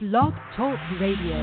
Blog 0.00 0.32
Talk 0.56 0.78
Radio. 0.98 1.36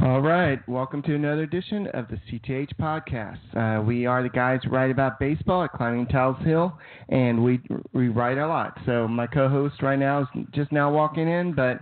All 0.00 0.20
right, 0.20 0.60
welcome 0.68 1.02
to 1.02 1.16
another 1.16 1.42
edition 1.42 1.88
of 1.88 2.06
the 2.06 2.20
CTH 2.30 2.70
podcast. 2.80 3.40
Uh, 3.56 3.82
we 3.82 4.06
are 4.06 4.22
the 4.22 4.28
guys 4.28 4.60
who 4.62 4.70
write 4.70 4.92
about 4.92 5.18
baseball 5.18 5.64
at 5.64 5.72
Climbing 5.72 6.06
Tal's 6.06 6.40
Hill, 6.44 6.78
and 7.08 7.42
we 7.42 7.60
we 7.92 8.10
write 8.10 8.38
a 8.38 8.46
lot. 8.46 8.78
So 8.86 9.08
my 9.08 9.26
co-host 9.26 9.82
right 9.82 9.98
now 9.98 10.22
is 10.22 10.28
just 10.54 10.70
now 10.70 10.92
walking 10.92 11.26
in, 11.26 11.52
but 11.52 11.78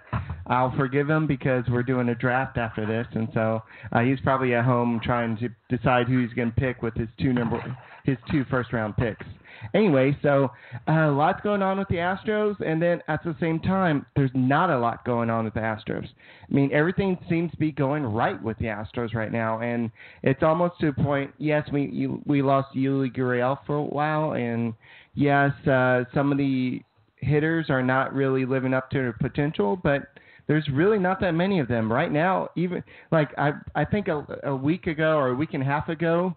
I'll 0.46 0.74
forgive 0.78 1.10
him 1.10 1.26
because 1.26 1.64
we're 1.68 1.82
doing 1.82 2.08
a 2.08 2.14
draft 2.14 2.56
after 2.56 2.86
this, 2.86 3.06
and 3.12 3.28
so 3.34 3.62
uh, 3.92 4.00
he's 4.00 4.20
probably 4.20 4.54
at 4.54 4.64
home 4.64 4.98
trying 5.04 5.36
to 5.36 5.50
decide 5.76 6.08
who 6.08 6.22
he's 6.22 6.32
going 6.32 6.52
to 6.52 6.56
pick 6.58 6.80
with 6.80 6.94
his 6.94 7.08
two 7.20 7.34
number 7.34 7.76
his 8.04 8.16
two 8.30 8.44
first 8.50 8.72
round 8.72 8.96
picks. 8.96 9.26
Anyway, 9.74 10.16
so 10.22 10.50
uh, 10.88 11.10
lots 11.12 11.40
going 11.42 11.62
on 11.62 11.78
with 11.78 11.88
the 11.88 11.96
Astros, 11.96 12.58
and 12.60 12.80
then 12.82 13.00
at 13.08 13.22
the 13.24 13.36
same 13.40 13.60
time, 13.60 14.04
there's 14.16 14.30
not 14.34 14.70
a 14.70 14.78
lot 14.78 15.04
going 15.04 15.30
on 15.30 15.44
with 15.44 15.54
the 15.54 15.60
Astros. 15.60 16.06
I 16.06 16.52
mean, 16.52 16.70
everything 16.72 17.18
seems 17.28 17.50
to 17.52 17.56
be 17.56 17.72
going 17.72 18.04
right 18.04 18.40
with 18.42 18.58
the 18.58 18.66
Astros 18.66 19.14
right 19.14 19.32
now, 19.32 19.60
and 19.60 19.90
it's 20.22 20.42
almost 20.42 20.80
to 20.80 20.88
a 20.88 20.92
point. 20.92 21.32
Yes, 21.38 21.68
we 21.72 21.86
you, 21.86 22.22
we 22.26 22.42
lost 22.42 22.74
Yuli 22.74 23.14
Gurriel 23.14 23.58
for 23.66 23.76
a 23.76 23.82
while, 23.82 24.32
and 24.32 24.74
yes, 25.14 25.52
uh, 25.66 26.04
some 26.14 26.32
of 26.32 26.38
the 26.38 26.80
hitters 27.16 27.66
are 27.68 27.82
not 27.82 28.14
really 28.14 28.44
living 28.44 28.74
up 28.74 28.90
to 28.90 28.98
their 28.98 29.12
potential, 29.12 29.76
but 29.82 30.02
there's 30.46 30.68
really 30.72 30.98
not 30.98 31.20
that 31.20 31.32
many 31.32 31.60
of 31.60 31.68
them 31.68 31.92
right 31.92 32.10
now. 32.10 32.48
Even 32.56 32.82
like 33.12 33.28
I 33.38 33.52
I 33.74 33.84
think 33.84 34.08
a, 34.08 34.26
a 34.44 34.56
week 34.56 34.88
ago 34.88 35.16
or 35.16 35.28
a 35.28 35.34
week 35.34 35.54
and 35.54 35.62
a 35.62 35.66
half 35.66 35.88
ago. 35.88 36.36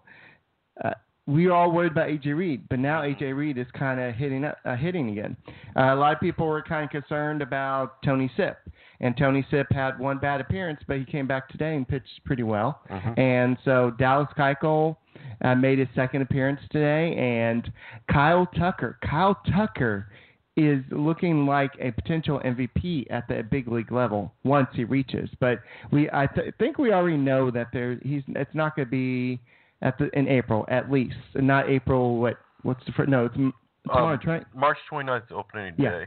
Uh, 0.84 0.90
we 1.26 1.46
were 1.46 1.52
all 1.52 1.72
worried 1.72 1.92
about 1.92 2.08
AJ 2.08 2.36
Reed, 2.36 2.62
but 2.68 2.78
now 2.78 3.00
AJ 3.02 3.34
Reed 3.34 3.56
is 3.58 3.66
kind 3.72 3.98
of 3.98 4.14
hitting 4.14 4.44
up, 4.44 4.58
uh, 4.64 4.76
hitting 4.76 5.08
again. 5.10 5.36
Uh, 5.76 5.94
a 5.94 5.96
lot 5.96 6.12
of 6.12 6.20
people 6.20 6.46
were 6.46 6.62
kind 6.62 6.84
of 6.84 6.90
concerned 6.90 7.40
about 7.40 8.02
Tony 8.02 8.30
Sipp, 8.36 8.58
and 9.00 9.16
Tony 9.16 9.46
Sipp 9.50 9.66
had 9.72 9.98
one 9.98 10.18
bad 10.18 10.40
appearance, 10.40 10.80
but 10.86 10.98
he 10.98 11.04
came 11.04 11.26
back 11.26 11.48
today 11.48 11.76
and 11.76 11.88
pitched 11.88 12.22
pretty 12.24 12.42
well. 12.42 12.82
Mhm. 12.90 13.18
And 13.18 13.56
so 13.64 13.90
Dallas 13.98 14.28
Keuchel 14.36 14.96
uh, 15.42 15.54
made 15.54 15.78
his 15.78 15.88
second 15.94 16.22
appearance 16.22 16.60
today, 16.70 17.14
and 17.16 17.72
Kyle 18.10 18.46
Tucker. 18.46 18.98
Kyle 19.02 19.34
Tucker 19.50 20.08
is 20.56 20.84
looking 20.90 21.46
like 21.46 21.72
a 21.80 21.90
potential 21.90 22.40
MVP 22.44 23.06
at 23.10 23.26
the 23.28 23.42
big 23.42 23.66
league 23.66 23.90
level 23.90 24.32
once 24.44 24.68
he 24.74 24.84
reaches. 24.84 25.28
But 25.40 25.60
we, 25.90 26.08
I 26.12 26.26
th- 26.28 26.54
think 26.58 26.78
we 26.78 26.92
already 26.92 27.16
know 27.16 27.50
that 27.50 27.68
there 27.72 27.98
he's. 28.02 28.22
It's 28.28 28.54
not 28.54 28.76
going 28.76 28.86
to 28.86 28.90
be 28.90 29.40
at 29.84 29.96
the 29.98 30.10
in 30.18 30.26
April 30.28 30.64
at 30.68 30.90
least, 30.90 31.14
and 31.34 31.46
not 31.46 31.70
April. 31.70 32.16
What 32.18 32.38
what's 32.62 32.84
the 32.86 32.92
fir- 32.92 33.06
no? 33.06 33.26
It's 33.26 33.36
m- 33.36 33.54
tomorrow, 33.86 34.14
Um, 34.14 34.20
right? 34.26 34.44
March 34.54 34.78
29th 34.90 35.26
is 35.26 35.32
opening 35.32 35.74
Yeah. 35.78 35.90
day. 35.90 36.06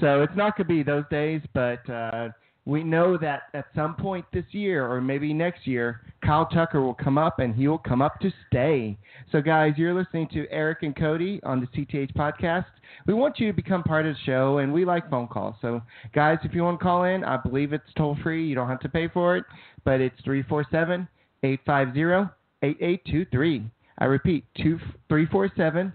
So 0.00 0.22
it's 0.22 0.34
not 0.36 0.56
going 0.56 0.66
to 0.68 0.74
be 0.74 0.82
those 0.82 1.04
days, 1.10 1.40
but 1.54 1.88
uh, 1.88 2.30
we 2.64 2.82
know 2.82 3.16
that 3.18 3.42
at 3.54 3.66
some 3.74 3.94
point 3.94 4.24
this 4.32 4.44
year 4.52 4.86
or 4.86 5.00
maybe 5.00 5.32
next 5.34 5.66
year, 5.66 6.00
Kyle 6.24 6.46
Tucker 6.46 6.80
will 6.80 6.94
come 6.94 7.18
up 7.18 7.38
and 7.40 7.54
he 7.54 7.68
will 7.68 7.78
come 7.78 8.00
up 8.02 8.18
to 8.20 8.32
stay. 8.48 8.96
So, 9.30 9.40
guys, 9.42 9.74
you're 9.76 9.92
listening 9.94 10.28
to 10.28 10.46
Eric 10.50 10.82
and 10.82 10.94
Cody 10.96 11.40
on 11.44 11.60
the 11.60 11.66
CTH 11.68 12.12
podcast. 12.14 12.66
We 13.06 13.14
want 13.14 13.38
you 13.38 13.48
to 13.48 13.52
become 13.52 13.82
part 13.82 14.06
of 14.06 14.14
the 14.14 14.20
show, 14.24 14.58
and 14.58 14.72
we 14.72 14.84
like 14.84 15.08
phone 15.10 15.26
calls. 15.28 15.56
So, 15.60 15.82
guys, 16.14 16.38
if 16.44 16.54
you 16.54 16.62
want 16.62 16.78
to 16.78 16.82
call 16.82 17.04
in, 17.04 17.22
I 17.24 17.36
believe 17.36 17.72
it's 17.72 17.92
toll 17.96 18.16
free. 18.22 18.46
You 18.46 18.54
don't 18.54 18.68
have 18.68 18.80
to 18.80 18.88
pay 18.88 19.08
for 19.08 19.36
it, 19.36 19.44
but 19.84 20.00
it's 20.00 20.18
347 20.24 21.06
850 21.42 22.32
8823. 22.62 23.70
I 23.98 24.04
repeat, 24.04 24.44
347 24.56 25.92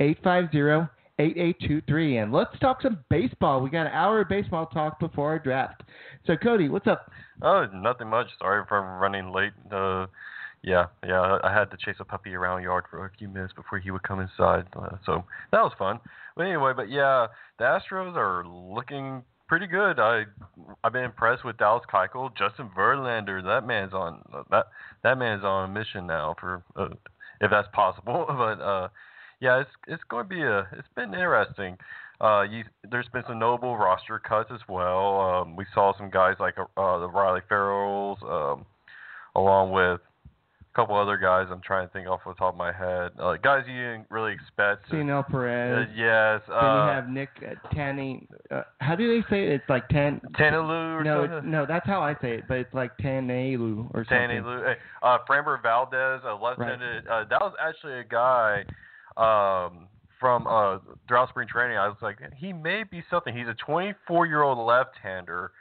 850 0.00 0.88
8823. 1.18 2.18
And 2.18 2.32
let's 2.32 2.56
talk 2.60 2.82
some 2.82 2.98
baseball. 3.10 3.60
We 3.60 3.70
got 3.70 3.86
an 3.86 3.92
hour 3.92 4.20
of 4.20 4.28
baseball 4.28 4.66
talk 4.66 5.00
before 5.00 5.30
our 5.30 5.38
draft. 5.38 5.82
So, 6.26 6.36
Cody, 6.36 6.68
what's 6.68 6.86
up? 6.86 7.10
Oh, 7.42 7.66
nothing 7.74 8.08
much. 8.08 8.28
Sorry 8.38 8.64
for 8.68 8.80
running 9.00 9.32
late. 9.32 9.52
Uh, 9.70 10.06
yeah, 10.62 10.86
yeah. 11.06 11.38
I 11.42 11.52
had 11.52 11.70
to 11.70 11.76
chase 11.76 11.96
a 12.00 12.04
puppy 12.04 12.34
around 12.34 12.58
the 12.58 12.64
yard 12.64 12.84
for 12.90 13.04
a 13.04 13.10
few 13.18 13.28
minutes 13.28 13.52
before 13.54 13.78
he 13.78 13.90
would 13.90 14.02
come 14.02 14.20
inside. 14.20 14.66
Uh, 14.76 14.96
so 15.06 15.24
that 15.52 15.60
was 15.60 15.72
fun. 15.78 15.98
But 16.36 16.46
anyway, 16.46 16.72
but 16.74 16.90
yeah, 16.90 17.26
the 17.58 17.64
Astros 17.64 18.16
are 18.16 18.44
looking 18.46 19.22
pretty 19.48 19.66
good. 19.66 19.98
I 19.98 20.24
I've 20.84 20.92
been 20.92 21.04
impressed 21.04 21.44
with 21.44 21.56
Dallas 21.56 21.84
Keuchel, 21.92 22.36
Justin 22.36 22.70
Verlander. 22.76 23.42
That 23.42 23.66
man's 23.66 23.92
on 23.92 24.22
that 24.50 24.66
that 25.02 25.18
man's 25.18 25.44
on 25.44 25.70
a 25.70 25.72
mission 25.72 26.06
now 26.06 26.36
for 26.38 26.62
uh, 26.76 26.88
if 27.40 27.50
that's 27.50 27.68
possible. 27.72 28.26
But 28.28 28.62
uh, 28.62 28.88
yeah, 29.40 29.60
it's 29.60 29.70
it's 29.86 30.02
going 30.08 30.24
to 30.24 30.28
be 30.28 30.42
a 30.42 30.60
it's 30.72 30.88
been 30.94 31.14
interesting. 31.14 31.76
Uh, 32.20 32.42
you, 32.42 32.64
there's 32.90 33.08
been 33.12 33.22
some 33.28 33.38
notable 33.38 33.76
roster 33.76 34.18
cuts 34.18 34.50
as 34.52 34.60
well. 34.68 35.20
Um, 35.20 35.54
we 35.54 35.64
saw 35.72 35.96
some 35.96 36.10
guys 36.10 36.34
like 36.40 36.56
uh, 36.58 36.98
the 36.98 37.08
Riley 37.08 37.42
Ferrells, 37.48 38.20
um, 38.24 38.66
along 39.36 39.70
with 39.70 40.00
a 40.72 40.76
couple 40.76 40.96
other 40.96 41.16
guys. 41.16 41.46
I'm 41.50 41.60
trying 41.60 41.86
to 41.86 41.92
think 41.92 42.06
off 42.06 42.20
the 42.26 42.34
top 42.34 42.54
of 42.54 42.58
my 42.58 42.72
head. 42.72 43.12
Uh, 43.18 43.34
guys 43.36 43.64
you 43.66 43.74
didn't 43.74 44.06
really 44.10 44.32
expect. 44.32 44.90
Cino 44.90 45.20
uh, 45.20 45.22
Perez. 45.22 45.88
yes. 45.96 46.40
then 46.46 46.56
Uh, 46.56 46.84
you 46.84 46.92
have 46.92 47.08
Nick 47.08 47.28
uh, 47.42 47.74
Tanny. 47.74 48.26
Uh, 48.50 48.62
how 48.80 48.94
do 48.94 49.08
they 49.08 49.26
say 49.28 49.44
it? 49.44 49.52
It's 49.52 49.68
like 49.68 49.88
Tan. 49.88 50.20
Tanalu 50.38 51.00
or 51.00 51.04
No, 51.04 51.40
no, 51.40 51.66
that's 51.66 51.86
how 51.86 52.00
I 52.00 52.14
say 52.20 52.34
it, 52.34 52.44
but 52.48 52.58
it's 52.58 52.74
like 52.74 52.96
Tanalu 52.98 53.88
or 53.94 54.04
something. 54.04 54.28
Danny 54.28 54.40
Lou, 54.40 54.62
uh, 55.02 55.18
Framber 55.28 55.60
Valdez, 55.62 56.22
a 56.24 56.34
left-handed. 56.34 57.06
Uh, 57.06 57.24
that 57.28 57.40
was 57.40 57.54
actually 57.60 58.00
a 58.00 58.04
guy 58.04 58.64
um, 59.16 59.88
from 60.20 60.46
uh, 60.46 60.78
throughout 61.06 61.28
spring 61.30 61.48
training. 61.48 61.76
I 61.76 61.88
was 61.88 61.96
like, 62.02 62.18
he 62.36 62.52
may 62.52 62.84
be 62.84 63.02
something. 63.10 63.36
He's 63.36 63.46
a 63.48 63.56
24-year-old 63.70 64.58
left-hander. 64.58 65.52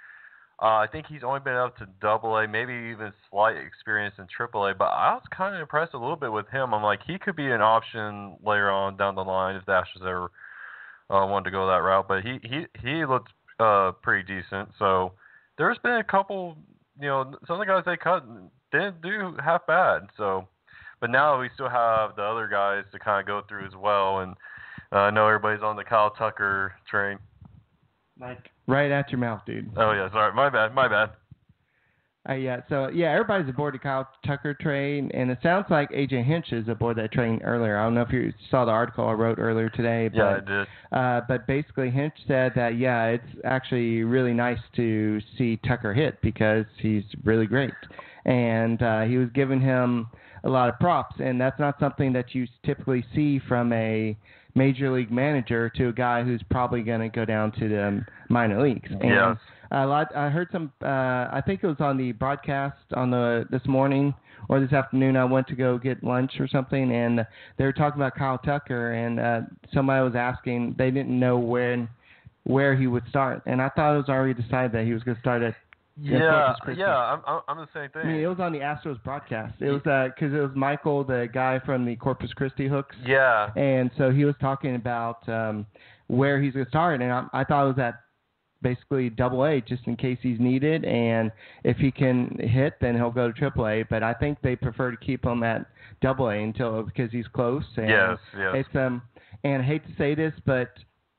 Uh, 0.62 0.78
I 0.78 0.88
think 0.92 1.06
he's 1.08 1.24
only 1.24 1.40
been 1.40 1.56
up 1.56 1.78
to 1.78 1.88
Double 2.02 2.36
A, 2.38 2.48
maybe 2.48 2.74
even 2.74 3.14
slight 3.30 3.58
experience 3.58 4.16
in 4.18 4.26
Triple 4.36 4.66
A. 4.66 4.74
But 4.74 4.86
I 4.86 5.14
was 5.14 5.24
kind 5.36 5.54
of 5.54 5.62
impressed 5.62 5.94
a 5.94 6.00
little 6.00 6.16
bit 6.16 6.32
with 6.32 6.48
him. 6.50 6.74
I'm 6.74 6.82
like, 6.82 7.02
he 7.06 7.20
could 7.20 7.36
be 7.36 7.52
an 7.52 7.62
option 7.62 8.38
later 8.44 8.72
on 8.72 8.98
down 8.98 9.16
the 9.16 9.24
line 9.24 9.56
if 9.56 9.66
the 9.66 9.74
Astros 9.74 10.02
ever 10.02 10.32
uh, 11.12 11.28
wanted 11.28 11.46
to 11.46 11.52
go 11.52 11.68
that 11.68 11.84
route. 11.84 12.08
But 12.08 12.24
he 12.24 12.40
he 12.42 12.66
he 12.82 13.06
looked 13.06 13.32
uh, 13.60 13.92
pretty 14.02 14.24
decent. 14.24 14.70
So 14.80 15.14
there's 15.60 15.78
been 15.84 15.98
a 15.98 16.04
couple 16.04 16.58
you 17.00 17.08
know, 17.08 17.36
some 17.46 17.60
of 17.60 17.68
the 17.68 17.72
guys 17.72 17.84
they 17.86 17.98
cut 17.98 18.26
didn't 18.72 19.02
do 19.02 19.36
half 19.44 19.66
bad. 19.68 20.08
So, 20.18 20.48
but 21.00 21.10
now 21.10 21.40
we 21.40 21.50
still 21.54 21.70
have 21.70 22.16
the 22.16 22.24
other 22.24 22.48
guys 22.48 22.84
to 22.92 23.00
kind 23.00 23.20
of 23.20 23.28
go 23.28 23.42
through 23.48 23.68
as 23.68 23.76
well. 23.76 24.20
And 24.20 24.36
uh, 24.92 24.98
I 24.98 25.10
know 25.12 25.28
everybody's 25.28 25.64
on 25.64 25.76
the 25.76 25.84
Kyle 25.84 26.12
Tucker 26.12 26.74
train. 26.90 27.20
Like 28.20 28.50
right 28.68 28.92
at 28.92 29.12
your 29.12 29.20
mouth, 29.20 29.42
dude. 29.46 29.70
Oh 29.78 29.92
yeah, 29.92 30.12
sorry, 30.12 30.34
my 30.34 30.50
bad, 30.50 30.74
my 30.74 30.88
bad. 30.88 31.12
Uh, 32.30 32.34
yeah, 32.34 32.60
so 32.68 32.90
yeah, 32.90 33.12
everybody's 33.14 33.48
aboard 33.48 33.74
the 33.74 33.80
Kyle 33.80 34.08
Tucker 34.26 34.54
train, 34.54 35.10
and 35.14 35.32
it 35.32 35.38
sounds 35.42 35.66
like 35.70 35.90
AJ 35.92 36.26
Hinch 36.26 36.52
is 36.52 36.68
aboard 36.68 36.98
that 36.98 37.14
train 37.14 37.40
earlier. 37.42 37.78
I 37.78 37.84
don't 37.84 37.94
know 37.94 38.02
if 38.02 38.12
you 38.12 38.34
saw 38.52 38.66
the 38.66 38.72
article 38.72 39.08
I 39.08 39.14
wrote 39.14 39.40
earlier 39.40 39.70
today, 39.70 40.10
but 40.10 40.18
Yeah, 40.18 40.36
I 40.36 40.40
did. 40.40 40.68
Uh, 40.92 41.22
but 41.26 41.48
basically, 41.48 41.90
Hinch 41.90 42.14
said 42.28 42.52
that 42.56 42.78
yeah, 42.78 43.06
it's 43.06 43.40
actually 43.46 44.04
really 44.04 44.34
nice 44.34 44.60
to 44.76 45.22
see 45.38 45.58
Tucker 45.66 45.94
hit 45.94 46.22
because 46.22 46.66
he's 46.82 47.04
really 47.24 47.48
great, 47.48 47.74
and 48.26 48.82
uh, 48.82 49.02
he 49.04 49.18
was 49.18 49.30
giving 49.34 49.62
him 49.62 50.08
a 50.44 50.50
lot 50.50 50.68
of 50.68 50.78
props, 50.80 51.16
and 51.20 51.40
that's 51.40 51.60
not 51.60 51.80
something 51.80 52.12
that 52.12 52.36
you 52.36 52.46
typically 52.66 53.06
see 53.16 53.40
from 53.48 53.72
a 53.72 54.18
major 54.58 54.92
league 54.92 55.12
manager 55.12 55.70
to 55.78 55.90
a 55.90 55.94
guy 55.94 56.24
who's 56.24 56.42
probably 56.50 56.82
going 56.82 57.00
to 57.00 57.10
go 57.10 57.24
down 57.26 57.52
to 57.54 57.70
the 57.70 58.06
minor 58.30 58.62
leagues. 58.62 58.90
And 58.92 59.04
Yes. 59.04 59.38
a 59.72 59.86
lot. 59.86 60.14
I 60.16 60.30
heard 60.30 60.50
some. 60.52 60.72
Uh, 60.82 60.88
I 61.32 61.42
think 61.46 61.64
it 61.64 61.68
was 61.68 61.80
on 61.80 61.98
the 61.98 62.12
broadcast 62.14 62.78
on 62.94 63.12
the 63.12 63.46
this 63.50 63.66
morning 63.68 64.14
or 64.50 64.60
this 64.60 64.74
afternoon. 64.74 65.16
I 65.16 65.26
went 65.26 65.48
to 65.48 65.56
go 65.56 65.78
get 65.78 66.04
lunch 66.04 66.40
or 66.40 66.48
something, 66.48 66.92
and 66.92 67.26
they 67.58 67.66
were 67.66 67.74
talking 67.74 68.02
about 68.02 68.16
Kyle 68.16 68.38
Tucker, 68.38 68.94
and 68.94 69.20
uh, 69.20 69.42
somebody 69.74 70.04
was 70.04 70.16
asking. 70.16 70.76
They 70.78 70.92
didn't 70.92 71.18
know 71.18 71.38
when 71.38 71.88
where 72.44 72.76
he 72.76 72.88
would 72.88 73.04
start, 73.10 73.44
and 73.46 73.62
I 73.62 73.70
thought 73.70 73.94
it 73.94 73.98
was 73.98 74.10
already 74.10 74.42
decided 74.42 74.72
that 74.72 74.86
he 74.86 74.94
was 74.94 75.04
going 75.04 75.16
to 75.16 75.22
start 75.22 75.42
at. 75.44 75.56
In 75.98 76.06
Yeah, 76.06 76.54
yeah, 76.76 76.96
I'm, 76.96 77.22
I'm 77.26 77.42
I'm 77.48 77.58
the 77.58 77.68
same 77.74 77.90
thing. 77.90 78.02
I 78.04 78.06
mean, 78.06 78.22
it 78.22 78.28
was 78.28 78.40
on 78.40 78.52
the 78.52 78.60
Astros 78.60 79.02
broadcast. 79.04 79.56
It 79.60 79.72
was 79.72 79.82
because 79.82 80.34
it 80.34 80.40
was 80.40 80.52
Michael, 80.56 81.04
the 81.04 81.28
guy 81.34 81.60
from 81.66 81.86
the 81.86 81.96
Corpus 81.96 82.32
Christi 82.34 82.68
Hooks. 82.68 82.96
yeah, 83.06 83.52
And 83.56 83.90
so 83.98 84.12
he 84.12 84.26
was 84.26 84.36
talking 84.40 84.76
about 84.76 85.28
um, 85.28 85.66
where 86.08 86.42
he's 86.42 86.54
going 86.54 86.66
to 86.66 86.70
start, 86.70 87.02
and 87.02 87.12
I, 87.12 87.26
I 87.34 87.44
thought 87.44 87.66
it 87.66 87.76
was 87.76 87.80
at 87.80 87.96
basically 88.62 89.10
Double 89.10 89.46
A, 89.46 89.62
just 89.62 89.86
in 89.88 89.96
case 89.96 90.18
he's 90.22 90.40
needed, 90.40 90.86
and 90.86 91.32
if 91.64 91.78
he 91.78 91.92
can 91.92 92.38
hit, 92.40 92.74
then 92.82 92.96
he'll 92.96 93.12
go 93.12 93.28
to 93.28 93.34
Triple 93.34 93.68
A. 93.68 93.84
But 93.84 94.04
I 94.04 94.14
think 94.14 94.40
they 94.42 94.56
prefer 94.56 94.92
to 94.92 94.98
keep 94.98 95.26
him 95.26 95.44
at 95.44 95.66
Double 96.02 96.30
A 96.30 96.36
until 96.36 96.84
because 96.84 97.12
he's 97.12 97.28
close. 97.28 97.64
And 97.76 97.90
yes, 97.90 98.18
yes. 98.38 98.56
It's 98.56 98.76
um, 98.76 99.02
and 99.44 99.62
I 99.62 99.66
hate 99.66 99.86
to 99.86 99.94
say 99.98 100.16
this, 100.16 100.34
but 100.46 100.70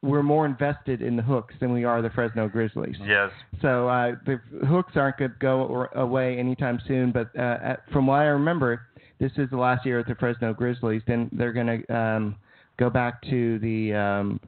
we're 0.03 0.23
more 0.23 0.47
invested 0.47 1.03
in 1.03 1.17
the 1.17 1.23
Hooks 1.23 1.55
than 1.61 1.73
we 1.73 1.85
are 1.85 2.01
the 2.03 2.11
Fresno 2.11 2.49
Grizzlies. 2.49 2.97
yes. 3.05 3.31
So 3.61 3.89
uh, 3.89 4.13
the 4.27 4.41
Hooks 4.67 4.93
aren't 4.97 5.17
going 5.19 5.33
to 5.33 5.37
go 5.41 5.89
away 5.95 6.39
anytime 6.39 6.81
soon. 6.87 7.11
But 7.11 7.31
uh, 7.37 7.59
at, 7.63 7.81
from 7.93 8.07
what 8.07 8.21
I 8.21 8.27
remember, 8.27 8.83
this 9.19 9.33
is 9.37 9.51
the 9.51 9.57
last 9.57 9.85
year 9.85 9.99
at 9.99 10.07
the 10.07 10.15
Fresno 10.15 10.55
Grizzlies. 10.55 11.03
Then 11.07 11.29
they're 11.33 11.53
going 11.53 11.83
to 11.83 11.97
um, 11.97 12.37
go 12.79 12.89
back 12.91 13.21
to 13.23 13.59
the 13.59 13.93
um, 13.95 14.41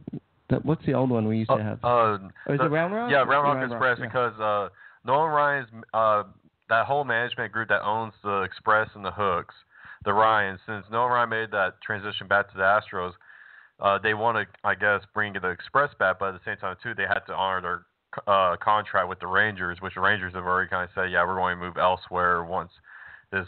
That, 0.50 0.64
what's 0.64 0.84
the 0.86 0.94
old 0.94 1.10
one 1.10 1.26
we 1.26 1.38
used 1.38 1.50
to 1.50 1.56
Uh, 1.56 1.62
have? 1.64 1.84
uh, 1.84 1.88
oh, 1.88 2.14
is 2.48 2.58
the- 2.58 2.66
it 2.66 2.68
Round 2.68 2.94
Rock? 2.94 3.10
Yeah, 3.10 3.18
Round 3.18 3.30
Rock 3.30 3.56
Round 3.56 3.72
Express 3.72 3.98
yeah. 3.98 4.06
because 4.06 4.40
uh, 4.40 4.68
Nolan 5.04 5.32
Ryan's 5.32 5.68
uh, 5.92 6.22
that 6.68 6.86
whole 6.86 7.02
management 7.02 7.52
group 7.52 7.68
that 7.70 7.82
owns 7.82 8.12
the 8.22 8.42
Express 8.42 8.88
and 8.94 9.04
the 9.04 9.10
Hooks, 9.10 9.56
the 10.04 10.12
Ryans. 10.12 10.60
Since 10.66 10.86
Nolan 10.92 11.10
Ryan 11.10 11.28
made 11.28 11.50
that 11.50 11.80
transition 11.84 12.28
back 12.28 12.48
to 12.52 12.56
the 12.56 12.62
Astros, 12.62 13.12
uh, 13.80 13.98
they 13.98 14.14
want 14.14 14.36
to, 14.36 14.46
I 14.66 14.74
guess, 14.74 15.02
bring 15.14 15.32
the 15.32 15.48
Express 15.48 15.90
back, 15.98 16.18
but 16.18 16.34
at 16.34 16.34
the 16.34 16.40
same 16.44 16.56
time 16.58 16.76
too, 16.82 16.94
they 16.94 17.04
had 17.04 17.20
to 17.26 17.34
honor 17.34 17.60
their 17.60 17.82
uh, 18.26 18.56
contract 18.56 19.08
with 19.08 19.20
the 19.20 19.26
Rangers, 19.26 19.78
which 19.80 19.94
the 19.94 20.00
Rangers 20.00 20.34
have 20.34 20.44
already 20.44 20.68
kind 20.68 20.84
of 20.84 20.90
said, 20.94 21.10
yeah, 21.10 21.24
we're 21.24 21.36
going 21.36 21.58
to 21.58 21.64
move 21.64 21.76
elsewhere 21.76 22.44
once 22.44 22.70
this 23.32 23.46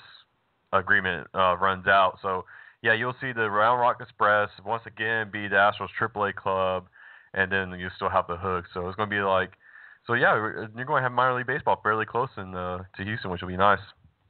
agreement 0.72 1.26
uh, 1.34 1.56
runs 1.56 1.86
out. 1.86 2.18
So 2.22 2.44
yeah, 2.82 2.94
you'll 2.94 3.16
see 3.20 3.32
the 3.32 3.48
Round 3.48 3.80
Rock 3.80 3.98
Express 4.00 4.50
once 4.64 4.82
again 4.86 5.30
be 5.32 5.48
the 5.48 5.56
Astros 5.56 5.88
AAA 6.00 6.34
club, 6.34 6.86
and 7.34 7.50
then 7.50 7.78
you 7.78 7.88
still 7.96 8.08
have 8.08 8.26
the 8.26 8.36
Hooks. 8.36 8.68
So 8.74 8.88
it's 8.88 8.96
going 8.96 9.08
to 9.08 9.14
be 9.14 9.20
like, 9.20 9.52
so 10.06 10.14
yeah, 10.14 10.34
you're 10.34 10.84
going 10.84 11.00
to 11.00 11.02
have 11.02 11.12
minor 11.12 11.36
league 11.36 11.46
baseball 11.46 11.80
fairly 11.82 12.06
close 12.06 12.30
in 12.36 12.54
uh, 12.54 12.84
to 12.96 13.04
Houston, 13.04 13.30
which 13.30 13.40
will 13.40 13.48
be 13.48 13.56
nice. 13.56 13.78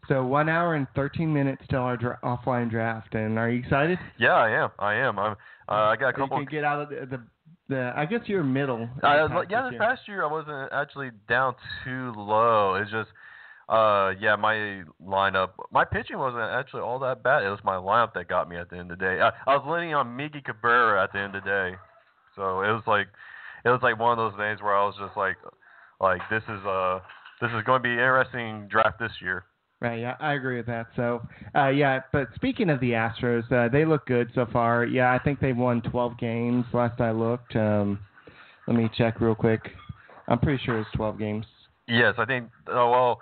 So 0.09 0.25
one 0.25 0.49
hour 0.49 0.75
and 0.75 0.87
13 0.97 1.33
minutes 1.33 1.63
till 1.71 1.79
our 1.79 1.97
dra- 1.97 2.19
offline 2.25 2.71
draft. 2.71 3.15
And 3.15 3.39
are 3.39 3.49
you 3.51 3.61
excited? 3.61 3.99
Yeah, 4.19 4.35
I 4.35 4.51
am. 4.51 4.71
I 4.79 4.95
am. 4.95 5.19
I'm. 5.19 5.33
Uh, 5.69 5.75
I 5.75 5.97
got 5.97 6.09
a 6.09 6.13
couple. 6.13 6.41
You 6.41 6.47
can 6.47 6.53
get 6.53 6.65
out 6.65 6.83
of 6.83 6.89
the, 6.89 7.07
the, 7.07 7.23
the 7.69 7.93
I 7.97 8.05
guess 8.07 8.21
you're 8.27 8.43
middle. 8.43 8.89
Uh, 9.03 9.29
yeah, 9.49 9.63
this 9.65 9.73
year. 9.73 9.81
past 9.81 10.03
year 10.09 10.25
I 10.25 10.31
wasn't 10.31 10.73
actually 10.73 11.11
down 11.29 11.55
too 11.85 12.13
low. 12.17 12.75
It's 12.75 12.91
just, 12.91 13.11
uh, 13.69 14.13
yeah, 14.21 14.35
my 14.35 14.83
lineup, 15.03 15.51
my 15.71 15.85
pitching 15.85 16.19
wasn't 16.19 16.43
actually 16.43 16.83
all 16.83 16.99
that 16.99 17.23
bad. 17.23 17.45
It 17.45 17.51
was 17.51 17.61
my 17.63 17.77
lineup 17.77 18.13
that 18.15 18.29
got 18.29 18.49
me 18.49 18.57
at 18.57 18.71
the 18.71 18.77
end 18.79 18.91
of 18.91 18.99
the 18.99 19.05
day. 19.05 19.21
I, 19.21 19.31
I 19.47 19.57
was 19.57 19.65
leaning 19.67 19.95
on 19.95 20.09
Miggy 20.09 20.45
Cabrera 20.45 21.05
at 21.05 21.13
the 21.13 21.21
end 21.21 21.37
of 21.37 21.45
the 21.45 21.49
day, 21.49 21.77
so 22.35 22.63
it 22.63 22.73
was 22.73 22.83
like, 22.89 23.07
it 23.65 23.69
was 23.69 23.81
like 23.83 24.01
one 24.01 24.19
of 24.19 24.19
those 24.19 24.39
days 24.39 24.61
where 24.61 24.77
I 24.77 24.85
was 24.85 24.97
just 24.99 25.17
like, 25.17 25.37
like 26.01 26.21
this 26.29 26.43
is 26.49 26.67
uh, 26.67 26.99
this 27.41 27.51
is 27.57 27.63
going 27.65 27.79
to 27.79 27.83
be 27.83 27.91
an 27.91 27.99
interesting 27.99 28.67
draft 28.69 28.99
this 28.99 29.13
year. 29.23 29.45
Right, 29.83 29.99
yeah, 29.99 30.15
I 30.21 30.35
agree 30.35 30.59
with 30.59 30.67
that. 30.67 30.87
So, 30.95 31.27
uh, 31.57 31.67
yeah, 31.71 32.03
but 32.13 32.29
speaking 32.37 32.71
of 32.71 32.79
the 32.79 32.93
Astros, 32.93 33.51
uh, 33.51 33.69
they 33.69 33.85
look 33.85 34.07
good 34.07 34.31
so 34.33 34.47
far. 34.53 34.85
Yeah, 34.85 35.13
I 35.13 35.19
think 35.19 35.41
they've 35.41 35.57
won 35.57 35.83
12 35.83 36.17
games 36.19 36.65
last 36.73 37.01
I 37.01 37.11
looked. 37.11 37.57
Um, 37.57 37.99
let 38.69 38.77
me 38.77 38.89
check 38.97 39.21
real 39.21 39.35
quick. 39.35 39.73
I'm 40.29 40.39
pretty 40.39 40.63
sure 40.65 40.79
it's 40.79 40.89
12 40.95 41.19
games. 41.19 41.47
Yes, 41.89 42.15
I 42.17 42.25
think. 42.27 42.49
Oh 42.69 42.91
well, 42.93 43.21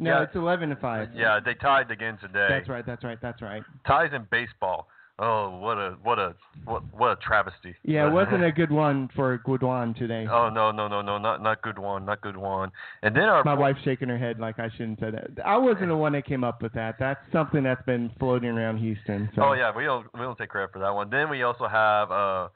No, 0.00 0.10
Yeah. 0.18 0.22
it's 0.24 0.34
11 0.34 0.70
to 0.70 0.76
5. 0.76 1.10
yeah, 1.14 1.38
they 1.38 1.54
tied 1.54 1.88
again 1.92 2.18
today. 2.20 2.48
That's 2.50 2.68
right, 2.68 2.84
that's 2.84 3.04
right, 3.04 3.18
that's 3.22 3.40
right. 3.40 3.62
Ties 3.86 4.10
in 4.12 4.26
baseball. 4.32 4.88
Oh, 5.20 5.58
what 5.58 5.78
a 5.78 5.96
what 6.02 6.18
a 6.18 6.34
what 6.64 6.82
what 6.92 7.12
a 7.12 7.16
travesty. 7.16 7.76
Yeah, 7.84 8.08
it 8.08 8.12
wasn't 8.12 8.42
a 8.42 8.50
good 8.50 8.72
one 8.72 9.08
for 9.14 9.38
Guduan 9.46 9.96
today. 9.96 10.26
Oh 10.28 10.50
no 10.50 10.72
no 10.72 10.88
no 10.88 11.02
no 11.02 11.18
not 11.18 11.40
not 11.40 11.62
good 11.62 11.78
one 11.78 12.04
not 12.04 12.20
good 12.20 12.36
one. 12.36 12.72
And 13.04 13.14
then 13.14 13.24
our 13.24 13.44
My 13.44 13.54
wife's 13.54 13.78
shaking 13.84 14.08
her 14.08 14.18
head 14.18 14.40
like 14.40 14.58
I 14.58 14.70
shouldn't 14.70 14.98
say 14.98 15.12
that. 15.12 15.30
I 15.44 15.56
wasn't 15.56 15.88
the 15.88 15.96
one 15.96 16.14
that 16.14 16.26
came 16.26 16.42
up 16.42 16.62
with 16.62 16.72
that. 16.72 16.96
That's 16.98 17.20
something 17.32 17.62
that's 17.62 17.84
been 17.86 18.10
floating 18.18 18.50
around 18.50 18.78
Houston. 18.78 19.30
So. 19.36 19.42
oh 19.44 19.52
yeah 19.52 19.70
we 19.74 19.84
don't 19.84 20.04
we 20.14 20.20
don't 20.20 20.36
take 20.36 20.48
credit 20.48 20.72
for 20.72 20.80
that 20.80 20.92
one. 20.92 21.10
Then 21.10 21.30
we 21.30 21.44
also 21.44 21.68
have 21.68 22.10
uh, 22.10 22.48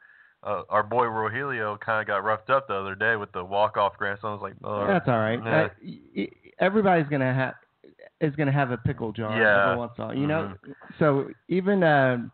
uh 0.43 0.63
our 0.69 0.83
boy 0.83 1.05
Rogelio 1.05 1.79
kind 1.79 2.01
of 2.01 2.09
got 2.09 2.25
roughed 2.25 2.51
up 2.51 2.67
the 2.67 2.75
other 2.75 2.97
day 2.97 3.15
with 3.15 3.31
the 3.31 3.45
walk 3.45 3.77
off 3.77 3.97
grand 3.97 4.19
slam. 4.21 4.33
I 4.33 4.35
was 4.35 4.43
like 4.43 4.55
oh 4.65 4.85
That's 4.85 5.07
all 5.07 5.19
right. 5.19 5.39
Uh, 5.47 6.25
everybody's 6.59 7.09
gonna 7.09 7.33
have 7.33 7.55
is 8.21 8.35
gonna 8.35 8.51
have 8.51 8.73
a 8.73 8.79
pickle 8.79 9.13
jar 9.13 9.31
Yeah. 9.41 9.67
every 9.67 9.79
once 9.79 9.93
in 9.97 10.03
a 10.03 10.07
while. 10.09 10.17
You 10.17 10.27
know, 10.27 10.53
Mhm. 10.67 10.75
so 10.99 11.31
even 11.47 11.85
uh, 11.85 12.29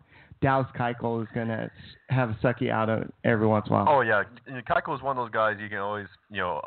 Dallas 0.44 0.66
Keuchel 0.78 1.22
is 1.22 1.28
gonna 1.34 1.70
have 2.10 2.28
a 2.28 2.34
sucky 2.34 2.70
out 2.70 2.90
of 2.90 3.10
every 3.24 3.46
once 3.46 3.66
in 3.66 3.72
a 3.72 3.76
while. 3.76 3.86
oh 3.88 4.00
yeah 4.02 4.24
Keiko 4.46 4.94
is 4.94 5.02
one 5.02 5.16
of 5.16 5.24
those 5.24 5.32
guys 5.32 5.56
you 5.58 5.70
can 5.70 5.78
always 5.78 6.06
you 6.30 6.36
know 6.36 6.60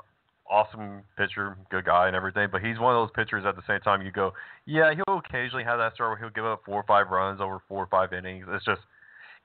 awesome 0.50 1.04
pitcher 1.16 1.56
good 1.70 1.86
guy 1.86 2.08
and 2.08 2.16
everything 2.16 2.48
but 2.52 2.60
he's 2.60 2.80
one 2.80 2.96
of 2.96 3.00
those 3.00 3.12
pitchers 3.16 3.46
at 3.46 3.56
the 3.56 3.62
same 3.68 3.80
time 3.82 4.02
you 4.02 4.12
go 4.12 4.34
yeah 4.66 4.92
he'll 4.96 5.20
occasionally 5.20 5.64
have 5.64 5.78
that 5.78 5.94
start 5.94 6.10
where 6.10 6.18
he'll 6.18 6.34
give 6.34 6.46
up 6.46 6.64
four 6.66 6.76
or 6.76 6.86
five 6.88 7.12
runs 7.12 7.40
over 7.40 7.60
four 7.68 7.84
or 7.84 7.88
five 7.88 8.14
innings 8.14 8.48
it's 8.50 8.66
just 8.66 8.82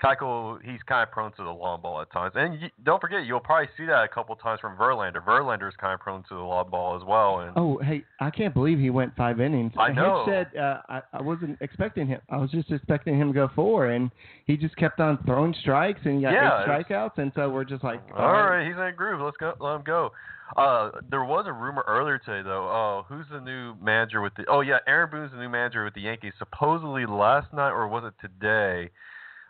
Keiko, 0.02 0.58
he's 0.62 0.82
kind 0.88 1.02
of 1.02 1.12
prone 1.12 1.32
to 1.32 1.44
the 1.44 1.50
long 1.50 1.80
ball 1.80 2.00
at 2.00 2.10
times, 2.12 2.32
and 2.34 2.60
you, 2.60 2.68
don't 2.84 3.00
forget 3.00 3.24
you'll 3.24 3.40
probably 3.40 3.68
see 3.76 3.86
that 3.86 4.02
a 4.04 4.08
couple 4.08 4.34
times 4.36 4.60
from 4.60 4.76
Verlander. 4.76 5.24
Verlander 5.24 5.68
is 5.68 5.74
kind 5.80 5.94
of 5.94 6.00
prone 6.00 6.22
to 6.28 6.34
the 6.34 6.40
long 6.40 6.68
ball 6.70 6.96
as 6.96 7.02
well, 7.04 7.40
and 7.40 7.52
Oh, 7.56 7.78
hey, 7.78 8.02
I 8.20 8.30
can't 8.30 8.52
believe 8.52 8.78
he 8.78 8.90
went 8.90 9.14
five 9.16 9.40
innings. 9.40 9.72
I 9.78 9.92
know. 9.92 10.24
said 10.26 10.56
uh, 10.58 10.80
I, 10.88 11.02
I 11.12 11.22
wasn't 11.22 11.58
expecting 11.60 12.06
him. 12.08 12.20
I 12.30 12.36
was 12.38 12.50
just 12.50 12.70
expecting 12.70 13.16
him 13.18 13.28
to 13.28 13.34
go 13.34 13.48
four, 13.54 13.88
and 13.88 14.10
he 14.46 14.56
just 14.56 14.76
kept 14.76 14.98
on 14.98 15.18
throwing 15.24 15.54
strikes, 15.60 16.00
and 16.04 16.16
he 16.16 16.22
got 16.22 16.32
Yeah, 16.32 16.62
eight 16.64 16.86
strikeouts, 16.86 17.18
and 17.18 17.30
so 17.34 17.48
we're 17.48 17.64
just 17.64 17.84
like, 17.84 18.00
All 18.16 18.32
right, 18.32 18.66
he's 18.66 18.74
in 18.76 18.82
a 18.82 18.92
groove. 18.92 19.20
Let's 19.20 19.36
go. 19.36 19.54
Let 19.60 19.76
him 19.76 19.82
go. 19.84 20.10
Uh, 20.56 20.90
there 21.10 21.24
was 21.24 21.46
a 21.46 21.52
rumor 21.52 21.82
earlier 21.86 22.18
today, 22.18 22.42
though. 22.42 22.68
Oh, 22.68 23.06
who's 23.08 23.24
the 23.32 23.40
new 23.40 23.74
manager 23.82 24.20
with 24.20 24.34
the? 24.34 24.44
Oh 24.48 24.60
yeah, 24.60 24.78
Aaron 24.86 25.10
Boone's 25.10 25.32
the 25.32 25.38
new 25.38 25.48
manager 25.48 25.84
with 25.84 25.94
the 25.94 26.02
Yankees. 26.02 26.32
Supposedly 26.38 27.06
last 27.06 27.52
night, 27.54 27.70
or 27.70 27.88
was 27.88 28.04
it 28.04 28.14
today? 28.20 28.90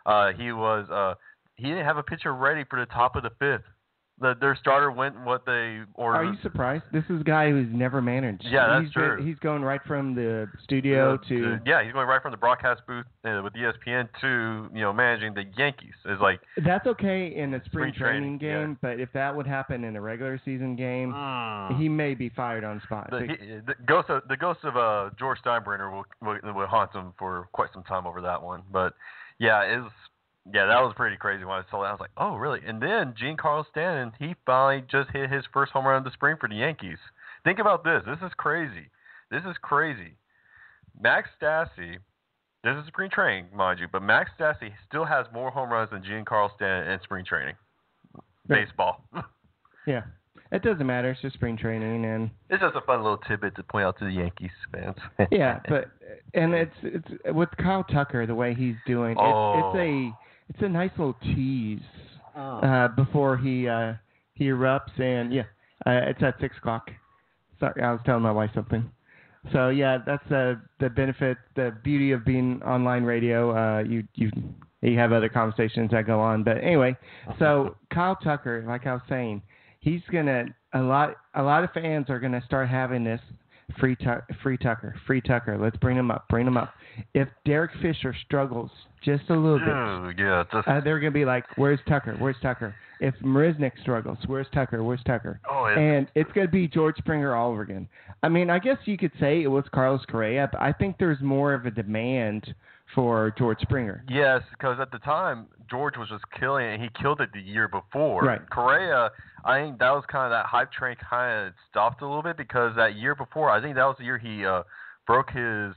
Uh, 0.05 0.31
he 0.33 0.51
was. 0.51 0.89
Uh, 0.89 1.15
he 1.55 1.67
didn't 1.67 1.85
have 1.85 1.97
a 1.97 2.03
pitcher 2.03 2.33
ready 2.33 2.63
for 2.69 2.79
the 2.79 2.87
top 2.87 3.15
of 3.15 3.23
the 3.23 3.29
fifth. 3.39 3.63
The, 4.19 4.35
their 4.39 4.55
starter 4.55 4.91
went 4.91 5.19
what 5.25 5.43
they 5.45 5.79
ordered. 5.95 6.17
Are 6.17 6.23
you 6.25 6.37
surprised? 6.43 6.83
This 6.93 7.03
is 7.09 7.21
a 7.21 7.23
guy 7.23 7.49
who's 7.49 7.67
never 7.71 7.99
managed. 7.99 8.43
Yeah, 8.45 8.67
that's 8.67 8.85
he's 8.85 8.93
true. 8.93 9.17
Been, 9.17 9.25
he's 9.25 9.39
going 9.39 9.63
right 9.63 9.81
from 9.87 10.13
the 10.13 10.47
studio 10.63 11.17
to. 11.27 11.57
yeah, 11.65 11.83
he's 11.83 11.93
going 11.93 12.07
right 12.07 12.21
from 12.21 12.29
the 12.29 12.37
broadcast 12.37 12.83
booth 12.87 13.07
uh, 13.25 13.41
with 13.43 13.53
ESPN 13.53 14.07
to 14.21 14.69
you 14.71 14.81
know 14.81 14.93
managing 14.93 15.33
the 15.33 15.45
Yankees. 15.57 15.95
Is 16.05 16.19
like 16.21 16.39
That's 16.63 16.85
okay 16.85 17.33
in 17.35 17.55
a 17.55 17.65
spring, 17.65 17.91
Spring 17.91 17.93
training, 17.93 18.39
training, 18.39 18.39
yeah. 18.41 18.65
game, 18.67 18.77
but 18.83 18.99
if 18.99 19.09
that 19.13 19.35
would 19.35 19.47
happen 19.47 19.83
in 19.83 19.95
a 19.95 20.01
regular 20.01 20.39
season 20.45 20.75
game, 20.75 21.11
he 21.79 21.89
may 21.89 22.13
be 22.13 22.29
fired 22.29 22.63
on 22.63 22.81
spot. 22.85 23.09
the, 23.09 23.21
he, 23.27 23.47
the 23.65 23.73
ghost 23.87 24.11
of 24.11 24.21
the 24.29 24.37
ghost 24.37 24.59
of 24.63 24.77
uh, 24.77 25.09
George 25.17 25.39
Steinbrenner 25.43 25.91
will, 25.91 26.05
will 26.21 26.53
will 26.53 26.67
haunt 26.67 26.93
him 26.93 27.13
for 27.17 27.49
quite 27.51 27.69
some 27.73 27.83
time 27.83 28.05
over 28.05 28.21
that 28.21 28.41
one. 28.41 28.61
But 28.71 28.93
yeah, 29.39 29.61
it's 29.61 29.93
yeah, 30.53 30.65
that 30.65 30.81
was 30.81 30.93
pretty 30.95 31.15
crazy 31.15 31.45
when 31.45 31.55
I 31.55 31.63
saw 31.71 31.81
that. 31.81 31.87
I 31.87 31.91
was 31.91 32.01
like, 32.01 32.11
oh 32.17 32.35
really? 32.35 32.59
And 32.65 32.81
then 32.81 33.13
Giancarlo 33.13 33.65
Stanton, 33.71 34.11
he 34.19 34.35
finally 34.45 34.83
just 34.91 35.09
hit 35.11 35.31
his 35.31 35.45
first 35.53 35.71
home 35.71 35.85
run 35.85 35.97
of 35.97 36.03
the 36.03 36.11
spring 36.11 36.35
for 36.39 36.49
the 36.49 36.55
Yankees. 36.55 36.97
Think 37.43 37.59
about 37.59 37.83
this. 37.83 38.03
This 38.05 38.19
is 38.25 38.33
crazy. 38.37 38.89
This 39.31 39.43
is 39.43 39.55
crazy. 39.61 40.15
Max 40.99 41.29
Stassi. 41.41 41.97
This 42.63 42.77
is 42.77 42.87
spring 42.87 43.09
training, 43.09 43.47
mind 43.53 43.79
you, 43.79 43.87
but 43.91 44.01
Max 44.01 44.31
Stassi 44.39 44.71
still 44.87 45.03
has 45.03 45.25
more 45.33 45.51
home 45.51 45.69
runs 45.69 45.89
than 45.91 46.01
Giancarlo 46.01 46.49
Stanton 46.55 46.93
in 46.93 46.99
spring 47.03 47.25
training. 47.25 47.55
Baseball. 48.47 49.03
yeah, 49.87 50.03
it 50.53 50.61
doesn't 50.61 50.85
matter. 50.85 51.09
It's 51.09 51.21
just 51.21 51.33
spring 51.33 51.57
training, 51.57 52.05
and 52.05 52.29
it's 52.49 52.61
just 52.61 52.75
a 52.75 52.81
fun 52.81 53.01
little 53.01 53.17
tidbit 53.17 53.55
to 53.55 53.63
point 53.63 53.85
out 53.85 53.97
to 53.99 54.05
the 54.05 54.11
Yankees 54.11 54.51
fans. 54.71 54.95
yeah, 55.31 55.59
but 55.67 55.89
and 56.35 56.53
it's 56.53 56.75
it's 56.83 57.07
with 57.33 57.49
Kyle 57.57 57.83
Tucker 57.83 58.27
the 58.27 58.35
way 58.35 58.53
he's 58.53 58.75
doing. 58.85 59.17
Oh. 59.19 59.53
It's, 59.57 59.65
it's 59.65 59.81
a 59.81 60.11
it's 60.49 60.63
a 60.63 60.69
nice 60.69 60.91
little 60.97 61.17
tease 61.23 61.81
uh, 62.35 62.89
before 62.89 63.35
he 63.35 63.67
uh, 63.67 63.93
he 64.35 64.45
erupts, 64.45 64.99
and 64.99 65.33
yeah, 65.33 65.43
uh, 65.87 66.01
it's 66.07 66.21
at 66.21 66.35
six 66.39 66.55
o'clock. 66.57 66.91
Sorry, 67.59 67.81
I 67.81 67.91
was 67.91 68.01
telling 68.05 68.21
my 68.21 68.31
wife 68.31 68.51
something. 68.53 68.89
So 69.51 69.69
yeah, 69.69 69.97
that's 70.05 70.31
uh, 70.31 70.55
the 70.79 70.89
benefit, 70.89 71.37
the 71.55 71.75
beauty 71.83 72.11
of 72.11 72.23
being 72.25 72.61
online 72.63 73.03
radio. 73.03 73.55
Uh, 73.55 73.83
you 73.83 74.03
you 74.13 74.29
you 74.81 74.99
have 74.99 75.11
other 75.11 75.29
conversations 75.29 75.89
that 75.91 76.05
go 76.05 76.19
on, 76.19 76.43
but 76.43 76.57
anyway. 76.57 76.95
So 77.39 77.75
Kyle 77.93 78.17
Tucker, 78.17 78.63
like 78.67 78.85
I 78.85 78.93
was 78.93 79.01
saying, 79.09 79.41
he's 79.83 80.01
gonna 80.11 80.45
a 80.73 80.79
lot 80.81 81.15
a 81.35 81.43
lot 81.43 81.63
of 81.63 81.71
fans 81.71 82.09
are 82.09 82.19
gonna 82.19 82.41
start 82.45 82.69
having 82.69 83.03
this 83.03 83.21
free 83.79 83.95
tu- 83.95 84.21
free 84.41 84.57
Tucker, 84.57 84.95
free 85.05 85.21
Tucker. 85.21 85.57
Let's 85.57 85.77
bring 85.77 85.97
him 85.97 86.09
up, 86.11 86.27
bring 86.29 86.47
him 86.47 86.57
up. 86.57 86.73
If 87.13 87.27
Derek 87.45 87.71
Fisher 87.81 88.15
struggles 88.25 88.69
just 89.03 89.29
a 89.29 89.35
little 89.35 89.59
bit, 89.59 89.67
Oh, 89.69 90.11
yeah, 90.17 90.43
just 90.51 90.67
uh, 90.67 90.79
they're 90.81 90.99
gonna 90.99 91.11
be 91.11 91.25
like, 91.25 91.45
"Where's 91.57 91.79
Tucker? 91.87 92.15
Where's 92.19 92.35
Tucker?" 92.41 92.73
If 92.99 93.15
Marisnick 93.15 93.71
struggles, 93.81 94.17
where's 94.27 94.47
Tucker? 94.53 94.81
Where's 94.83 95.03
Tucker? 95.03 95.39
oh, 95.49 95.65
it's, 95.65 95.77
And 95.77 96.07
it's 96.15 96.31
gonna 96.33 96.47
be 96.47 96.67
George 96.67 96.95
Springer 96.97 97.35
all 97.35 97.51
over 97.51 97.61
again. 97.63 97.87
I 98.21 98.29
mean, 98.29 98.49
I 98.49 98.59
guess 98.59 98.77
you 98.85 98.97
could 98.97 99.11
say 99.19 99.41
it 99.43 99.47
was 99.47 99.65
Carlos 99.73 100.05
Correa, 100.07 100.47
but 100.51 100.61
I 100.61 100.71
think 100.71 100.97
there's 100.97 101.19
more 101.21 101.53
of 101.53 101.65
a 101.65 101.71
demand 101.71 102.53
for 102.93 103.33
George 103.37 103.59
Springer. 103.61 104.03
yes, 104.09 104.41
because 104.51 104.79
at 104.79 104.91
the 104.91 104.99
time 104.99 105.47
George 105.69 105.97
was 105.97 106.09
just 106.09 106.23
killing 106.39 106.65
it. 106.65 106.79
He 106.79 106.89
killed 107.01 107.21
it 107.21 107.29
the 107.33 107.41
year 107.41 107.67
before. 107.67 108.21
Right. 108.21 108.41
Correa, 108.49 109.09
I 109.45 109.61
think 109.61 109.79
that 109.79 109.91
was 109.91 110.03
kind 110.11 110.25
of 110.25 110.31
that 110.31 110.45
hype 110.45 110.71
train 110.71 110.95
kind 111.09 111.47
of 111.47 111.53
stopped 111.69 112.01
a 112.01 112.07
little 112.07 112.23
bit 112.23 112.37
because 112.37 112.75
that 112.75 112.95
year 112.95 113.15
before, 113.15 113.49
I 113.49 113.61
think 113.61 113.75
that 113.75 113.85
was 113.85 113.95
the 113.97 114.05
year 114.05 114.17
he 114.17 114.45
uh 114.45 114.63
broke 115.07 115.31
his 115.31 115.73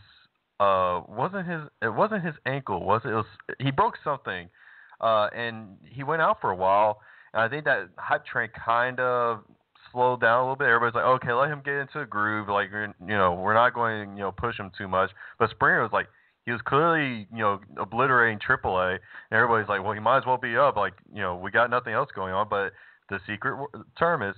uh 0.61 1.03
wasn't 1.09 1.47
his 1.49 1.63
it 1.83 1.95
wasn't 1.95 2.25
his 2.25 2.35
ankle 2.47 2.85
was 2.85 3.03
it, 3.05 3.09
it 3.09 3.15
was 3.15 3.27
he 3.59 3.71
broke 3.71 3.95
something 4.03 4.49
uh 5.01 5.29
and 5.37 5.77
he 5.85 6.03
went 6.03 6.23
out 6.23 6.41
for 6.41 6.51
a 6.51 6.57
while 6.57 7.01
and 7.35 7.43
I 7.43 7.49
think 7.49 7.65
that 7.65 7.91
hype 7.99 8.25
train 8.25 8.49
kind 8.65 8.99
of 9.01 9.41
slowed 9.93 10.21
down 10.21 10.39
a 10.39 10.43
little 10.43 10.57
bit. 10.57 10.69
Everybody's 10.69 10.95
like, 10.95 11.05
okay, 11.05 11.33
let 11.33 11.51
him 11.51 11.61
get 11.65 11.75
into 11.75 12.01
a 12.01 12.07
groove. 12.07 12.49
Like, 12.49 12.71
you 12.73 12.93
know, 13.07 13.35
we're 13.35 13.55
not 13.55 13.75
going 13.75 14.09
to, 14.09 14.13
you 14.15 14.21
know, 14.21 14.33
push 14.33 14.59
him 14.59 14.71
too 14.77 14.89
much. 14.89 15.11
But 15.39 15.51
Springer 15.51 15.83
was 15.83 15.93
like, 15.93 16.07
he 16.47 16.53
was 16.53 16.61
clearly 16.65 17.27
you 17.33 17.39
know 17.39 17.61
obliterating 17.77 18.39
AAA, 18.39 18.93
and 18.93 19.01
everybody's 19.37 19.69
like, 19.69 19.83
well, 19.83 19.93
he 19.93 20.01
might 20.01 20.19
as 20.19 20.27
well 20.27 20.39
be 20.39 20.57
up. 20.57 20.77
Like 20.77 20.95
you 21.13 21.21
know, 21.21 21.37
we 21.37 21.51
got 21.51 21.69
nothing 21.69 21.93
else 21.93 22.09
going 22.15 22.33
on. 22.33 22.49
But 22.49 22.73
the 23.11 23.19
secret 23.27 23.69
term 23.99 24.23
is 24.23 24.35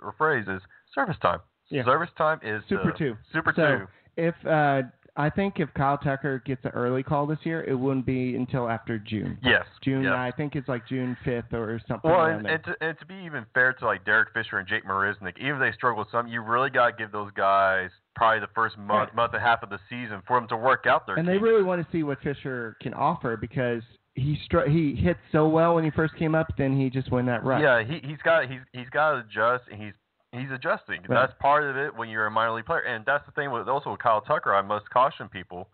or 0.00 0.14
phrase 0.18 0.46
is 0.48 0.60
service 0.94 1.16
time. 1.22 1.40
Yeah. 1.70 1.84
Service 1.84 2.10
time 2.18 2.40
is 2.42 2.62
Super 2.68 2.92
uh, 2.92 2.98
two. 2.98 3.16
Super 3.32 3.52
So, 3.56 3.78
two. 3.78 3.86
If 4.16 4.34
uh, 4.44 4.82
I 5.16 5.28
think 5.30 5.60
if 5.60 5.72
Kyle 5.74 5.98
Tucker 5.98 6.42
gets 6.44 6.64
an 6.64 6.70
early 6.72 7.02
call 7.02 7.26
this 7.26 7.38
year, 7.44 7.62
it 7.64 7.74
wouldn't 7.74 8.06
be 8.06 8.34
until 8.34 8.68
after 8.68 8.98
June. 8.98 9.38
Yes. 9.42 9.64
June, 9.82 10.04
yes. 10.04 10.12
I 10.14 10.32
think 10.36 10.56
it's 10.56 10.68
like 10.68 10.86
June 10.88 11.16
5th 11.24 11.52
or 11.52 11.80
something. 11.86 12.10
Well, 12.10 12.20
around 12.20 12.46
and, 12.46 12.48
and, 12.48 12.64
to, 12.64 12.74
and 12.80 12.98
to 12.98 13.06
be 13.06 13.14
even 13.26 13.44
fair 13.52 13.74
to 13.74 13.84
like 13.86 14.04
Derek 14.06 14.32
Fisher 14.32 14.58
and 14.58 14.66
Jake 14.66 14.84
Marisnick, 14.86 15.38
even 15.38 15.54
if 15.54 15.60
they 15.60 15.72
struggle 15.72 15.98
with 16.00 16.08
some, 16.10 16.28
you 16.28 16.42
really 16.42 16.70
got 16.70 16.90
to 16.90 16.96
give 16.96 17.12
those 17.12 17.30
guys 17.36 17.90
probably 18.14 18.40
the 18.40 18.52
first 18.54 18.76
month, 18.76 19.08
Right. 19.08 19.14
month 19.14 19.32
and 19.34 19.42
a 19.42 19.46
half 19.46 19.62
of 19.62 19.70
the 19.70 19.78
season 19.88 20.22
for 20.26 20.36
him 20.38 20.46
to 20.48 20.56
work 20.56 20.86
out 20.86 21.06
their 21.06 21.16
and 21.16 21.26
they 21.26 21.38
really 21.38 21.62
want 21.62 21.84
to 21.84 21.90
see 21.92 22.02
what 22.02 22.18
Fisher 22.20 22.76
can 22.80 22.94
offer 22.94 23.36
because 23.36 23.82
he 24.14 24.38
str- 24.44 24.68
he 24.68 24.94
hit 24.94 25.16
so 25.30 25.48
well 25.48 25.74
when 25.74 25.84
he 25.84 25.90
first 25.90 26.14
came 26.16 26.34
up, 26.34 26.46
then 26.58 26.76
he 26.78 26.90
just 26.90 27.10
went 27.10 27.26
that 27.28 27.42
rut. 27.44 27.62
Yeah, 27.62 27.82
he 27.82 28.06
he's 28.06 28.20
got 28.22 28.48
he's 28.50 28.60
he's 28.72 28.90
got 28.90 29.12
to 29.12 29.18
adjust, 29.20 29.64
and 29.70 29.82
he's 29.82 29.94
he's 30.32 30.50
adjusting. 30.50 31.00
Right. 31.08 31.26
That's 31.26 31.32
part 31.40 31.64
of 31.64 31.76
it 31.76 31.96
when 31.96 32.10
you're 32.10 32.26
a 32.26 32.30
minor 32.30 32.52
league 32.52 32.66
player, 32.66 32.80
and 32.80 33.04
that's 33.06 33.24
the 33.24 33.32
thing 33.32 33.50
with 33.50 33.68
also 33.68 33.90
with 33.92 34.00
Kyle 34.00 34.20
Tucker. 34.20 34.54
I 34.54 34.60
must 34.60 34.90
caution 34.90 35.28
people: 35.30 35.70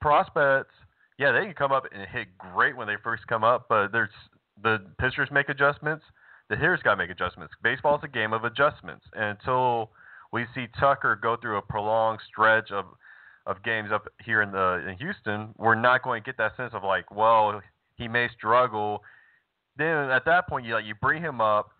prospects, 0.00 0.74
yeah, 1.18 1.32
they 1.32 1.44
can 1.44 1.54
come 1.54 1.72
up 1.72 1.84
and 1.92 2.06
hit 2.08 2.28
great 2.38 2.76
when 2.76 2.86
they 2.86 2.96
first 3.02 3.26
come 3.26 3.44
up, 3.44 3.66
but 3.68 3.92
there's 3.92 4.10
the 4.62 4.78
pitchers 4.98 5.30
make 5.30 5.48
adjustments, 5.48 6.04
the 6.50 6.56
hitters 6.56 6.80
got 6.82 6.92
to 6.92 6.96
make 6.96 7.10
adjustments. 7.10 7.54
Baseball 7.62 7.96
is 7.96 8.04
a 8.04 8.08
game 8.08 8.32
of 8.32 8.44
adjustments, 8.44 9.04
and 9.14 9.38
until 9.38 9.90
we 10.32 10.46
see 10.54 10.66
Tucker 10.78 11.18
go 11.20 11.36
through 11.36 11.58
a 11.58 11.62
prolonged 11.62 12.20
stretch 12.28 12.70
of 12.70 12.86
of 13.46 13.62
games 13.64 13.90
up 13.92 14.06
here 14.24 14.42
in 14.42 14.52
the 14.52 14.86
in 14.88 14.96
Houston, 14.98 15.54
we're 15.56 15.74
not 15.74 16.02
going 16.02 16.22
to 16.22 16.26
get 16.26 16.36
that 16.38 16.56
sense 16.56 16.72
of 16.74 16.84
like, 16.84 17.10
well, 17.14 17.60
he 17.96 18.06
may 18.06 18.28
struggle. 18.36 19.02
Then 19.76 20.10
at 20.10 20.24
that 20.26 20.48
point, 20.48 20.66
you 20.66 20.74
like 20.74 20.84
you 20.84 20.94
bring 21.00 21.22
him 21.22 21.40
up, 21.40 21.70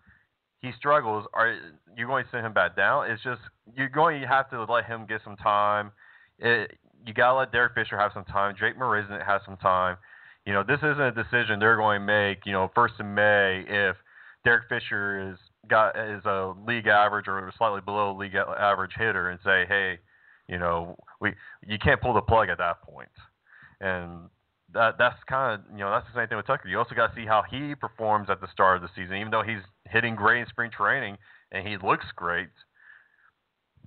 he 0.59 0.71
struggles. 0.77 1.25
Are 1.33 1.55
you 1.95 2.07
going 2.07 2.25
to 2.25 2.31
send 2.31 2.45
him 2.45 2.53
back 2.53 2.75
down? 2.75 3.09
It's 3.09 3.23
just 3.23 3.41
you're 3.75 3.89
going 3.89 4.21
to 4.21 4.27
have 4.27 4.49
to 4.49 4.63
let 4.63 4.85
him 4.85 5.05
get 5.07 5.21
some 5.23 5.35
time. 5.37 5.91
It, 6.39 6.77
you 7.05 7.13
gotta 7.13 7.37
let 7.37 7.51
Derek 7.51 7.73
Fisher 7.73 7.97
have 7.97 8.11
some 8.13 8.25
time. 8.25 8.55
Drake 8.57 8.77
Marisnick 8.77 9.25
has 9.25 9.41
some 9.45 9.57
time. 9.57 9.97
You 10.45 10.53
know, 10.53 10.63
this 10.63 10.79
isn't 10.79 10.99
a 10.99 11.11
decision 11.11 11.59
they're 11.59 11.77
going 11.77 12.01
to 12.01 12.05
make. 12.05 12.45
You 12.45 12.53
know, 12.53 12.71
first 12.73 12.95
of 12.99 13.05
May 13.05 13.63
if 13.67 13.95
Derek 14.43 14.67
Fisher 14.69 15.31
is 15.31 15.37
got 15.69 15.97
is 15.97 16.23
a 16.25 16.53
league 16.67 16.87
average 16.87 17.27
or 17.27 17.51
slightly 17.57 17.81
below 17.81 18.15
league 18.15 18.35
average 18.35 18.91
hitter 18.97 19.29
and 19.29 19.39
say, 19.43 19.65
hey, 19.67 19.99
you 20.47 20.57
know, 20.57 20.95
we 21.19 21.33
you 21.65 21.77
can't 21.79 22.01
pull 22.01 22.13
the 22.13 22.21
plug 22.21 22.49
at 22.49 22.57
that 22.57 22.81
point. 22.81 23.09
And 23.79 24.29
that 24.73 24.95
that's 24.97 25.17
kind 25.27 25.53
of 25.53 25.71
you 25.71 25.79
know 25.79 25.91
that's 25.91 26.05
the 26.13 26.19
same 26.19 26.27
thing 26.27 26.37
with 26.37 26.47
Tucker. 26.47 26.67
You 26.67 26.77
also 26.77 26.95
got 26.95 27.13
to 27.13 27.15
see 27.15 27.25
how 27.25 27.43
he 27.49 27.75
performs 27.75 28.29
at 28.29 28.41
the 28.41 28.47
start 28.51 28.77
of 28.77 28.81
the 28.81 28.89
season. 28.95 29.17
Even 29.17 29.31
though 29.31 29.43
he's 29.43 29.61
hitting 29.89 30.15
great 30.15 30.41
in 30.41 30.47
spring 30.47 30.71
training 30.75 31.17
and 31.51 31.67
he 31.67 31.77
looks 31.77 32.05
great, 32.15 32.49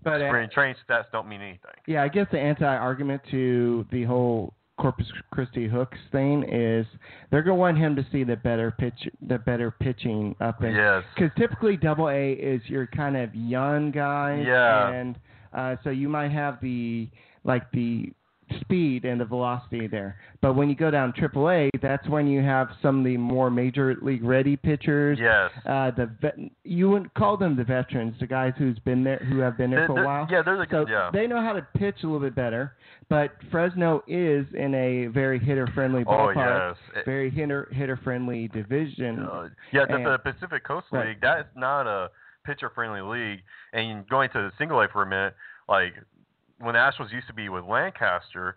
but 0.03 0.21
uh, 0.21 0.29
spring 0.29 0.49
training 0.53 0.77
stats 0.89 1.05
don't 1.13 1.29
mean 1.29 1.41
anything. 1.41 1.77
yeah, 1.87 2.03
I 2.03 2.09
guess 2.09 2.27
the 2.31 2.39
anti-argument 2.39 3.23
to 3.31 3.87
the 3.91 4.05
whole 4.05 4.55
Corpus 4.77 5.07
Christi 5.31 5.69
hooks 5.69 5.99
thing 6.11 6.43
is 6.51 6.85
they're 7.31 7.43
gonna 7.43 7.55
want 7.55 7.79
him 7.79 7.95
to 7.97 8.05
see 8.11 8.25
the 8.25 8.37
better 8.37 8.71
pitch, 8.73 9.09
the 9.27 9.39
better 9.39 9.71
pitching 9.71 10.35
up 10.41 10.63
in 10.65 10.75
Yes. 10.75 11.05
because 11.15 11.31
typically 11.37 11.77
double 11.77 12.09
A 12.09 12.33
is 12.33 12.61
your 12.69 12.87
kind 12.89 13.17
of 13.17 13.35
young 13.35 13.91
guys, 13.93 14.45
Yeah. 14.47 14.89
and 14.91 15.17
uh, 15.53 15.77
so 15.85 15.91
you 15.91 16.09
might 16.09 16.33
have 16.33 16.61
the 16.61 17.09
like 17.45 17.71
the 17.71 18.13
speed 18.61 19.05
and 19.05 19.21
the 19.21 19.25
velocity 19.25 19.87
there. 19.87 20.17
But 20.41 20.55
when 20.55 20.69
you 20.69 20.75
go 20.75 20.91
down 20.91 21.13
triple 21.17 21.51
A, 21.51 21.71
that's 21.81 22.07
when 22.09 22.27
you 22.27 22.43
have 22.43 22.69
some 22.83 22.99
of 22.99 23.05
the 23.05 23.17
more 23.17 23.51
major 23.51 23.97
league 24.03 24.23
ready 24.25 24.57
pitchers. 24.57 25.19
Yes. 25.21 25.51
Uh, 25.67 25.91
the 25.91 26.11
vet, 26.21 26.35
you 26.65 26.91
wouldn't 26.91 27.13
call 27.15 27.37
them 27.37 27.57
the 27.57 27.65
veterans, 27.65 28.15
the 28.21 28.27
guys 28.27 28.53
who's 28.59 28.79
been 28.81 29.05
there, 29.05 29.19
who 29.19 29.39
have 29.39 29.57
been 29.57 29.71
there 29.71 29.81
They're- 29.81 29.97
for 29.97 30.03
a 30.03 30.07
while. 30.07 30.27
Yeah, 30.31 30.43
they're 30.43 30.57
the 30.57 30.67
So 30.71 30.87
yeah. 30.89 31.11
they 31.13 31.27
know 31.27 31.41
how 31.41 31.53
to 31.53 31.67
pitch 31.77 31.97
a 32.03 32.07
little 32.07 32.21
bit 32.21 32.35
better. 32.35 32.75
But 33.09 33.33
Fresno 33.51 34.03
is 34.07 34.47
in 34.55 34.75
a 34.75 35.07
very 35.09 35.39
hitter 35.39 35.67
friendly 35.75 36.05
ballpark, 36.05 36.37
oh 36.37 36.39
ballpark, 36.39 36.77
yes. 36.97 37.05
Very 37.05 37.31
hitter 37.31 37.69
hitter 37.73 37.99
friendly 38.03 38.49
division. 38.49 39.21
Uh, 39.21 39.49
yeah, 39.73 39.85
the, 39.87 39.95
And- 39.97 40.07
the 40.07 40.19
Pacific 40.19 40.65
Coast 40.65 40.87
Right. 40.91 41.09
League, 41.09 41.21
that 41.21 41.41
is 41.41 41.47
not 41.55 41.87
a 41.87 42.11
pitcher 42.47 42.71
friendly 42.75 43.01
league. 43.03 43.41
And 43.73 44.09
going 44.09 44.31
to 44.31 44.39
the 44.39 44.53
single 44.59 44.81
A 44.81 44.89
for 44.89 45.03
a 45.03 45.07
minute, 45.07 45.35
like 45.69 45.95
when 46.59 46.75
Astros 46.75 47.13
used 47.13 47.27
to 47.27 47.35
be 47.35 47.49
with 47.49 47.65
Lancaster, 47.65 48.57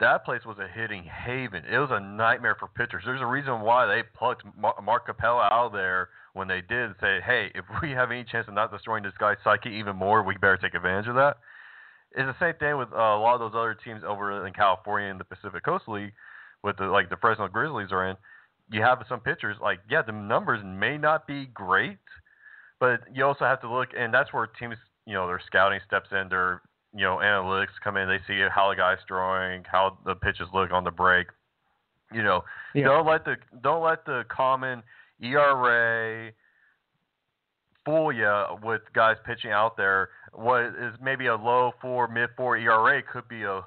that 0.00 0.24
place 0.24 0.44
was 0.44 0.58
a 0.58 0.66
hitting 0.66 1.04
haven. 1.04 1.64
It 1.70 1.78
was 1.78 1.90
a 1.92 2.00
nightmare 2.00 2.56
for 2.58 2.68
pitchers. 2.68 3.02
There's 3.06 3.20
a 3.20 3.26
reason 3.26 3.60
why 3.60 3.86
they 3.86 4.02
plucked 4.02 4.44
Mar- 4.58 4.80
Mark 4.82 5.06
Capella 5.06 5.48
out 5.50 5.66
of 5.66 5.72
there 5.72 6.08
when 6.32 6.48
they 6.48 6.60
did 6.60 6.86
and 6.86 6.94
say, 7.00 7.20
hey, 7.24 7.50
if 7.54 7.64
we 7.82 7.92
have 7.92 8.10
any 8.10 8.24
chance 8.24 8.48
of 8.48 8.54
not 8.54 8.72
destroying 8.72 9.04
this 9.04 9.12
guy's 9.18 9.36
psyche 9.44 9.70
even 9.70 9.96
more, 9.96 10.22
we 10.22 10.34
better 10.34 10.56
take 10.56 10.74
advantage 10.74 11.08
of 11.08 11.14
that. 11.14 11.38
It's 12.16 12.26
the 12.26 12.44
same 12.44 12.54
thing 12.58 12.76
with 12.76 12.92
uh, 12.92 12.96
a 12.96 13.18
lot 13.18 13.34
of 13.34 13.40
those 13.40 13.58
other 13.58 13.74
teams 13.74 14.02
over 14.06 14.46
in 14.46 14.52
California 14.52 15.08
in 15.08 15.18
the 15.18 15.24
Pacific 15.24 15.64
Coast 15.64 15.88
League, 15.88 16.12
with 16.62 16.76
the 16.76 16.86
like 16.86 17.10
the 17.10 17.16
Fresno 17.16 17.48
Grizzlies 17.48 17.90
are 17.90 18.08
in. 18.08 18.16
You 18.70 18.82
have 18.82 19.04
some 19.08 19.20
pitchers 19.20 19.56
like 19.60 19.80
yeah, 19.90 20.02
the 20.02 20.12
numbers 20.12 20.60
may 20.64 20.96
not 20.96 21.26
be 21.26 21.46
great, 21.46 21.98
but 22.78 23.00
you 23.12 23.24
also 23.24 23.44
have 23.44 23.60
to 23.62 23.72
look, 23.72 23.88
and 23.96 24.14
that's 24.14 24.32
where 24.32 24.46
teams 24.46 24.76
you 25.06 25.14
know 25.14 25.26
their 25.26 25.42
scouting 25.44 25.80
steps 25.86 26.08
in, 26.12 26.28
their 26.28 26.62
you 26.94 27.04
know 27.04 27.16
analytics 27.16 27.74
come 27.82 27.96
in. 27.96 28.08
They 28.08 28.20
see 28.26 28.40
how 28.50 28.70
the 28.70 28.76
guy's 28.76 28.98
throwing, 29.08 29.64
how 29.70 29.98
the 30.04 30.14
pitches 30.14 30.46
look 30.54 30.70
on 30.72 30.84
the 30.84 30.90
break. 30.90 31.26
You 32.12 32.22
know, 32.22 32.44
Yeah. 32.74 32.84
don't 32.84 33.06
let 33.06 33.24
the 33.24 33.36
don't 33.62 33.82
let 33.82 34.04
the 34.04 34.24
common 34.28 34.82
ERA 35.20 36.30
fool 37.84 38.12
you 38.12 38.44
with 38.62 38.82
guys 38.94 39.16
pitching 39.24 39.50
out 39.50 39.76
there. 39.76 40.10
What 40.32 40.64
is 40.66 40.94
maybe 41.02 41.26
a 41.26 41.36
low 41.36 41.72
four, 41.80 42.08
mid 42.08 42.30
four 42.36 42.56
ERA 42.56 43.02
could 43.02 43.28
be 43.28 43.42
a 43.42 43.62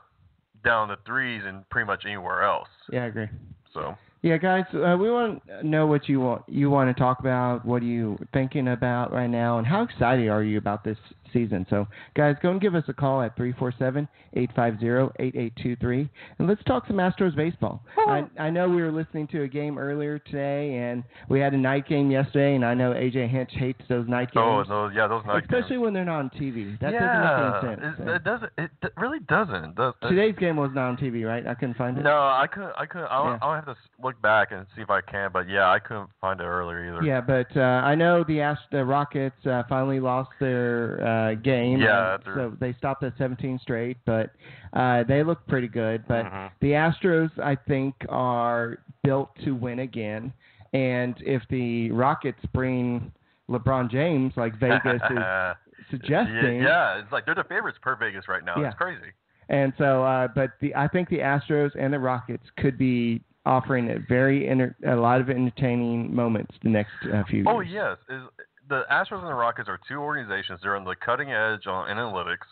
down 0.63 0.87
the 0.87 0.97
threes 1.05 1.43
and 1.45 1.67
pretty 1.69 1.85
much 1.85 2.03
anywhere 2.05 2.43
else. 2.43 2.67
Yeah, 2.91 3.03
I 3.03 3.07
agree. 3.07 3.29
So 3.73 3.95
Yeah, 4.21 4.37
guys, 4.37 4.65
uh, 4.73 4.97
we 4.99 5.11
want 5.11 5.45
to 5.47 5.65
know 5.67 5.85
what 5.85 6.09
you 6.09 6.19
want 6.19 6.43
you 6.47 6.69
want 6.69 6.95
to 6.95 6.99
talk 6.99 7.19
about. 7.19 7.63
What 7.65 7.81
are 7.83 7.85
you 7.85 8.17
thinking 8.33 8.69
about 8.69 9.11
right 9.11 9.29
now, 9.29 9.57
and 9.59 9.67
how 9.67 9.83
excited 9.83 10.27
are 10.29 10.43
you 10.43 10.57
about 10.57 10.83
this 10.83 10.97
season? 11.33 11.65
So, 11.69 11.85
guys, 12.15 12.35
go 12.41 12.51
and 12.51 12.61
give 12.61 12.75
us 12.75 12.83
a 12.87 12.93
call 12.93 13.21
at 13.21 13.37
347-850-8823, 13.37 16.09
and 16.39 16.47
let's 16.47 16.63
talk 16.65 16.87
some 16.87 16.97
Astros 16.97 17.35
baseball. 17.35 17.83
I, 17.97 18.23
I 18.39 18.49
know 18.49 18.67
we 18.69 18.81
were 18.81 18.91
listening 18.91 19.27
to 19.27 19.43
a 19.43 19.47
game 19.47 19.77
earlier 19.77 20.17
today, 20.19 20.75
and 20.75 21.03
we 21.29 21.39
had 21.39 21.53
a 21.53 21.57
night 21.57 21.87
game 21.87 22.09
yesterday, 22.11 22.55
and 22.55 22.65
I 22.65 22.73
know 22.73 22.91
AJ 22.91 23.29
Hinch 23.29 23.51
hates 23.53 23.81
those 23.89 24.07
night 24.07 24.29
oh, 24.35 24.57
games, 24.57 24.69
those 24.69 24.91
yeah, 24.95 25.07
those 25.07 25.23
night 25.25 25.43
especially 25.43 25.69
games. 25.71 25.81
when 25.81 25.93
they're 25.93 26.05
not 26.05 26.19
on 26.19 26.29
TV. 26.31 26.79
That 26.79 26.93
yeah, 26.93 26.99
doesn't 26.99 27.69
make 27.69 27.79
any 27.79 27.85
sense. 27.85 27.99
It, 27.99 28.07
it 28.15 28.23
doesn't. 28.23 28.51
It 28.57 28.71
really 28.97 29.19
doesn't. 29.27 29.75
Does, 29.75 29.93
Today's 30.01 30.35
game 30.39 30.55
was 30.57 30.71
not 30.73 30.89
on 30.89 30.97
TV, 30.97 31.25
right? 31.25 31.45
I 31.45 31.53
couldn't 31.53 31.77
find 31.77 31.97
it. 31.97 32.03
No, 32.03 32.17
I 32.17 32.47
couldn't. 32.51 32.71
I 32.77 32.85
couldn't. 32.85 33.07
I'll, 33.09 33.25
Yeah. 33.25 33.37
I'll 33.41 33.55
have 33.55 33.65
to 33.65 33.75
look 34.01 34.21
back 34.21 34.51
and 34.51 34.65
see 34.75 34.81
if 34.81 34.89
I 34.89 35.01
can. 35.01 35.31
But 35.31 35.49
yeah, 35.49 35.69
I 35.69 35.79
couldn't 35.79 36.09
find 36.21 36.39
it 36.39 36.43
earlier 36.45 36.87
either. 36.87 37.03
Yeah, 37.05 37.21
but 37.21 37.47
uh, 37.55 37.61
I 37.61 37.95
know 37.95 38.23
the 38.27 38.41
Ast- 38.41 38.61
the 38.71 38.83
Rockets 38.85 39.35
uh, 39.45 39.63
finally 39.67 39.99
lost 39.99 40.29
their 40.39 40.99
uh, 41.01 41.05
game. 41.35 41.79
Yeah, 41.79 41.97
uh, 41.99 42.17
so 42.35 42.53
they 42.59 42.73
stopped 42.73 43.03
at 43.03 43.13
17 43.17 43.59
straight, 43.61 43.97
but 44.05 44.31
uh, 44.73 45.03
they 45.03 45.23
look 45.23 45.45
pretty 45.47 45.67
good. 45.67 46.03
But 46.07 46.25
Mhm. 46.25 46.49
the 46.61 46.71
Astros, 46.71 47.31
I 47.39 47.55
think, 47.55 47.95
are 48.09 48.79
built 49.03 49.29
to 49.45 49.51
win 49.55 49.79
again. 49.79 50.33
And 50.73 51.15
if 51.25 51.41
the 51.49 51.91
Rockets 51.91 52.43
bring 52.53 53.11
LeBron 53.49 53.89
James, 53.89 54.33
like 54.35 54.55
Vegas 54.59 55.01
is 55.09 55.17
suggesting, 55.91 56.61
Yeah, 56.61 56.99
it's 56.99 57.11
like 57.11 57.25
they're 57.25 57.35
the 57.35 57.43
favorites 57.45 57.77
per 57.81 57.95
Vegas 57.95 58.27
right 58.27 58.43
now. 58.43 58.55
Yeah. 58.59 58.67
It's 58.67 58.77
crazy. 58.77 59.11
and 59.49 59.71
so, 59.77 60.03
uh, 60.03 60.27
but 60.35 60.51
the 60.59 60.75
I 60.75 60.87
think 60.89 61.07
the 61.09 61.19
Astros 61.19 61.71
and 61.79 61.93
the 61.93 61.99
Rockets 61.99 62.43
could 62.57 62.77
be 62.77 63.21
offering 63.45 63.89
a 63.91 63.99
very 64.09 64.45
enter- 64.49 64.75
a 64.85 64.95
lot 64.97 65.21
of 65.21 65.29
entertaining 65.29 66.13
moments 66.13 66.53
the 66.63 66.69
next 66.69 66.91
uh, 67.13 67.23
few 67.29 67.45
Oh 67.47 67.61
years. 67.61 67.97
yes, 68.09 68.17
is 68.17 68.23
the 68.69 68.83
Astros 68.91 69.19
and 69.19 69.27
the 69.27 69.33
Rockets 69.33 69.69
are 69.69 69.79
two 69.87 69.99
organizations. 69.99 70.59
They're 70.61 70.75
on 70.75 70.83
the 70.83 70.95
cutting 70.95 71.31
edge 71.31 71.67
on 71.67 71.87
analytics. 71.87 72.47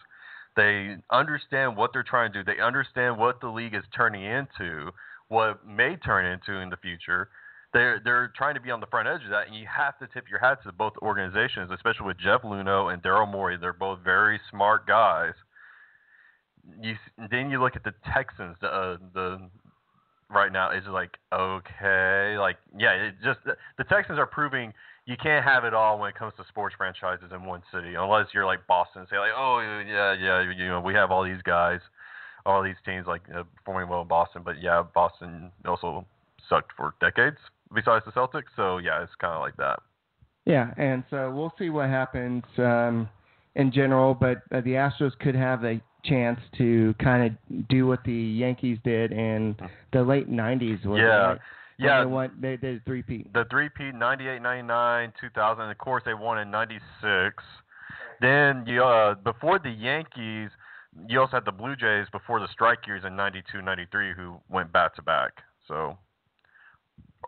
They 0.56 0.96
understand 1.12 1.76
what 1.76 1.92
they're 1.94 2.04
trying 2.04 2.32
to 2.34 2.44
do. 2.44 2.54
They 2.54 2.62
understand 2.62 3.18
what 3.18 3.42
the 3.42 3.50
league 3.50 3.76
is 3.76 3.84
turning 3.96 4.24
into, 4.24 4.92
what 5.28 5.66
may 5.68 5.98
turn 5.98 6.26
into 6.26 6.60
in 6.60 6.70
the 6.70 6.78
future. 6.78 7.30
They're 7.74 8.00
they're 8.04 8.32
trying 8.38 8.56
to 8.56 8.62
be 8.62 8.72
on 8.72 8.80
the 8.80 8.86
front 8.86 9.10
edge 9.10 9.24
of 9.26 9.32
that, 9.32 9.48
and 9.48 9.56
you 9.56 9.66
have 9.68 10.00
to 10.00 10.08
tip 10.14 10.30
your 10.30 10.40
hat 10.40 10.60
to 10.64 10.72
both 10.72 10.94
organizations, 11.02 11.72
especially 11.74 12.08
with 12.08 12.18
Jeff 12.18 12.42
Luhnow 12.44 12.94
and 12.94 13.04
Daryl 13.04 13.30
Morey. 13.30 13.58
They're 13.58 13.74
both 13.74 14.00
very 14.00 14.40
smart 14.50 14.88
guys. 14.88 15.34
You 16.82 16.96
then 17.30 17.50
you 17.50 17.62
look 17.62 17.76
at 17.76 17.84
the 17.84 17.94
Texans, 18.14 18.56
the 18.62 18.68
uh, 18.68 18.98
the 19.14 19.50
right 20.30 20.52
now 20.52 20.72
is 20.72 20.84
like 20.88 21.18
okay, 21.34 22.38
like 22.38 22.58
yeah, 22.78 22.92
it 22.92 23.16
just 23.24 23.40
the, 23.46 23.84
Texans 23.84 24.20
are 24.20 24.26
proving 24.26 24.74
you 25.06 25.16
can't 25.22 25.46
have 25.46 25.66
it 25.66 25.74
all 25.74 26.00
when 26.00 26.10
it 26.10 26.16
comes 26.16 26.34
to 26.38 26.44
sports 26.48 26.76
franchises 26.78 27.32
in 27.32 27.46
one 27.46 27.62
city, 27.72 27.94
unless 27.96 28.28
you're 28.34 28.46
like 28.46 28.66
Boston 28.68 29.02
and 29.02 29.10
say 29.10 29.20
like, 29.20 29.32
oh 29.36 29.60
yeah, 29.88 30.14
yeah, 30.14 30.52
you 30.52 30.68
know, 30.68 30.82
we 30.82 30.94
have 30.94 31.12
all 31.12 31.24
these 31.24 31.42
guys. 31.44 31.80
all 32.46 32.64
these 32.64 32.76
teams 32.86 33.08
like 33.08 33.22
uh, 33.36 33.44
performing 33.56 33.90
well 33.90 34.02
in 34.02 34.08
Boston. 34.08 34.42
But 34.46 34.62
yeah, 34.62 34.84
Boston 34.94 35.52
also 35.66 36.06
sucked 36.48 36.72
for 36.78 36.94
decades 37.02 37.38
besides 37.74 38.06
the 38.06 38.12
Celtics. 38.12 38.54
So 38.56 38.78
yeah, 38.78 39.04
it's 39.04 39.16
kind 39.20 39.34
of 39.34 39.42
like 39.42 39.58
that. 39.58 39.80
Yeah, 40.46 40.72
and 40.78 41.04
so 41.10 41.32
we'll 41.32 41.54
see 41.58 41.70
what 41.70 41.90
happens 41.90 42.44
um, 42.60 43.10
in 43.56 43.72
general. 43.72 44.14
But 44.14 44.44
uh, 44.52 44.62
the 44.62 44.72
Astros 44.72 45.18
could 45.20 45.36
have 45.36 45.64
a 45.64 45.82
chance 46.08 46.40
to 46.58 46.94
kind 47.02 47.26
of 47.26 47.68
do 47.68 47.88
what 47.88 48.04
the 48.04 48.14
Yankees 48.14 48.78
did 48.84 49.12
in 49.12 49.56
the 49.94 50.02
late 50.04 50.30
'90s. 50.30 50.86
Was 50.86 51.00
Yeah. 51.00 51.34
it? 51.34 51.42
Yeah, 51.78 52.00
they, 52.00 52.06
won, 52.06 52.32
they 52.40 52.56
did 52.56 52.78
a 52.78 52.80
three-peat. 52.86 53.34
the 53.34 53.44
three 53.52 53.68
P 53.68 53.92
98, 53.92 54.42
99, 54.42 55.12
2000. 55.20 55.62
And 55.64 55.72
of 55.72 55.78
course, 55.78 56.04
they 56.06 56.14
won 56.14 56.40
in 56.40 56.50
'96. 56.50 57.44
Then 58.22 58.64
you 58.66 58.82
uh, 58.84 59.16
before 59.16 59.60
the 59.60 59.72
Yankees, 59.72 60.52
you 61.08 61.20
also 61.20 61.38
had 61.38 61.46
the 61.46 61.52
Blue 61.52 61.76
Jays 61.76 62.08
before 62.14 62.40
the 62.40 62.48
strike 62.48 62.88
years 62.88 63.04
in 63.06 63.16
'92, 63.18 63.62
'93, 63.62 64.14
who 64.14 64.38
went 64.50 64.72
back 64.72 64.96
to 64.96 65.02
back. 65.02 65.34
So, 65.68 65.98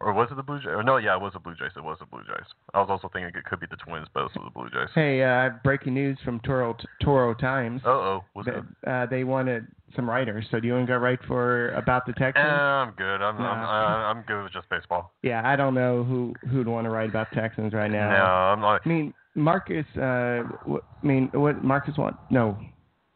or 0.01 0.13
was 0.13 0.29
it 0.31 0.35
the 0.35 0.43
Blue 0.43 0.59
Jays? 0.59 0.67
Or 0.67 0.83
no, 0.83 0.97
yeah, 0.97 1.15
it 1.15 1.21
was 1.21 1.33
the 1.33 1.39
Blue 1.39 1.55
Jays. 1.55 1.71
It 1.75 1.83
was 1.83 1.97
the 1.99 2.05
Blue 2.05 2.21
Jays. 2.23 2.45
I 2.73 2.79
was 2.79 2.89
also 2.89 3.09
thinking 3.11 3.31
it 3.35 3.45
could 3.45 3.59
be 3.59 3.67
the 3.69 3.77
Twins, 3.77 4.07
but 4.13 4.21
it 4.21 4.23
was 4.23 4.31
the 4.45 4.49
Blue 4.51 4.69
Jays. 4.69 4.89
Hey, 4.93 5.23
uh, 5.23 5.49
breaking 5.63 5.93
news 5.93 6.17
from 6.23 6.39
Toro 6.41 6.75
Toro 7.01 7.33
Times. 7.33 7.81
Uh 7.85 7.89
oh, 7.89 8.23
it? 8.35 8.45
that, 8.83 8.89
uh, 8.91 9.05
they 9.07 9.23
wanted 9.23 9.67
some 9.95 10.09
writers. 10.09 10.45
So 10.51 10.59
do 10.59 10.67
you 10.67 10.73
want 10.73 10.87
to 10.87 10.93
go 10.93 10.97
write 10.97 11.19
for 11.27 11.69
about 11.71 12.05
the 12.05 12.11
Eh, 12.11 12.19
Texans? 12.19 12.45
I'm 12.47 12.91
good. 12.91 13.21
I'm 13.21 13.37
I'm, 13.37 13.63
uh, 13.63 14.09
I'm 14.11 14.21
good 14.23 14.43
with 14.43 14.53
just 14.53 14.69
baseball. 14.69 15.13
yeah, 15.23 15.41
I 15.45 15.55
don't 15.55 15.73
know 15.73 16.03
who 16.03 16.33
who'd 16.49 16.67
want 16.67 16.85
to 16.85 16.89
write 16.89 17.09
about 17.09 17.27
Texans 17.33 17.73
right 17.73 17.91
now. 17.91 18.09
No, 18.09 18.23
I'm 18.23 18.61
not. 18.61 18.81
I 18.85 18.89
mean, 18.89 19.13
Marcus. 19.35 19.85
Uh, 19.95 20.01
I 20.01 20.79
mean, 21.03 21.29
what 21.33 21.63
Marcus 21.63 21.97
want? 21.97 22.15
No, 22.29 22.57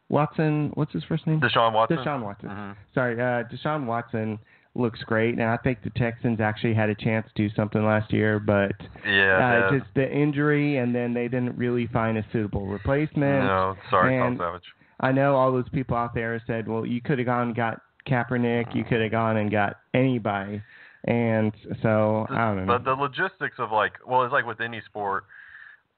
Watson. 0.08 0.70
What's 0.74 0.92
his 0.92 1.04
first 1.04 1.26
name? 1.26 1.40
Deshaun 1.40 1.72
Watson. 1.72 1.96
Deshaun 1.98 2.22
Watson. 2.22 2.48
Mhm. 2.50 2.76
Sorry, 2.94 3.14
uh, 3.20 3.44
Deshaun 3.44 3.86
Watson 3.86 4.38
looks 4.74 5.02
great, 5.04 5.34
and 5.34 5.42
I 5.42 5.58
think 5.58 5.82
the 5.82 5.90
Texans 5.90 6.40
actually 6.40 6.72
had 6.74 6.88
a 6.88 6.94
chance 6.94 7.26
to 7.34 7.48
do 7.48 7.54
something 7.54 7.84
last 7.84 8.12
year, 8.12 8.38
but 8.40 8.72
Yeah. 9.06 9.66
uh, 9.66 9.70
just 9.78 9.92
the 9.94 10.10
injury, 10.10 10.78
and 10.78 10.94
then 10.94 11.12
they 11.12 11.28
didn't 11.28 11.56
really 11.58 11.86
find 11.88 12.16
a 12.16 12.24
suitable 12.32 12.66
replacement. 12.66 13.44
no, 13.44 13.76
sorry, 13.90 14.16
Tom 14.18 14.26
and- 14.28 14.38
Savage. 14.38 14.72
I 15.00 15.12
know 15.12 15.34
all 15.36 15.52
those 15.52 15.68
people 15.70 15.96
out 15.96 16.14
there 16.14 16.40
said, 16.46 16.68
well, 16.68 16.86
you 16.86 17.00
could 17.02 17.18
have 17.18 17.26
gone 17.26 17.48
and 17.48 17.56
got 17.56 17.80
Kaepernick, 18.06 18.74
you 18.74 18.84
could 18.84 19.00
have 19.00 19.10
gone 19.10 19.36
and 19.36 19.50
got 19.50 19.78
anybody, 19.94 20.62
and 21.04 21.52
so 21.82 22.26
I 22.30 22.54
don't 22.54 22.66
know. 22.66 22.78
But 22.78 22.84
the 22.84 22.94
logistics 22.94 23.58
of 23.58 23.72
like, 23.72 23.98
well, 24.06 24.22
it's 24.24 24.32
like 24.32 24.46
with 24.46 24.60
any 24.60 24.80
sport, 24.82 25.24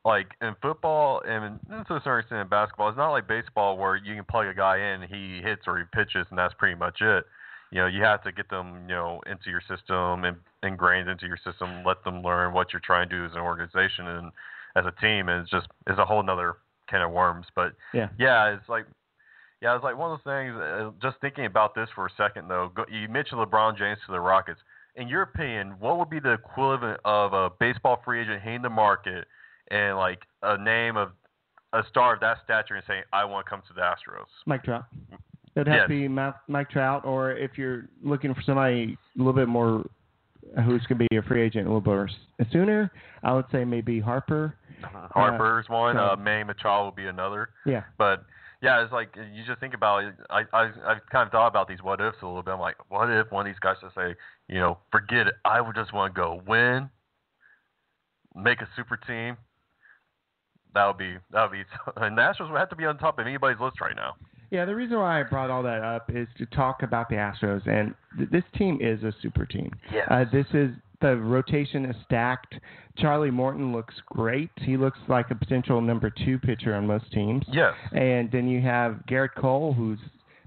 like 0.05 0.35
in 0.43 0.55
football 0.61 1.23
and 1.27 1.59
to 1.87 1.95
a 1.95 2.01
certain 2.03 2.21
extent 2.21 2.41
in 2.41 2.49
basketball, 2.49 2.89
it's 2.89 2.99
not 2.99 3.11
like 3.13 3.27
baseball 3.29 3.79
where 3.79 3.97
you 3.97 4.15
can 4.17 4.25
plug 4.25 4.47
a 4.47 4.55
guy 4.55 4.79
in, 4.79 5.03
he 5.03 5.41
hits 5.43 5.63
or 5.67 5.79
he 5.79 5.85
pitches, 5.93 6.27
and 6.31 6.39
that's 6.39 6.55
pretty 6.55 6.75
much 6.75 7.01
it. 7.01 7.25
You 7.75 7.81
know, 7.81 7.87
you 7.87 8.03
have 8.03 8.23
to 8.23 8.33
get 8.33 8.49
them, 8.49 8.87
you 8.89 8.95
know, 8.95 9.21
into 9.27 9.51
your 9.51 9.61
system 9.61 10.25
and 10.25 10.37
ingrained 10.63 11.09
into 11.09 11.27
your 11.27 11.37
system, 11.37 11.83
let 11.85 12.05
them 12.05 12.23
learn 12.23 12.55
what 12.55 12.73
you're 12.73 12.81
trying 12.81 13.09
to 13.09 13.17
do 13.17 13.25
as 13.25 13.33
an 13.33 13.41
organization 13.41 14.07
and 14.07 14.33
as 14.77 14.85
a 14.87 15.01
team, 15.01 15.29
and 15.29 15.43
it's 15.43 15.51
just 15.51 15.67
it's 15.87 15.99
a 15.99 16.05
whole 16.05 16.23
nother 16.23 16.55
can 16.89 17.03
of 17.03 17.11
worms. 17.11 17.47
But 17.55 17.73
Yeah. 17.93 18.09
yeah, 18.19 18.55
it's 18.55 18.69
like. 18.69 18.87
Yeah, 19.61 19.75
it's 19.75 19.85
like 19.85 19.97
one 19.97 20.13
of 20.13 20.21
those 20.23 20.31
things. 20.31 20.55
Uh, 20.61 20.91
just 21.01 21.19
thinking 21.23 21.47
about 21.47 21.75
this 21.75 21.89
for 21.95 22.05
a 22.05 22.11
second, 22.19 22.49
though, 22.49 22.71
go, 22.75 22.85
you 22.91 23.09
mentioned 23.09 23.41
LeBron 23.41 23.79
James 23.79 23.99
to 24.05 24.13
the 24.13 24.21
Rockets 24.21 24.61
in 24.97 25.09
your 25.09 25.23
opinion, 25.23 25.75
what 25.79 25.99
would 25.99 26.11
be 26.11 26.21
the 26.21 26.33
equivalent 26.33 27.01
of 27.05 27.33
a 27.33 27.51
baseball 27.59 28.01
free 28.05 28.21
agent 28.21 28.43
hitting 28.43 28.63
the 28.63 28.71
market 28.71 29.27
and 29.71 29.97
like 29.97 30.21
a 30.43 30.57
name 30.59 30.97
of 30.97 31.11
a 31.73 31.83
star 31.89 32.15
of 32.15 32.21
that 32.21 32.39
stature 32.45 32.77
and 32.77 32.85
saying, 32.87 33.03
"I 33.13 33.25
want 33.25 33.47
to 33.47 33.51
come 33.51 33.63
to 33.67 33.73
the 33.73 33.81
Astros"? 33.81 34.27
Mike 34.47 34.63
Trout. 34.63 34.85
It'd 35.57 35.69
have 35.69 35.77
Yes. 35.77 35.85
to 35.85 35.89
be 35.89 36.09
Mike 36.09 36.71
Trout, 36.71 37.05
or 37.05 37.33
if 37.33 37.57
you're 37.57 37.87
looking 38.03 38.35
for 38.35 38.43
somebody 38.43 38.97
a 39.15 39.19
little 39.19 39.33
bit 39.33 39.49
more 39.49 39.85
uh, 40.57 40.63
who's 40.63 40.85
going 40.87 40.99
to 40.99 41.07
be 41.09 41.17
a 41.17 41.23
free 41.23 41.43
agent 41.43 41.67
a 41.69 41.73
little 41.73 42.07
bit 42.39 42.47
sooner, 42.53 42.91
I 43.23 43.33
would 43.33 43.47
say 43.53 43.65
maybe 43.65 44.01
Harper. 44.01 44.57
Harper's 44.83 45.69
one, 45.69 45.97
so- 45.97 46.13
uh, 46.13 46.17
Manny 46.17 46.45
Machado 46.45 46.85
will 46.85 46.91
be 46.93 47.07
another. 47.07 47.51
Yeah. 47.65 47.85
But 47.99 48.25
yeah, 48.61 48.83
it's 48.83 48.93
like 48.93 49.15
you 49.17 49.45
just 49.47 49.61
think 49.61 49.75
about 49.75 50.05
it. 50.05 50.15
I 50.31 50.43
I 50.53 50.63
I've 50.87 51.07
kind 51.11 51.27
of 51.27 51.31
thought 51.33 51.47
about 51.49 51.69
these 51.69 51.83
what 51.83 52.01
ifs 52.01 52.17
a 52.23 52.27
little 52.27 52.43
bit. 52.43 52.53
I'm 52.53 52.61
like, 52.61 52.77
what 52.89 53.09
if 53.11 53.31
one 53.31 53.47
of 53.47 53.53
these 53.53 53.59
guys 53.61 53.77
just 53.81 53.95
say, 53.95 54.15
you 54.49 54.59
know, 54.59 54.79
forget 54.91 55.27
it. 55.29 55.35
I 55.45 55.61
would 55.61 55.75
just 55.77 55.93
want 55.93 56.15
to 56.15 56.21
go 56.21 56.43
win, 56.47 56.89
make 58.35 58.61
a 58.61 58.69
super 58.77 58.97
team. 58.97 59.37
That 60.75 60.87
would 60.87 60.99
be 60.99 61.17
that 61.31 61.43
would 61.43 61.53
be. 61.53 61.65
And 62.03 62.19
Astros 62.19 62.51
would 62.51 62.59
have 62.59 62.71
to 62.71 62.77
be 62.77 62.85
on 62.87 62.99
top 62.99 63.19
of 63.19 63.27
anybody's 63.27 63.61
list 63.61 63.81
right 63.81 63.95
now. 63.97 64.15
Yeah, 64.55 64.65
the 64.65 64.75
reason 64.77 64.99
why 64.99 65.19
I 65.19 65.25
brought 65.25 65.51
all 65.51 65.65
that 65.65 65.83
up 65.83 66.09
is 66.15 66.29
to 66.39 66.47
talk 66.47 66.85
about 66.85 67.09
the 67.09 67.17
Astros, 67.17 67.67
and 67.67 67.93
th- 68.17 68.31
this 68.31 68.45
team 68.57 68.79
is 68.81 69.03
a 69.03 69.13
super 69.21 69.45
team. 69.45 69.69
Yes. 69.93 70.07
Uh, 70.09 70.25
this 70.33 70.47
is 70.55 70.71
the 71.01 71.17
rotation 71.17 71.85
is 71.85 71.97
stacked. 72.05 72.55
Charlie 72.97 73.33
Morton 73.33 73.73
looks 73.73 73.95
great. 74.07 74.51
He 74.61 74.77
looks 74.77 75.01
like 75.09 75.33
a 75.33 75.35
potential 75.35 75.81
number 75.81 76.09
two 76.09 76.39
pitcher 76.39 76.73
on 76.77 76.87
most 76.87 77.11
teams. 77.11 77.45
Yes. 77.53 77.75
And 77.91 78.31
then 78.31 78.47
you 78.47 78.61
have 78.61 79.01
Gerrit 79.11 79.35
Cole, 79.37 79.73
who's 79.73 79.99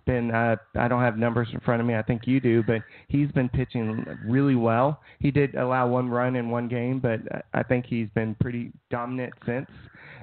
been 0.06 0.32
uh, 0.32 0.56
I 0.76 0.88
don't 0.88 1.02
have 1.02 1.18
numbers 1.18 1.50
in 1.52 1.60
front 1.60 1.82
of 1.82 1.86
me. 1.86 1.94
I 1.94 2.02
think 2.02 2.22
you 2.26 2.40
do, 2.40 2.64
but 2.64 2.84
he's 3.10 3.30
been 3.34 3.50
pitching 3.50 4.06
really 4.26 4.56
well. 4.56 5.02
He 5.20 5.32
did 5.32 5.56
allow 5.56 5.86
one 5.90 6.08
run 6.08 6.38
in 6.38 6.50
one 6.50 6.70
game, 6.70 7.02
but 7.02 7.20
I 7.54 7.62
think 7.62 7.86
he's 7.86 8.08
been 8.16 8.36
pretty 8.40 8.72
dominant 8.90 9.34
since. 9.46 9.70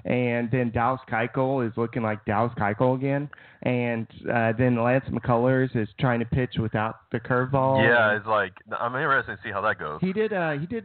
And 0.04 0.50
then 0.50 0.70
Dallas 0.70 1.00
Keuchel 1.10 1.66
is 1.66 1.72
looking 1.76 2.02
like 2.02 2.24
Dallas 2.26 2.52
Keuchel 2.58 2.94
again. 2.96 3.28
And 3.62 4.06
uh, 4.30 4.52
then 4.58 4.82
Lance 4.82 5.06
McCullers 5.10 5.74
is 5.74 5.88
trying 5.98 6.20
to 6.20 6.26
pitch 6.26 6.56
without 6.58 6.96
the 7.12 7.18
curveball. 7.20 7.82
Yeah, 7.82 8.14
it's 8.16 8.26
like 8.26 8.52
I'm 8.78 8.94
interested 8.94 9.36
to 9.36 9.42
see 9.42 9.50
how 9.50 9.62
that 9.62 9.78
goes. 9.78 10.00
He 10.02 10.12
did. 10.12 10.32
Uh, 10.32 10.52
he 10.52 10.66
did. 10.66 10.84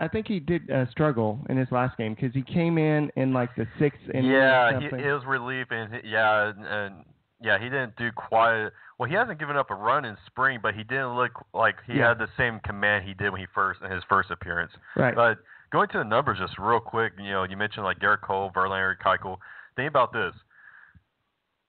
I 0.00 0.08
think 0.08 0.26
he 0.26 0.40
did 0.40 0.70
uh, 0.70 0.90
struggle 0.90 1.38
in 1.48 1.56
his 1.56 1.68
last 1.70 1.96
game 1.96 2.14
because 2.14 2.34
he 2.34 2.42
came 2.42 2.76
in 2.76 3.10
in 3.16 3.32
like 3.32 3.54
the 3.56 3.66
sixth 3.78 4.00
inning. 4.12 4.30
yeah, 4.30 4.78
he, 4.78 4.88
was 4.88 5.22
relief, 5.26 5.68
and 5.70 5.94
he- 5.94 6.10
yeah, 6.10 6.48
and, 6.50 6.66
and 6.66 6.94
yeah, 7.40 7.58
he 7.58 7.64
didn't 7.66 7.96
do 7.96 8.10
quite. 8.12 8.68
Well, 8.98 9.08
he 9.08 9.14
hasn't 9.14 9.38
given 9.38 9.56
up 9.56 9.70
a 9.70 9.74
run 9.74 10.04
in 10.04 10.16
spring, 10.26 10.58
but 10.62 10.74
he 10.74 10.82
didn't 10.82 11.16
look 11.16 11.30
like 11.54 11.76
he 11.86 11.98
Yeah. 11.98 12.08
had 12.08 12.18
the 12.18 12.28
same 12.36 12.60
command 12.64 13.06
he 13.06 13.14
did 13.14 13.30
when 13.30 13.40
he 13.40 13.46
first 13.54 13.80
in 13.82 13.90
his 13.90 14.02
first 14.08 14.30
appearance. 14.30 14.72
right. 14.96 15.14
But 15.14 15.38
going 15.70 15.88
to 15.90 15.98
the 15.98 16.04
numbers 16.04 16.38
just 16.38 16.58
real 16.58 16.80
quick, 16.80 17.12
you 17.18 17.30
know, 17.30 17.44
you 17.44 17.56
mentioned 17.56 17.84
like 17.84 17.98
Gerrit 17.98 18.20
Cole, 18.20 18.50
Verlander, 18.54 18.94
Keuchel. 19.04 19.38
Think 19.76 19.88
about 19.88 20.12
this: 20.12 20.32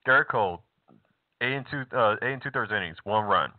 Gerrit 0.06 0.28
Cole, 0.28 0.62
eight 1.40 1.54
and 1.54 1.66
two, 1.70 1.84
uh, 1.96 2.16
eight 2.22 2.32
and 2.32 2.42
two 2.42 2.50
thirds 2.50 2.72
innings, 2.72 2.96
one 3.04 3.24
run. 3.24 3.52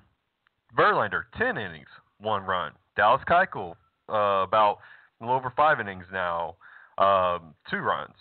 Verlander, 0.77 1.23
ten 1.37 1.57
innings, 1.57 1.87
one 2.19 2.43
run. 2.43 2.71
Dallas 2.95 3.21
Keuchel, 3.27 3.75
uh, 4.09 4.43
about 4.43 4.79
a 5.19 5.25
little 5.25 5.37
over 5.37 5.53
five 5.55 5.79
innings 5.79 6.05
now, 6.11 6.55
um, 6.97 7.53
two 7.69 7.77
runs. 7.77 8.15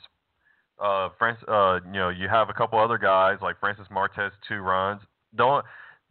Uh, 0.79 1.09
France, 1.19 1.39
uh, 1.49 1.81
you 1.87 1.99
know, 1.99 2.09
you 2.09 2.29
have 2.29 2.51
a 2.51 2.53
couple 2.53 2.79
other 2.79 2.99
guys 2.99 3.39
like 3.43 3.59
Francis 3.59 3.87
Martes, 3.91 4.33
two 4.47 4.59
runs. 4.59 5.01
Don't, 5.35 5.65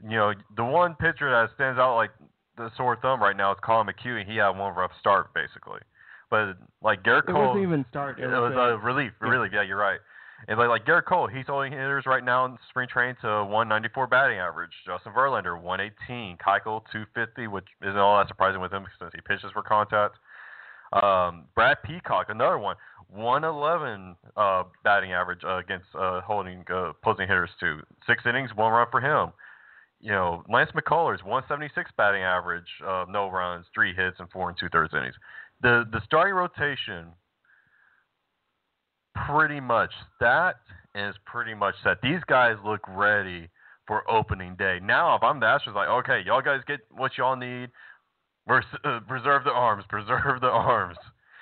you 0.04 0.17
know, 0.17 0.34
the 0.58 0.63
one 0.63 0.93
pitcher 0.96 1.32
that 1.32 1.50
stands 1.56 1.80
out 1.80 1.96
like 1.96 2.12
the 2.58 2.70
sore 2.76 2.98
thumb 3.02 3.22
right 3.22 3.38
now 3.38 3.52
is 3.52 3.58
Collin 3.63 3.88
McHugh, 3.88 4.20
and 4.20 4.30
he 4.30 4.38
had 4.38 4.50
one 4.50 4.76
rough 4.76 4.91
start 5.00 5.34
basically. 5.34 5.80
But 6.29 6.57
like 6.81 7.03
Gerrit 7.03 7.25
Cole, 7.25 7.35
it 7.35 7.47
wasn't 7.47 7.63
even 7.63 7.85
start. 7.89 8.19
it 8.19 8.27
was 8.27 8.53
a 8.55 8.77
relief, 8.85 9.13
yeah. 9.21 9.27
relief. 9.27 9.51
Yeah, 9.53 9.63
you're 9.63 9.77
right. 9.77 9.99
And 10.47 10.59
like, 10.59 10.69
like 10.69 10.85
Gerrit 10.85 11.05
Cole, 11.05 11.27
he's 11.27 11.45
holding 11.47 11.71
hitters 11.71 12.05
right 12.05 12.23
now 12.23 12.45
in 12.45 12.57
spring 12.69 12.87
training 12.91 13.15
to 13.21 13.43
194 13.45 14.07
batting 14.07 14.37
average. 14.37 14.71
Justin 14.85 15.11
Verlander 15.13 15.59
118, 15.59 16.37
Keuchel 16.37 16.81
250, 16.91 17.47
which 17.47 17.65
isn't 17.81 17.97
all 17.97 18.17
that 18.17 18.27
surprising 18.27 18.61
with 18.61 18.71
him 18.71 18.85
since 18.99 19.11
he 19.15 19.21
pitches 19.21 19.51
for 19.53 19.63
contact. 19.63 20.15
Um, 20.93 21.45
Brad 21.55 21.77
Peacock, 21.83 22.27
another 22.29 22.57
one, 22.57 22.75
111 23.09 24.15
uh, 24.35 24.63
batting 24.83 25.11
average 25.11 25.41
uh, 25.43 25.57
against 25.57 25.87
uh, 25.97 26.21
holding 26.21 26.63
uh, 26.69 26.89
opposing 26.89 27.27
hitters 27.27 27.49
to 27.59 27.79
six 28.05 28.23
innings, 28.25 28.51
one 28.55 28.71
run 28.71 28.87
for 28.91 29.01
him. 29.01 29.33
You 29.99 30.11
know, 30.11 30.43
Lance 30.47 30.69
McCullers 30.75 31.23
176 31.23 31.91
batting 31.97 32.21
average, 32.21 32.67
uh, 32.85 33.05
no 33.09 33.29
runs, 33.29 33.65
three 33.73 33.95
hits, 33.95 34.17
and 34.19 34.29
four 34.29 34.49
and 34.49 34.57
two 34.57 34.69
thirds 34.69 34.93
innings. 34.93 35.15
The 35.62 35.86
the 35.91 36.02
starting 36.06 36.34
rotation 36.36 37.08
pretty 39.28 39.60
much 39.60 39.91
that 40.20 40.58
is 40.96 41.15
pretty 41.26 41.54
much 41.54 41.76
set. 41.84 42.02
These 42.02 42.22
guys 42.28 42.56
look 42.65 42.82
ready 42.88 43.50
for 43.88 44.10
opening 44.10 44.56
day. 44.56 44.80
Now, 44.82 45.15
if 45.15 45.24
I'm 45.24 45.39
the 45.39 45.46
Astros, 45.46 45.74
like, 45.76 45.88
okay, 45.88 46.22
y'all 46.26 46.41
guys 46.41 46.62
get 46.67 46.80
what 46.91 47.17
y'all 47.17 47.36
need. 47.36 47.70
Res- 48.48 48.63
uh, 48.84 49.00
preserve 49.08 49.43
the 49.43 49.52
arms, 49.52 49.84
preserve 49.89 50.41
the 50.41 50.48
arms. 50.48 50.98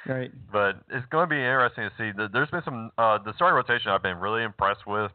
Right. 0.07 0.31
But 0.51 0.77
it's 0.89 1.05
going 1.09 1.27
to 1.27 1.35
be 1.35 1.37
interesting 1.39 1.85
to 1.89 1.91
see. 1.97 2.11
The- 2.15 2.29
There's 2.31 2.49
been 2.49 2.61
some 2.63 2.91
uh, 2.97 3.17
the 3.23 3.33
starting 3.35 3.55
rotation 3.55 3.91
I've 3.91 4.03
been 4.03 4.17
really 4.19 4.43
impressed 4.43 4.85
with. 4.87 5.11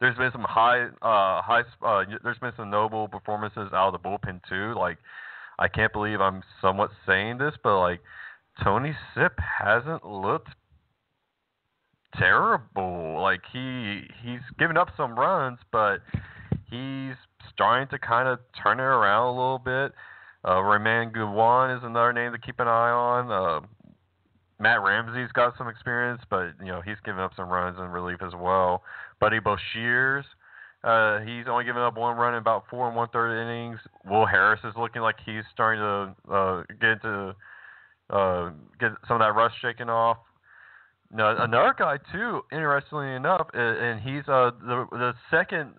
There's 0.00 0.16
been 0.16 0.32
some 0.32 0.44
high, 0.48 0.84
uh, 1.02 1.42
high. 1.42 1.62
Uh, 1.84 2.04
there's 2.22 2.38
been 2.38 2.52
some 2.56 2.70
noble 2.70 3.06
performances 3.08 3.68
out 3.74 3.92
of 3.94 4.00
the 4.00 4.08
bullpen 4.08 4.40
too. 4.48 4.72
Like, 4.78 4.96
I 5.60 5.68
can't 5.68 5.92
believe 5.92 6.20
I'm 6.20 6.42
somewhat 6.60 6.90
saying 7.06 7.38
this, 7.38 7.54
but 7.62 7.78
like, 7.78 8.00
Tony 8.64 8.94
Sipp 9.14 9.38
hasn't 9.38 10.04
looked 10.04 10.48
terrible. 12.16 13.20
Like 13.20 13.42
he 13.52 14.02
he's 14.22 14.40
given 14.58 14.76
up 14.76 14.88
some 14.96 15.18
runs, 15.18 15.58
but 15.70 15.98
he's 16.70 17.14
starting 17.52 17.88
to 17.88 17.98
kind 17.98 18.28
of 18.28 18.38
turn 18.62 18.80
it 18.80 18.84
around 18.84 19.28
a 19.28 19.30
little 19.30 19.58
bit. 19.58 19.92
Uh, 20.44 20.56
Reymin 20.56 21.12
Guduan 21.12 21.76
is 21.76 21.84
another 21.84 22.12
name 22.12 22.32
to 22.32 22.38
keep 22.38 22.60
an 22.60 22.68
eye 22.68 22.90
on. 22.90 23.30
Uh, 23.30 23.66
Matt 24.58 24.82
Ramsey's 24.82 25.32
got 25.32 25.56
some 25.56 25.68
experience, 25.68 26.22
but 26.28 26.52
you 26.60 26.66
know 26.66 26.80
he's 26.80 26.98
given 27.04 27.20
up 27.20 27.32
some 27.36 27.48
runs 27.48 27.78
in 27.78 27.86
relief 27.86 28.18
as 28.22 28.32
well. 28.34 28.82
Buddy 29.20 29.38
Boshers, 29.38 30.24
uh, 30.82 31.20
he's 31.20 31.44
only 31.48 31.64
given 31.64 31.82
up 31.82 31.96
one 31.96 32.16
run 32.16 32.34
in 32.34 32.38
about 32.40 32.64
four 32.70 32.86
and 32.86 32.96
one 32.96 33.08
third 33.08 33.36
innings. 33.36 33.78
Will 34.08 34.26
Harris 34.26 34.60
is 34.64 34.72
looking 34.78 35.02
like 35.02 35.16
he's 35.24 35.44
starting 35.52 35.80
to 35.80 36.34
uh, 36.34 36.62
get 36.80 36.90
into 36.90 37.34
uh, 38.08 38.50
get 38.78 38.92
some 39.06 39.16
of 39.16 39.20
that 39.20 39.34
rust 39.34 39.54
shaken 39.60 39.88
off. 39.90 40.18
Now, 41.12 41.42
another 41.42 41.74
guy 41.76 41.98
too, 42.12 42.42
interestingly 42.52 43.14
enough, 43.14 43.48
and 43.52 44.00
he's 44.00 44.26
uh, 44.28 44.52
the 44.60 44.86
the 44.92 45.12
second 45.30 45.74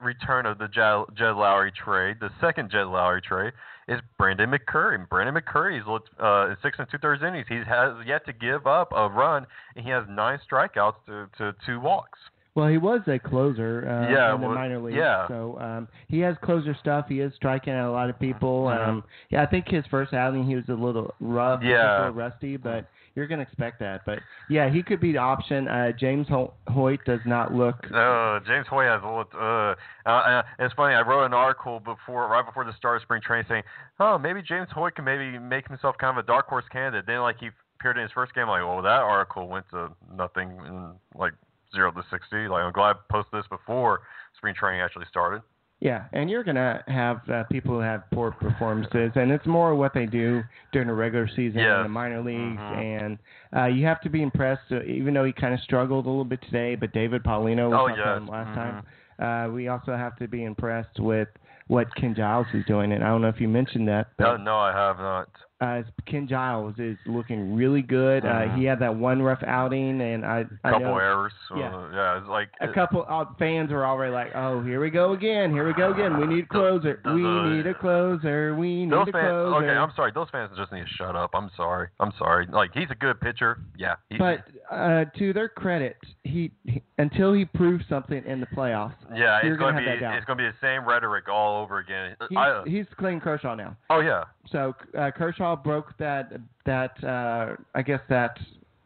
return 0.00 0.46
of 0.46 0.58
the 0.58 0.68
Jed, 0.68 1.34
Lowrie 1.34 1.72
trade, 1.74 2.16
the 2.20 2.30
second 2.40 2.70
Jed 2.70 2.86
Lowrie 2.86 3.22
trade, 3.22 3.52
is 3.88 4.00
Brendan 4.18 4.50
McCurry. 4.50 5.08
Brendan 5.08 5.34
McCurry's 5.34 5.86
looked 5.86 6.10
uh, 6.20 6.48
in 6.48 6.56
six 6.62 6.78
and 6.78 6.88
two 6.90 6.98
thirds 6.98 7.22
innings. 7.22 7.46
He 7.48 7.56
has 7.66 7.94
yet 8.06 8.24
to 8.26 8.32
give 8.32 8.66
up 8.66 8.92
a 8.94 9.08
run, 9.08 9.46
and 9.74 9.84
he 9.84 9.90
has 9.90 10.04
nine 10.08 10.38
strikeouts 10.50 10.94
to, 11.06 11.28
to 11.38 11.54
two 11.66 11.80
walks. 11.80 12.18
Well, 12.56 12.68
he 12.68 12.78
was 12.78 13.02
a 13.06 13.18
closer 13.18 13.86
uh, 13.86 14.10
yeah, 14.10 14.34
in 14.34 14.40
the 14.40 14.46
well, 14.46 14.56
minor 14.56 14.78
league. 14.80 14.96
yeah. 14.96 15.28
So 15.28 15.58
um, 15.60 15.88
he 16.08 16.20
has 16.20 16.36
closer 16.42 16.74
stuff. 16.80 17.04
He 17.08 17.20
is 17.20 17.32
striking 17.36 17.74
out 17.74 17.90
a 17.90 17.92
lot 17.92 18.08
of 18.10 18.18
people. 18.18 18.64
Mhm. 18.64 18.88
Um, 18.88 19.04
yeah, 19.28 19.42
I 19.42 19.46
think 19.46 19.68
his 19.68 19.84
first 19.90 20.14
outing 20.14 20.44
he 20.46 20.56
was 20.56 20.64
a 20.68 20.72
little 20.72 21.14
rough, 21.20 21.60
Yeah. 21.62 21.98
a 21.98 21.98
little 21.98 22.14
rusty, 22.14 22.56
but 22.56 22.86
you're 23.14 23.26
going 23.26 23.40
to 23.40 23.42
expect 23.46 23.78
that. 23.80 24.02
But 24.06 24.20
yeah, 24.48 24.70
he 24.70 24.82
could 24.82 25.00
be 25.00 25.12
the 25.12 25.18
option. 25.18 25.68
Uh, 25.68 25.92
James 25.92 26.26
Ho- 26.28 26.54
Hoyt 26.68 27.00
does 27.04 27.20
not 27.26 27.52
look. 27.52 27.76
Uh, 27.92 28.40
James 28.46 28.66
Hoyt 28.68 28.86
has 28.86 29.02
looked. 29.04 29.34
Uh, 29.34 29.74
uh, 30.06 30.08
uh, 30.08 30.42
it's 30.58 30.72
funny. 30.74 30.94
I 30.94 31.02
wrote 31.02 31.24
an 31.26 31.34
article 31.34 31.78
before, 31.80 32.26
right 32.28 32.44
before 32.44 32.64
the 32.64 32.72
start 32.78 32.96
of 32.96 33.02
spring 33.02 33.20
training, 33.20 33.46
saying, 33.50 33.62
"Oh, 34.00 34.16
maybe 34.16 34.40
James 34.40 34.68
Hoyt 34.70 34.94
can 34.94 35.04
maybe 35.04 35.38
make 35.38 35.68
himself 35.68 35.96
kind 35.98 36.16
of 36.18 36.24
a 36.24 36.26
dark 36.26 36.46
horse 36.48 36.64
candidate." 36.72 37.04
Then, 37.06 37.20
like 37.20 37.36
he 37.38 37.50
appeared 37.78 37.96
in 37.98 38.02
his 38.02 38.12
first 38.12 38.34
game, 38.34 38.48
like, 38.48 38.62
well, 38.64 38.80
that 38.80 39.00
article 39.02 39.46
went 39.48 39.68
to 39.70 39.90
nothing 40.14 40.50
in 40.66 40.92
like 41.14 41.32
zero 41.74 41.90
to 41.92 42.02
sixty. 42.10 42.48
Like, 42.48 42.62
I'm 42.64 42.72
glad 42.72 42.96
I 42.96 42.98
posted 43.10 43.40
this 43.40 43.46
before 43.48 44.00
spring 44.36 44.54
training 44.54 44.80
actually 44.80 45.06
started. 45.10 45.42
Yeah, 45.78 46.04
and 46.14 46.30
you're 46.30 46.42
going 46.42 46.54
to 46.56 46.82
have 46.86 47.18
uh, 47.28 47.44
people 47.50 47.74
who 47.74 47.80
have 47.80 48.04
poor 48.10 48.30
performances, 48.30 49.12
and 49.14 49.30
it's 49.30 49.44
more 49.44 49.74
what 49.74 49.92
they 49.92 50.06
do 50.06 50.42
during 50.72 50.88
the 50.88 50.94
regular 50.94 51.28
season 51.28 51.60
Yes. 51.60 51.76
in 51.76 51.82
the 51.82 51.88
minor 51.90 52.22
leagues. 52.22 52.58
Mhm. 52.58 53.02
And 53.04 53.18
uh, 53.54 53.66
you 53.66 53.84
have 53.84 54.00
to 54.00 54.08
be 54.08 54.22
impressed, 54.22 54.72
uh, 54.72 54.82
even 54.84 55.12
though 55.12 55.24
he 55.24 55.32
kind 55.32 55.52
of 55.52 55.60
struggled 55.60 56.06
a 56.06 56.08
little 56.08 56.24
bit 56.24 56.40
today. 56.42 56.76
But 56.76 56.92
David 56.92 57.22
Paulino 57.22 57.68
was 57.70 57.92
Oh, 57.92 57.94
yes. 57.94 58.16
him 58.16 58.26
last 58.26 58.48
Mhm. 58.50 58.54
time. 58.54 58.86
Uh, 59.18 59.52
we 59.52 59.68
also 59.68 59.94
have 59.94 60.16
to 60.16 60.28
be 60.28 60.44
impressed 60.44 60.98
with 60.98 61.28
what 61.66 61.94
Ken 61.94 62.14
Giles 62.14 62.46
is 62.54 62.64
doing, 62.64 62.92
and 62.92 63.04
I 63.04 63.08
don't 63.08 63.20
know 63.20 63.28
if 63.28 63.40
you 63.40 63.48
mentioned 63.48 63.86
that, 63.88 64.06
No, 64.18 64.32
but 64.32 64.40
no, 64.40 64.56
I 64.58 64.72
have 64.72 64.98
not. 64.98 65.28
Uh, 65.60 65.82
Ken 66.06 66.28
Giles 66.28 66.74
is 66.78 66.98
looking 67.06 67.56
really 67.56 67.80
good. 67.82 68.24
Uh, 68.26 68.28
Mhm. 68.46 68.58
he 68.58 68.64
had 68.64 68.78
that 68.80 68.94
one 68.94 69.22
rough 69.22 69.42
outing, 69.46 70.00
and 70.02 70.24
I, 70.26 70.44
I 70.64 70.70
couple 70.72 70.80
know 70.88 70.98
errors. 70.98 71.32
Yeah. 71.56 71.74
Uh, 71.74 71.88
yeah, 71.94 72.18
it's 72.18 72.28
like 72.28 72.48
a 72.60 72.68
couple 72.68 73.06
uh, 73.08 73.24
fans 73.38 73.72
are 73.72 73.86
already 73.86 74.12
like, 74.12 74.32
"Oh, 74.34 74.62
here 74.62 74.80
we 74.80 74.90
go 74.90 75.12
again! 75.12 75.50
Here 75.52 75.66
we 75.66 75.72
go 75.72 75.92
again! 75.92 76.18
We 76.18 76.26
need 76.26 76.44
a 76.44 76.48
closer! 76.48 77.00
We 77.06 77.22
need 77.22 77.66
a 77.66 77.74
closer! 77.74 78.54
We 78.54 78.84
need 78.84 78.92
Those 78.92 79.08
a 79.08 79.12
fans, 79.12 79.30
closer!" 79.30 79.64
okay, 79.70 79.78
I'm 79.78 79.92
sorry. 79.96 80.12
Those 80.14 80.28
fans 80.30 80.50
just 80.58 80.72
need 80.72 80.82
to 80.82 80.88
shut 80.98 81.16
up. 81.16 81.30
I'm 81.34 81.50
sorry. 81.56 81.88
I'm 82.00 82.12
sorry. 82.18 82.46
Like 82.52 82.72
he's 82.74 82.90
a 82.90 82.94
good 82.94 83.18
pitcher. 83.20 83.58
Yeah. 83.78 83.94
He, 84.10 84.18
But 84.18 84.44
uh, 84.70 85.06
to 85.16 85.32
their 85.32 85.48
credit, 85.48 85.96
he, 86.24 86.50
he 86.64 86.82
until 86.98 87.32
he 87.32 87.44
proves 87.46 87.84
something 87.88 88.22
in 88.26 88.40
the 88.40 88.46
playoffs, 88.48 88.94
yeah, 89.14 89.38
it's 89.42 89.56
gonna 89.56 89.72
going 89.72 89.76
to 89.76 89.80
be 89.80 90.04
it's 90.04 90.24
going 90.26 90.38
to 90.38 90.44
be 90.44 90.48
the 90.50 90.54
same 90.60 90.86
rhetoric 90.86 91.28
all 91.28 91.62
over 91.62 91.78
again. 91.78 92.14
he's, 92.28 92.36
I, 92.38 92.62
he's 92.66 92.86
Clayton 92.98 93.20
Kershaw 93.20 93.54
now. 93.54 93.76
oh 93.90 94.00
yeah. 94.00 94.24
So 94.50 94.74
uh, 94.98 95.10
Kershaw 95.12 95.45
broke 95.54 95.96
that 95.98 96.32
that 96.64 97.04
uh, 97.04 97.54
I 97.74 97.82
guess 97.82 98.00
that 98.08 98.36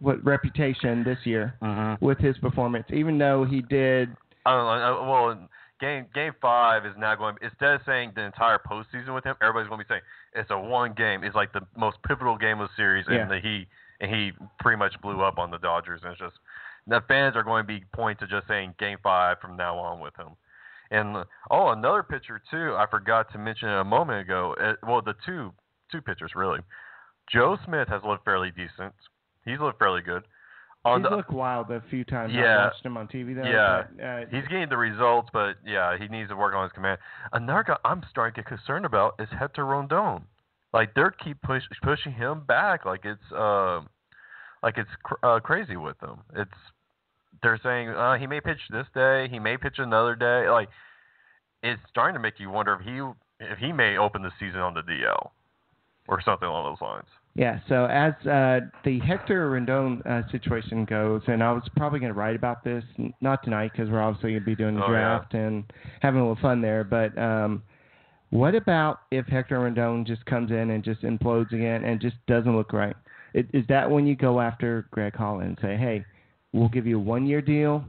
what 0.01 0.23
reputation 0.25 1.05
this 1.05 1.19
year 1.25 1.55
Mm-hmm. 1.63 2.05
with 2.05 2.19
his 2.19 2.37
performance, 2.39 2.87
even 2.93 3.17
though 3.19 3.45
he 3.45 3.63
did. 3.63 4.11
I 4.47 4.53
uh, 4.53 5.05
Well, 5.07 5.49
game 5.81 6.07
game 6.15 6.33
five 6.43 6.85
is 6.85 6.95
now 6.99 7.15
going. 7.15 7.37
Instead 7.43 7.75
of 7.75 7.81
saying 7.87 8.13
the 8.15 8.23
entire 8.23 8.59
postseason 8.59 9.15
with 9.15 9.25
him, 9.25 9.37
everybody's 9.41 9.69
going 9.69 9.79
to 9.81 9.85
be 9.85 9.89
saying 9.89 10.03
it's 10.35 10.51
a 10.51 10.59
one 10.59 10.93
game. 10.95 11.23
It's 11.25 11.37
like 11.37 11.53
the 11.53 11.63
most 11.77 11.99
pivotal 12.07 12.37
game 12.37 12.61
of 12.61 12.69
the 12.69 12.75
series, 12.77 13.07
Yeah. 13.09 13.23
and 13.23 13.31
the, 13.31 13.39
he 13.41 13.67
and 14.01 14.11
he 14.15 14.33
pretty 14.59 14.79
much 14.79 14.95
blew 15.03 15.23
up 15.23 15.39
on 15.39 15.51
the 15.51 15.59
Dodgers. 15.59 16.01
And 16.03 16.13
it's 16.13 16.21
just 16.21 16.37
the 16.87 17.03
fans 17.07 17.37
are 17.37 17.43
going 17.43 17.65
to 17.65 17.69
be 17.69 17.85
pointing 17.95 18.27
to 18.27 18.35
just 18.35 18.49
saying 18.49 18.75
game 18.79 18.99
five 19.03 19.39
from 19.41 19.57
now 19.57 19.77
on 19.79 20.01
with 20.01 20.17
him. 20.17 20.29
And 20.91 21.17
uh, 21.19 21.25
oh, 21.51 21.69
another 21.71 22.03
pitcher 22.03 22.41
too. 22.51 22.75
I 22.77 22.87
forgot 22.91 23.31
to 23.33 23.39
mention 23.39 23.69
a 23.69 23.85
moment 23.85 24.23
ago. 24.23 24.57
Uh, 24.61 24.73
well, 24.87 25.03
the 25.03 25.15
two 25.27 25.53
two 25.91 26.01
pitchers 26.01 26.33
really. 26.35 26.61
Joe 27.33 27.57
Smith 27.65 27.89
has 27.89 28.03
looked 28.05 28.25
fairly 28.25 28.51
decent. 28.51 28.93
He's 29.45 29.61
looked 29.61 29.79
fairly 29.79 30.03
good. 30.03 30.25
On 30.85 31.01
He's 31.03 31.11
the, 31.11 31.17
looked 31.17 31.31
wild 31.31 31.71
a 31.71 31.83
few 31.91 32.05
times. 32.05 32.33
I 32.35 32.41
Yeah. 32.41 32.65
watched 32.65 32.85
him 32.85 32.97
on 32.97 33.07
TV 33.07 33.35
though. 33.35 33.45
Yeah. 33.45 33.83
but, 33.97 34.05
uh, 34.05 34.19
He's 34.31 34.49
getting 34.49 34.69
the 34.69 34.79
results, 34.79 35.29
but 35.33 35.57
yeah, 35.65 35.97
he 35.99 36.09
needs 36.09 36.31
to 36.31 36.37
work 36.37 36.55
on 36.55 36.63
his 36.65 36.73
command. 36.73 36.99
Another 37.33 37.63
guy 37.65 37.77
I'm 37.85 38.03
starting 38.11 38.35
to 38.35 38.41
get 38.43 38.49
concerned 38.49 38.87
about 38.87 39.15
is 39.19 39.29
Hector 39.39 39.67
Rondon. 39.67 40.25
Like 40.73 40.95
they're 40.95 41.11
keep 41.11 41.41
push, 41.43 41.63
pushing 41.83 42.13
him 42.13 42.45
back, 42.47 42.85
like 42.87 43.05
it's 43.05 43.33
uh, 43.33 43.81
like 44.63 44.79
it's 44.79 44.91
cr- 45.03 45.25
uh, 45.27 45.41
crazy 45.41 45.77
with 45.77 45.99
them. 46.01 46.21
It's 46.35 46.51
they're 47.43 47.61
saying 47.63 47.91
uh, 47.91 48.17
he 48.17 48.27
may 48.27 48.41
pitch 48.41 48.61
this 48.71 48.87
day, 48.95 49.29
he 49.29 49.39
may 49.39 49.57
pitch 49.57 49.79
another 49.79 50.15
day. 50.15 50.49
Like 50.49 50.69
it's 51.63 51.81
starting 51.91 52.15
to 52.15 52.21
make 52.21 52.39
you 52.41 52.51
wonder 52.51 52.75
if 52.75 52.81
he 52.81 53.01
if 53.45 53.59
he 53.59 53.73
may 53.73 53.99
open 53.99 54.23
the 54.23 54.31
season 54.39 54.61
on 54.61 54.73
the 54.75 54.83
DL 54.83 55.31
or 56.11 56.21
something 56.21 56.49
along 56.49 56.73
those 56.73 56.81
lines. 56.87 57.07
Yeah, 57.37 57.61
so 57.69 57.85
as 57.87 58.13
uh, 58.27 58.61
the 58.85 58.99
Hector 58.99 59.49
Rondon 59.51 60.03
uh, 60.03 60.23
situation 60.33 60.85
goes, 60.85 61.23
and 61.29 61.43
I 61.43 61.53
was 61.53 61.63
probably 61.77 62.01
going 62.01 62.13
to 62.13 62.19
write 62.19 62.35
about 62.35 62.65
this, 62.65 62.83
n- 62.99 63.15
not 63.21 63.45
tonight 63.45 63.71
because 63.73 63.89
we're 63.89 64.03
obviously 64.03 64.33
going 64.33 64.41
to 64.43 64.47
be 64.47 64.57
doing 64.57 64.75
the 64.75 64.85
Oh, 64.85 64.91
yeah. 64.93 65.19
draft 65.19 65.35
and 65.35 65.65
having 66.01 66.21
a 66.21 66.29
little 66.29 66.43
fun 66.43 66.61
there, 66.61 66.83
but 66.83 67.17
um, 67.17 67.63
what 68.31 68.57
about 68.57 69.03
if 69.13 69.27
Hector 69.27 69.61
Rondon 69.61 70.05
just 70.05 70.25
comes 70.27 70.51
in 70.51 70.71
and 70.71 70.83
just 70.83 71.03
implodes 71.03 71.53
again 71.53 71.85
and 71.85 72.01
just 72.01 72.17
doesn't 72.27 72.55
look 72.57 72.73
right? 72.73 72.97
Is, 73.33 73.47
is 73.55 73.65
that 73.69 73.89
when 73.89 74.07
you 74.09 74.17
go 74.17 74.41
after 74.41 74.89
Greg 74.91 75.15
Holland 75.15 75.49
and 75.51 75.59
say, 75.63 75.77
hey, 75.77 76.05
we'll 76.53 76.69
give 76.69 76.85
you 76.87 76.97
a 76.97 77.01
one 77.03 77.27
year 77.27 77.41
deal 77.41 77.85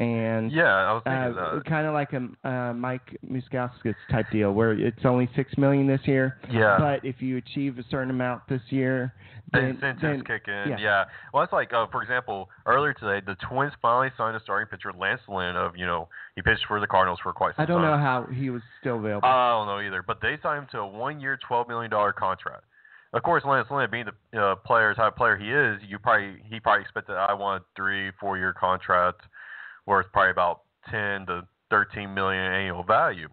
and 0.00 0.52
Yeah, 0.52 0.64
I 0.64 0.92
was 0.92 1.02
thinking 1.04 1.38
uh, 1.38 1.60
kind 1.68 1.86
of 1.86 1.94
like 1.94 2.12
a 2.12 2.48
uh, 2.48 2.72
Mike 2.72 3.18
Moustakas 3.28 3.94
type 4.10 4.26
deal 4.30 4.52
where 4.52 4.72
it's 4.72 5.04
only 5.04 5.28
six 5.34 5.56
million 5.58 5.86
this 5.86 6.00
year, 6.04 6.38
Yeah. 6.50 6.76
but 6.78 7.04
if 7.04 7.20
you 7.20 7.36
achieve 7.38 7.78
a 7.78 7.84
certain 7.90 8.10
amount 8.10 8.42
this 8.48 8.62
year, 8.70 9.12
The 9.52 9.60
incentives 9.60 10.02
then 10.02 10.24
kick 10.24 10.46
in. 10.46 10.70
yeah. 10.70 10.76
Yeah. 10.78 11.04
Well, 11.34 11.42
it's 11.42 11.52
like, 11.52 11.72
uh, 11.72 11.86
for 11.90 12.02
example, 12.02 12.48
earlier 12.66 12.92
today, 12.94 13.24
the 13.26 13.34
Twins 13.48 13.72
finally 13.82 14.10
signed 14.16 14.36
a 14.36 14.40
starting 14.40 14.68
pitcher, 14.68 14.92
Lance 14.96 15.22
Lynn. 15.28 15.56
Of 15.56 15.76
you 15.76 15.86
know, 15.86 16.08
he 16.36 16.42
pitched 16.42 16.66
for 16.68 16.78
the 16.80 16.86
Cardinals 16.86 17.18
for 17.22 17.32
quite 17.32 17.56
some 17.56 17.66
time. 17.66 17.76
I 17.76 17.80
don't 17.80 17.82
time. 17.82 17.98
know 17.98 18.04
how 18.04 18.26
he 18.32 18.50
was 18.50 18.62
still 18.80 18.98
available. 18.98 19.26
I 19.28 19.50
don't 19.50 19.66
know 19.66 19.80
either, 19.80 20.02
but 20.06 20.20
they 20.20 20.36
signed 20.42 20.60
him 20.64 20.68
to 20.72 20.78
a 20.80 20.86
one-year, 20.86 21.38
twelve 21.46 21.66
million 21.66 21.90
dollar 21.90 22.12
contract. 22.12 22.64
Of 23.14 23.22
course, 23.22 23.42
Lance 23.46 23.66
Lynn, 23.70 23.88
being 23.90 24.04
the 24.32 24.38
uh, 24.38 24.54
player 24.56 24.92
type 24.94 25.16
player 25.16 25.34
he 25.36 25.50
is, 25.50 25.80
you 25.88 25.98
probably 25.98 26.36
he 26.44 26.60
probably 26.60 26.82
expected 26.82 27.14
I 27.16 27.32
want 27.32 27.62
a 27.62 27.66
three, 27.74 28.12
four-year 28.20 28.52
contract 28.52 29.22
worth 29.88 30.06
probably 30.12 30.30
about 30.30 30.62
ten 30.90 31.26
to 31.26 31.48
thirteen 31.70 32.14
million 32.14 32.44
annual 32.44 32.84
value. 32.84 33.28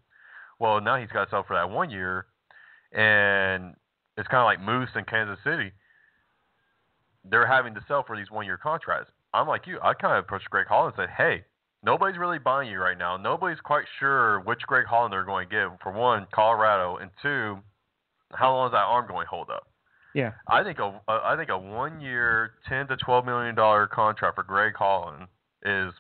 Well, 0.59 0.81
now 0.81 0.95
he's 0.95 1.09
got 1.09 1.25
to 1.25 1.29
sell 1.29 1.43
for 1.43 1.55
that 1.55 1.69
one 1.69 1.91
year, 1.91 2.25
and 2.93 3.75
it's 4.17 4.27
kind 4.29 4.39
of 4.41 4.45
like 4.45 4.61
Moose 4.61 4.89
in 4.95 5.03
Kansas 5.03 5.37
City. 5.43 5.71
They're 7.29 7.45
having 7.45 7.73
to 7.75 7.81
sell 7.87 8.03
for 8.07 8.15
these 8.15 8.31
one-year 8.31 8.57
contracts. 8.57 9.11
I'm 9.33 9.47
like 9.47 9.67
you. 9.67 9.79
I 9.83 9.93
kind 9.93 10.17
of 10.17 10.23
approached 10.23 10.49
Greg 10.49 10.67
Holland 10.67 10.93
and 10.97 11.07
said, 11.07 11.13
"Hey, 11.15 11.43
nobody's 11.83 12.17
really 12.17 12.39
buying 12.39 12.69
you 12.71 12.79
right 12.79 12.97
now. 12.97 13.17
Nobody's 13.17 13.59
quite 13.59 13.85
sure 13.99 14.39
which 14.41 14.61
Greg 14.61 14.85
Holland 14.85 15.11
they're 15.11 15.25
going 15.25 15.49
to 15.49 15.53
get. 15.53 15.67
For 15.83 15.91
one, 15.91 16.25
Colorado, 16.33 16.97
and 16.97 17.11
two, 17.21 17.57
how 18.31 18.53
long 18.53 18.67
is 18.67 18.71
that 18.71 18.77
arm 18.77 19.07
going 19.07 19.25
to 19.25 19.29
hold 19.29 19.49
up? 19.49 19.67
yeah, 20.15 20.31
I 20.47 20.63
think 20.63 20.79
a 20.79 21.01
I 21.09 21.35
think 21.35 21.49
a 21.49 21.57
one 21.57 21.99
year, 21.99 22.53
ten 22.69 22.87
to 22.87 22.95
twelve 22.95 23.25
million 23.25 23.53
dollar 23.53 23.85
contract 23.85 24.35
for 24.35 24.43
Greg 24.43 24.73
Holland 24.73 25.27
is 25.63 25.91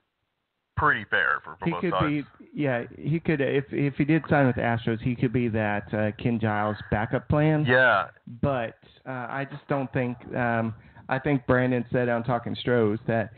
pretty 0.75 1.05
fair 1.09 1.39
for, 1.43 1.55
for 1.59 1.65
he 1.65 1.71
both 1.71 1.81
could 1.81 1.91
sides. 1.91 2.25
be. 2.39 2.45
Yeah, 2.53 2.83
he 2.97 3.19
could 3.19 3.41
if 3.41 3.65
if 3.71 3.95
he 3.95 4.05
did 4.05 4.23
sign 4.29 4.47
with 4.47 4.55
Astros, 4.57 5.01
he 5.01 5.15
could 5.15 5.33
be 5.33 5.47
that 5.49 5.93
uh, 5.93 6.11
Ken 6.21 6.39
Giles 6.39 6.77
backup 6.91 7.27
plan. 7.29 7.65
yeah, 7.67 8.07
but 8.41 8.77
uh, 9.07 9.11
I 9.29 9.47
just 9.49 9.67
don't 9.67 9.91
think. 9.93 10.17
Um, 10.35 10.73
I 11.07 11.19
think 11.19 11.45
Brandon 11.45 11.85
said 11.91 12.09
on 12.09 12.23
Talking 12.23 12.55
Stros 12.59 12.97
that 13.07 13.31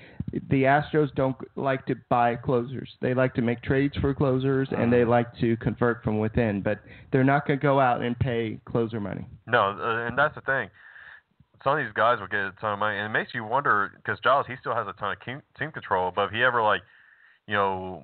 the 0.50 0.63
Astros 0.63 1.13
don't 1.15 1.36
like 1.58 1.86
to 1.88 1.95
buy 2.10 2.36
closers. 2.36 2.89
They 3.02 3.13
like 3.13 3.34
to 3.36 3.41
make 3.41 3.62
trades 3.62 3.95
for 3.97 4.13
closers, 4.13 4.69
and 4.71 4.91
they 4.91 5.04
like 5.04 5.28
to 5.39 5.58
convert 5.58 6.04
from 6.04 6.19
within. 6.19 6.62
But 6.62 6.80
they're 7.12 7.23
not 7.23 7.45
going 7.45 7.60
to 7.60 7.63
go 7.63 7.80
out 7.80 8.02
and 8.02 8.17
pay 8.17 8.60
closer 8.65 9.00
money. 9.00 9.26
no, 9.47 9.78
uh, 9.80 10.08
and 10.08 10.17
that's 10.17 10.36
the 10.36 10.41
thing. 10.41 10.69
Some 11.63 11.80
of 11.80 11.86
these 11.86 11.93
guys 11.93 12.19
will 12.19 12.28
get 12.28 12.39
a 12.39 12.54
ton 12.62 12.73
of 12.73 12.80
money, 12.80 12.97
and 12.97 13.08
it 13.08 13.17
makes 13.17 13.34
you 13.34 13.43
wonder 13.43 13.91
because 13.97 14.19
Giles 14.23 14.45
he 14.47 14.54
still 14.60 14.76
has 14.76 14.88
a 14.88 14.93
ton 14.93 15.13
of 15.13 15.41
team 15.58 15.71
control. 15.71 16.12
But 16.15 16.26
if 16.26 16.32
he 16.32 16.43
ever 16.43 16.62
like, 16.62 16.82
you 17.48 17.56
know, 17.56 18.04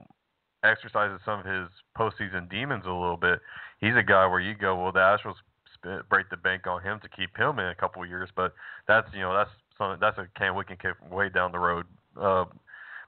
exercises 0.64 1.20
some 1.26 1.40
of 1.40 1.46
his 1.46 1.68
postseason 1.98 2.50
demons 2.50 2.84
a 2.86 2.92
little 2.92 3.18
bit, 3.18 3.40
he's 3.80 3.96
a 3.98 4.04
guy 4.04 4.26
where 4.26 4.40
you 4.40 4.56
go, 4.56 4.82
well, 4.82 4.92
the 4.92 5.00
Astros 5.00 5.36
spit, 5.74 6.08
break 6.10 6.30
the 6.30 6.38
bank 6.38 6.68
on 6.68 6.82
him 6.82 7.00
to 7.02 7.10
keep 7.10 7.36
him 7.38 7.60
in 7.60 7.68
a 7.68 7.76
couple 7.76 8.02
of 8.02 8.10
years, 8.10 8.30
but 8.36 8.54
that's 8.88 9.08
you 9.14 9.22
know 9.22 9.34
that's 9.34 9.50
something 9.78 10.00
that's 10.00 10.18
a 10.18 10.28
can 10.38 10.56
we 10.56 10.64
can 10.64 10.78
kick 10.78 10.96
way 11.12 11.30
down 11.30 11.52
the 11.52 11.60
road. 11.60 11.86
Uh, 12.20 12.46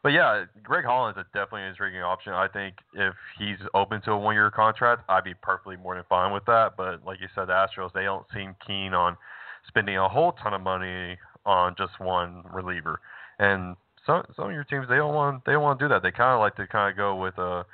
but 0.03 0.09
yeah, 0.09 0.45
Greg 0.61 0.85
Holland 0.85 1.17
is 1.17 1.25
definitely 1.33 1.63
an 1.63 1.69
intriguing 1.69 2.01
option. 2.01 2.33
I 2.33 2.47
think 2.47 2.75
if 2.93 3.15
he's 3.39 3.57
open 3.73 4.01
to 4.03 4.11
a 4.11 4.17
one-year 4.19 4.51
contract, 4.51 5.01
I'd 5.09 5.23
be 5.23 5.33
perfectly 5.33 5.77
more 5.77 5.95
than 5.95 6.03
fine 6.07 6.31
with 6.31 6.45
that. 6.45 6.73
But 6.77 7.03
like 7.03 7.19
you 7.19 7.27
said, 7.33 7.47
the 7.47 7.53
Astros 7.53 7.91
they 7.93 8.03
don't 8.03 8.25
seem 8.31 8.55
keen 8.67 8.93
on 8.93 9.17
spending 9.67 9.97
a 9.97 10.07
whole 10.07 10.33
ton 10.33 10.53
of 10.53 10.61
money 10.61 11.17
on 11.45 11.73
just 11.75 11.99
one 11.99 12.43
reliever. 12.53 12.99
And 13.39 13.75
some 14.05 14.23
some 14.35 14.45
of 14.45 14.51
your 14.53 14.63
teams 14.63 14.87
they 14.87 14.95
don't 14.95 15.13
want 15.13 15.43
they 15.45 15.53
don't 15.53 15.63
want 15.63 15.79
to 15.79 15.85
do 15.85 15.89
that. 15.89 16.03
They 16.03 16.11
kind 16.11 16.33
of 16.33 16.39
like 16.39 16.55
to 16.57 16.67
kind 16.67 16.91
of 16.91 16.97
go 16.97 17.15
with 17.15 17.37
a 17.37 17.65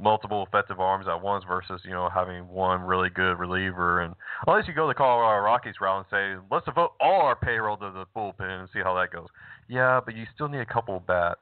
multiple 0.00 0.44
effective 0.46 0.78
arms 0.78 1.06
at 1.08 1.20
once 1.20 1.44
versus 1.46 1.80
you 1.84 1.90
know 1.90 2.08
having 2.12 2.48
one 2.48 2.82
really 2.82 3.10
good 3.10 3.34
reliever. 3.38 4.00
And 4.02 4.14
unless 4.46 4.68
you 4.68 4.74
go 4.74 4.86
the 4.86 4.94
Colorado 4.94 5.44
Rockies 5.44 5.74
route 5.80 5.98
and 5.98 6.06
say 6.10 6.42
let's 6.50 6.64
devote 6.66 6.92
all 7.00 7.22
our 7.22 7.36
payroll 7.36 7.76
to 7.78 7.90
the 7.90 8.04
bullpen 8.16 8.60
and 8.60 8.68
see 8.72 8.80
how 8.82 8.94
that 8.94 9.10
goes. 9.10 9.28
Yeah, 9.68 10.00
but 10.04 10.16
you 10.16 10.24
still 10.34 10.48
need 10.48 10.60
a 10.60 10.66
couple 10.66 10.96
of 10.96 11.06
bats. 11.06 11.40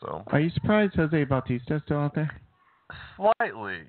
So 0.00 0.22
Are 0.28 0.40
you 0.40 0.50
surprised 0.50 0.94
Jose 0.96 1.24
Bautista 1.24 1.80
still 1.84 1.98
out 1.98 2.14
there? 2.14 2.30
slightly, 3.16 3.80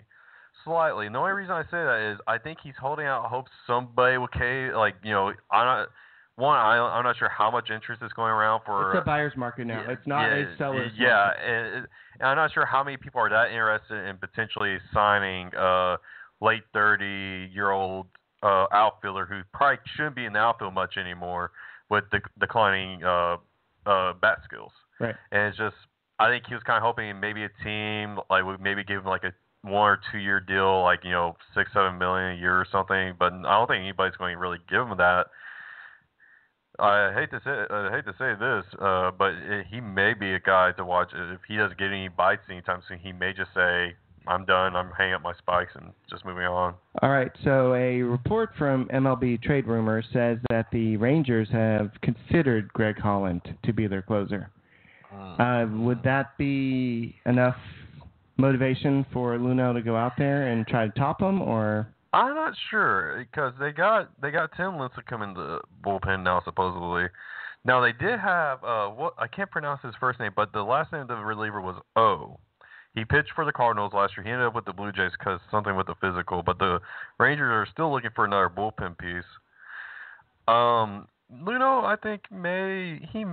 slightly. 0.64 1.10
The 1.10 1.18
only 1.18 1.34
reason 1.34 1.52
I 1.54 1.64
say 1.64 1.72
that 1.72 2.14
is 2.14 2.20
I 2.28 2.38
think 2.38 2.60
he's 2.64 2.74
holding 2.80 3.06
out 3.06 3.26
hope 3.26 3.46
somebody 3.68 4.18
will 4.18 4.28
K 4.28 4.72
like 4.74 4.96
you 5.04 5.12
know 5.12 5.34
I'm 5.52 5.66
not 5.66 5.90
one 6.38 6.58
I 6.58 6.78
I'm 6.78 7.04
not 7.04 7.18
sure 7.18 7.30
how 7.30 7.50
much 7.50 7.70
interest 7.70 8.02
is 8.04 8.12
going 8.14 8.32
around 8.32 8.62
for 8.66 8.92
It's 8.94 9.02
a 9.02 9.06
buyer's 9.06 9.36
market 9.38 9.68
now. 9.68 9.82
yeah, 9.84 9.92
it's 9.92 10.06
not 10.08 10.28
yeah, 10.30 10.36
a 10.46 10.58
seller's 10.58 10.92
Yeah, 10.98 11.10
market. 11.10 11.42
and, 11.46 11.88
and 12.20 12.30
I'm 12.30 12.36
not 12.36 12.54
sure 12.54 12.66
how 12.66 12.84
many 12.84 12.98
people 12.98 13.22
are 13.22 13.30
that 13.30 13.52
interested 13.52 14.08
in 14.08 14.18
potentially 14.18 14.78
signing 14.94 15.52
a 15.58 15.98
late 16.42 16.64
30 16.74 17.52
year 17.54 17.72
old 17.72 18.08
uh, 18.44 18.66
outfielder 18.72 19.26
who 19.26 19.42
probably 19.54 19.78
shouldn't 19.96 20.16
be 20.16 20.26
in 20.26 20.34
the 20.34 20.40
outfield 20.40 20.74
much 20.74 20.98
anymore 20.98 21.52
with 21.90 22.04
de- 22.12 22.20
declining 22.40 23.04
uh, 23.04 23.38
uh, 23.86 24.14
bat 24.22 24.40
skills. 24.44 24.72
Right. 25.00 25.16
And 25.32 25.48
it's 25.48 25.58
just 25.58 25.76
I 26.20 26.30
think 26.30 26.46
he 26.48 26.54
was 26.54 26.64
kind 26.64 26.78
of 26.78 26.84
hoping 26.84 27.20
maybe 27.20 27.44
a 27.44 27.50
team 27.64 28.20
like 28.30 28.44
would 28.44 28.60
maybe 28.62 28.84
give 28.84 29.02
him 29.02 29.06
like 29.08 29.24
a 29.24 29.34
one 29.62 29.90
or 29.90 30.00
two 30.12 30.18
year 30.20 30.40
deal, 30.40 30.84
like 30.84 31.00
you 31.04 31.12
know 31.12 31.38
six 31.56 31.72
seven 31.74 31.98
million 31.98 32.32
a 32.32 32.36
year 32.40 32.56
or 32.60 32.68
something. 32.72 33.14
But 33.18 33.34
I 33.34 33.58
don't 33.58 33.68
think 33.68 33.82
anybody's 33.82 34.16
going 34.18 34.36
to 34.36 34.40
really 34.40 34.60
give 34.70 34.82
him 34.82 34.98
that. 34.98 35.28
I 36.80 37.14
hate 37.14 37.32
to 37.32 37.42
say 37.44 37.74
I 37.74 37.90
hate 37.92 38.06
to 38.06 38.14
say 38.18 38.34
this, 38.40 38.66
uh, 38.82 39.12
but 39.12 39.34
it, 39.34 39.68
he 39.72 39.80
may 39.80 40.14
be 40.14 40.34
a 40.34 40.40
guy 40.40 40.72
to 40.74 40.86
watch. 40.86 41.10
If 41.14 41.42
he 41.48 41.58
doesn't 41.58 41.78
get 41.78 41.88
any 41.88 42.10
bites 42.10 42.42
anytime 42.50 42.82
soon, 42.88 43.00
he 43.00 43.12
may 43.12 43.34
just 43.34 43.52
say, 43.54 43.96
"I'm 44.28 44.46
done. 44.46 44.76
I'm 44.76 44.92
hanging 44.98 45.16
up 45.16 45.22
my 45.22 45.34
spikes 45.38 45.72
and 45.76 45.92
just 46.10 46.26
moving 46.26 46.44
on." 46.44 46.76
All 47.02 47.10
right. 47.10 47.32
So 47.44 47.74
a 47.74 48.02
report 48.02 48.52
from 48.58 48.88
MLB 48.94 49.42
Trade 49.42 49.68
Rumors 49.68 50.06
says 50.12 50.38
that 50.50 50.68
the 50.72 50.98
Rangers 50.98 51.48
have 51.52 51.92
considered 52.02 52.72
Greg 52.74 52.98
Holland 52.98 53.42
to 53.64 53.74
be 53.74 53.88
their 53.88 54.02
closer. 54.02 54.50
Uh, 55.40 55.66
would 55.72 56.04
that 56.04 56.38
be 56.38 57.16
enough 57.26 57.56
motivation 58.38 59.06
for 59.14 59.38
Luhnow 59.38 59.74
to 59.74 59.82
go 59.82 59.96
out 59.96 60.14
there 60.18 60.48
and 60.48 60.68
try 60.68 60.88
to 60.88 60.92
top 60.94 61.22
him, 61.22 61.42
or 61.42 61.88
I'm 62.16 62.34
not 62.34 62.54
sure 62.70 63.18
because 63.20 63.54
they 63.60 63.72
got 63.72 64.10
they 64.22 64.32
got 64.32 64.52
Tim 64.56 64.72
Lincecum 64.74 65.22
in 65.22 65.34
the 65.34 65.60
bullpen 65.84 66.24
now 66.24 66.42
supposedly. 66.46 67.08
Now 67.66 67.82
they 67.82 67.92
did 67.92 68.20
have 68.20 68.64
uh 68.64 68.88
what 68.88 69.16
I 69.18 69.28
can't 69.28 69.52
pronounce 69.52 69.82
his 69.84 69.94
first 70.00 70.20
name, 70.20 70.32
but 70.34 70.54
the 70.54 70.64
last 70.64 70.94
name 70.94 71.02
of 71.02 71.08
the 71.10 71.16
reliever 71.18 71.60
was 71.60 71.76
O. 71.98 72.40
He 72.94 73.04
pitched 73.04 73.34
for 73.36 73.44
the 73.44 73.52
Cardinals 73.52 73.92
last 73.94 74.14
year. 74.16 74.24
He 74.24 74.32
ended 74.32 74.48
up 74.48 74.56
with 74.56 74.64
the 74.64 74.72
Blue 74.72 74.94
Jays 74.94 75.12
because 75.20 75.42
something 75.52 75.76
with 75.76 75.88
the 75.88 75.96
physical, 76.00 76.42
but 76.42 76.58
the 76.58 76.80
Rangers 77.20 77.52
are 77.52 77.68
still 77.70 77.92
looking 77.92 78.12
for 78.16 78.24
another 78.24 78.50
bullpen 78.50 78.98
piece. 78.98 79.26
Um, 80.48 81.10
Luhnow, 81.34 81.84
I 81.84 81.98
think 82.02 82.22
may 82.32 83.06
he 83.12 83.26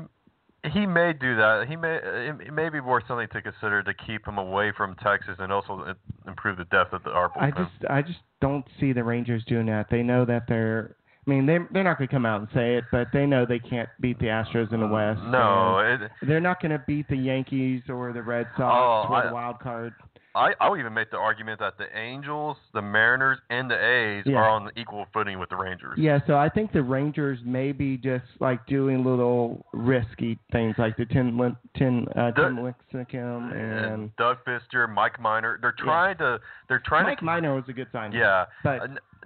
he 0.73 0.87
may 0.87 1.12
do 1.12 1.37
that. 1.37 1.66
He 1.68 1.77
may 1.77 1.99
it, 2.03 2.49
it 2.49 2.53
may 2.53 2.68
be 2.68 2.81
worth 2.81 3.05
something 3.07 3.29
to 3.33 3.42
consider 3.42 3.85
to 3.85 3.95
keep 3.95 4.27
him 4.27 4.38
away 4.38 4.73
from 4.77 4.97
Texas 4.97 5.37
and 5.38 5.53
also 5.53 5.95
improve 6.27 6.57
the 6.57 6.64
depth 6.64 6.92
of 6.92 7.05
the 7.05 7.11
our 7.11 7.29
bullpen. 7.29 7.42
I 7.42 7.51
just 7.51 7.90
I 7.90 8.03
just 8.03 8.18
don't 8.42 8.66
see 8.78 8.92
the 8.92 9.02
Rangers 9.02 9.42
doing 9.46 9.64
that. 9.66 9.87
They 9.90 10.02
know 10.02 10.26
that 10.26 10.42
they're. 10.46 10.96
I 11.26 11.31
mean, 11.31 11.46
they 11.46 11.59
they're 11.72 11.85
not 11.85 11.96
going 11.98 12.09
to 12.09 12.12
come 12.14 12.26
out 12.26 12.40
and 12.40 12.48
say 12.52 12.74
it, 12.76 12.85
but 12.92 13.07
they 13.12 13.24
know 13.24 13.46
they 13.46 13.61
can't 13.61 13.88
beat 14.00 14.18
the 14.18 14.26
Astros 14.26 14.72
in 14.72 14.81
the 14.81 14.88
West. 14.88 15.20
No, 15.28 15.78
it, 15.78 16.11
they're 16.26 16.40
not 16.40 16.61
going 16.61 16.72
to 16.72 16.83
beat 16.87 17.09
the 17.09 17.16
Yankees 17.16 17.83
or 17.88 18.12
the 18.12 18.22
Red 18.22 18.48
Sox 18.59 19.07
Oh, 19.07 19.09
for 19.09 19.14
I- 19.14 19.28
the 19.28 19.33
wild 19.33 19.61
card. 19.61 19.94
I 20.35 20.53
I 20.61 20.68
would 20.68 20.81
even 20.81 20.95
make 20.95 21.11
the 21.11 21.18
argument 21.18 21.61
that 21.61 21.77
the 21.79 21.87
Angels, 21.97 22.57
the 22.73 22.81
Mariners, 22.83 23.38
and 23.51 23.71
the 23.71 23.77
A's 23.77 24.25
Yeah. 24.27 24.37
are 24.38 24.49
on 24.49 24.71
equal 24.77 25.07
footing 25.12 25.38
with 25.38 25.51
the 25.51 25.57
Rangers. 25.57 25.99
Yeah, 25.99 26.21
so 26.27 26.37
I 26.38 26.49
think 26.49 26.73
the 26.73 26.83
Rangers 26.83 27.38
may 27.45 27.73
be 27.73 27.97
just 27.97 28.25
like 28.40 28.64
doing 28.66 29.05
little 29.05 29.66
risky 29.73 30.38
things, 30.51 30.75
like 30.79 30.97
the 30.97 31.05
Tim 31.07 31.38
Lin- 31.38 31.57
Tim 31.77 32.07
uh, 32.16 32.31
The- 32.31 32.42
Tim 32.42 32.57
Lincecum 32.57 33.53
and 33.53 33.85
And 33.92 34.16
Doug 34.16 34.38
Fister, 34.45 34.88
Mike 34.92 35.21
Minor, 35.21 35.59
they're 35.61 35.73
trying 35.77 36.16
to 36.18 36.40
they're 36.68 36.79
trying 36.85 37.05
to 37.05 37.11
Mike 37.11 37.18
to 37.18 37.25
Minor 37.25 37.55
was 37.55 37.64
a 37.68 37.73
good 37.73 37.88
sign. 37.92 38.12
yeah. 38.12 38.47
but 38.64 38.81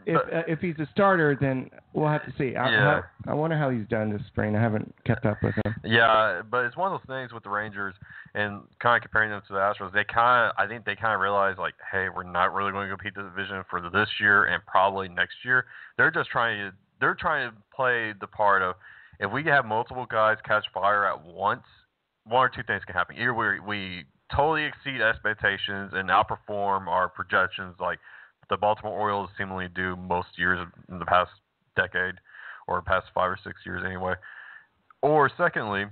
if 0.07 0.17
uh, 0.17 0.43
if 0.47 0.61
he's 0.61 0.79
a 0.79 0.89
starter, 0.93 1.37
then 1.39 1.69
we'll 1.93 2.09
have 2.09 2.25
to 2.25 2.33
see. 2.39 2.57
I, 2.57 2.71
Yeah. 2.71 3.01
I, 3.27 3.31
I 3.33 3.35
wonder 3.35 3.59
how 3.59 3.71
he's 3.71 3.87
done 3.89 4.11
this 4.11 4.23
spring. 4.29 4.57
I 4.57 4.61
haven't 4.61 4.95
kept 5.05 5.27
up 5.27 5.39
with 5.43 5.55
him. 5.65 5.75
Yeah, 5.85 6.43
but 6.49 6.65
it's 6.65 6.77
one 6.77 6.93
of 6.93 7.01
those 7.01 7.07
things 7.07 7.33
with 7.33 7.43
the 7.43 7.51
Rangers 7.51 7.95
and 8.35 8.63
kind 8.81 8.97
of 8.97 9.03
comparing 9.03 9.31
them 9.31 9.43
to 9.49 9.53
the 9.53 9.59
Astros. 9.59 9.93
They 9.93 10.05
kind 10.05 10.51
of, 10.51 10.57
I 10.59 10.67
think 10.69 10.85
they 10.85 10.95
kind 10.95 11.15
of 11.15 11.21
realize 11.21 11.57
like, 11.59 11.75
hey, 11.91 12.07
we're 12.09 12.23
not 12.23 12.55
really 12.55 12.73
going 12.73 12.89
to 12.89 12.97
compete 12.97 13.15
the 13.15 13.23
division 13.23 13.65
for 13.69 13.81
this 13.81 14.09
year 14.21 14.45
and 14.47 14.65
probably 14.67 15.09
next 15.09 15.37
year. 15.45 15.67
They're 15.97 16.11
just 16.11 16.31
trying 16.31 16.59
to, 16.59 16.77
they're 17.01 17.17
trying 17.19 17.51
to 17.51 17.57
play 17.75 18.15
the 18.21 18.27
part 18.27 18.63
of 18.63 18.77
if 19.19 19.31
we 19.33 19.43
have 19.45 19.65
multiple 19.65 20.07
guys 20.09 20.37
catch 20.47 20.65
fire 20.73 21.07
at 21.07 21.25
once, 21.25 21.63
one 22.25 22.47
or 22.47 22.49
two 22.49 22.63
things 22.67 22.83
can 22.85 22.95
happen. 22.95 23.17
Either 23.17 23.35
we 23.35 23.61
we 23.61 24.05
totally 24.35 24.65
exceed 24.65 25.01
expectations 25.01 25.93
and 25.95 26.09
outperform 26.11 26.89
our 26.89 27.09
projections, 27.09 27.75
like 27.81 27.99
the 28.51 28.57
Baltimore 28.57 28.99
Orioles 28.99 29.31
seemingly 29.37 29.69
do 29.75 29.97
most 29.97 30.29
years 30.37 30.67
in 30.89 30.99
the 30.99 31.05
past 31.05 31.31
decade 31.77 32.15
or 32.69 32.83
past 32.83 33.07
five 33.15 33.31
or 33.31 33.39
six 33.43 33.61
years 33.65 33.83
anyway. 33.85 34.15
Or 35.03 35.31
secondly, 35.37 35.85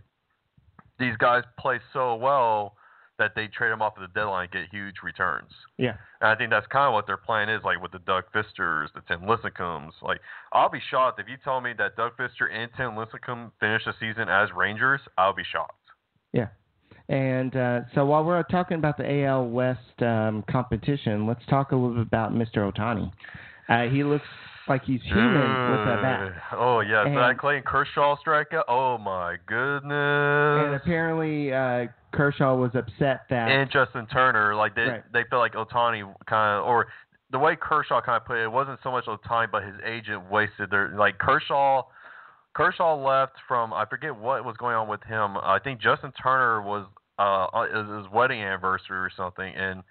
these 0.99 1.17
guys 1.19 1.43
play 1.59 1.79
so 1.93 2.15
well 2.17 2.77
that 3.19 3.33
they 3.37 3.47
trade 3.47 3.71
them 3.71 3.81
off 3.81 3.95
at 3.97 4.01
the 4.01 4.13
deadline 4.19 4.45
and 4.45 4.53
get 4.53 4.63
huge 4.73 4.97
returns. 5.05 5.51
Yeah. 5.79 5.95
And 6.21 6.31
I 6.31 6.35
think 6.35 6.51
that's 6.51 6.67
kind 6.67 6.89
of 6.89 6.95
what 6.95 7.07
their 7.07 7.17
plan 7.17 7.49
is, 7.49 7.63
like 7.65 7.81
with 7.81 7.93
the 7.93 8.01
Doug 8.01 8.25
Fisters, 8.33 8.91
the 8.95 9.03
Tim 9.07 9.23
Lincecums. 9.23 9.93
Like, 10.03 10.21
I'll 10.53 10.71
be 10.71 10.81
shocked 10.91 11.21
if 11.21 11.29
you 11.29 11.37
tell 11.45 11.61
me 11.61 11.73
that 11.79 11.97
Doug 11.97 12.17
Fister 12.17 12.53
and 12.53 12.71
Tim 12.77 12.93
Lincecum 12.93 13.53
finish 13.61 13.85
the 13.85 13.95
season 14.01 14.29
as 14.29 14.49
Rangers. 14.57 15.01
I'll 15.17 15.35
be 15.35 15.45
shocked. 15.45 15.79
Yeah. 16.33 16.49
And 17.09 17.55
uh, 17.55 17.81
so 17.95 18.07
while 18.07 18.25
we're 18.25 18.43
talking 18.45 18.79
about 18.79 18.97
the 18.97 19.25
AL 19.25 19.47
West 19.49 20.01
um, 20.03 20.43
competition, 20.51 21.27
let's 21.27 21.45
talk 21.51 21.73
a 21.73 21.77
little 21.77 21.95
bit 21.97 22.07
about 22.07 22.33
Mr. 22.33 22.71
Ohtani. 22.73 23.11
Uh, 23.69 23.91
he 23.93 24.03
looks 24.05 24.25
like 24.69 24.83
he's 24.85 25.03
human 25.03 25.35
with 25.35 25.87
that 25.87 25.99
bat. 26.03 26.33
Oh 26.53 26.81
yes, 26.81 27.05
And- 27.07 27.17
that 27.19 27.37
Clayton 27.39 27.65
Kershaw 27.67 28.17
strikeout. 28.27 28.63
Oh 28.69 28.97
my 28.97 29.37
goodness. 29.47 30.65
And 30.67 30.75
apparently, 30.75 31.53
uh, 31.53 31.87
Kershaw 32.13 32.57
was 32.57 32.71
upset 32.75 33.23
that. 33.29 33.51
and 33.51 33.71
Justin 33.71 34.07
Turner, 34.07 34.55
like 34.55 34.75
they 34.75 34.83
Right. 34.83 35.13
they 35.13 35.25
feel 35.29 35.41
like 35.41 35.53
Ohtani 35.55 36.11
kind 36.27 36.59
of 36.61 36.67
or 36.67 36.87
the 37.31 37.39
way 37.39 37.57
Kershaw 37.57 38.01
kind 38.01 38.17
of 38.17 38.25
put 38.25 38.39
it, 38.39 38.45
it 38.45 38.53
wasn't 38.53 38.79
so 38.83 38.91
much 38.93 39.05
Ohtani, 39.07 39.51
but 39.51 39.65
his 39.65 39.75
agent 39.85 40.31
wasted 40.31 40.71
their 40.71 40.89
like 40.97 41.19
Kershaw. 41.19 41.83
Kershaw 42.55 42.97
left 42.97 43.35
from 43.47 43.73
I 43.73 43.85
forget 43.85 44.17
what 44.17 44.45
was 44.45 44.57
going 44.57 44.77
on 44.77 44.89
with 44.89 45.03
him. 45.03 45.37
I 45.37 45.59
think 45.63 45.81
Justin 45.81 46.13
Turner 46.13 46.63
was 46.63 46.87
uh 47.19 47.47
his- 47.67 48.11
wedding 48.13 48.41
anniversary 48.41 48.99
or 48.99 49.11
something, 49.17 49.55
and 49.55 49.83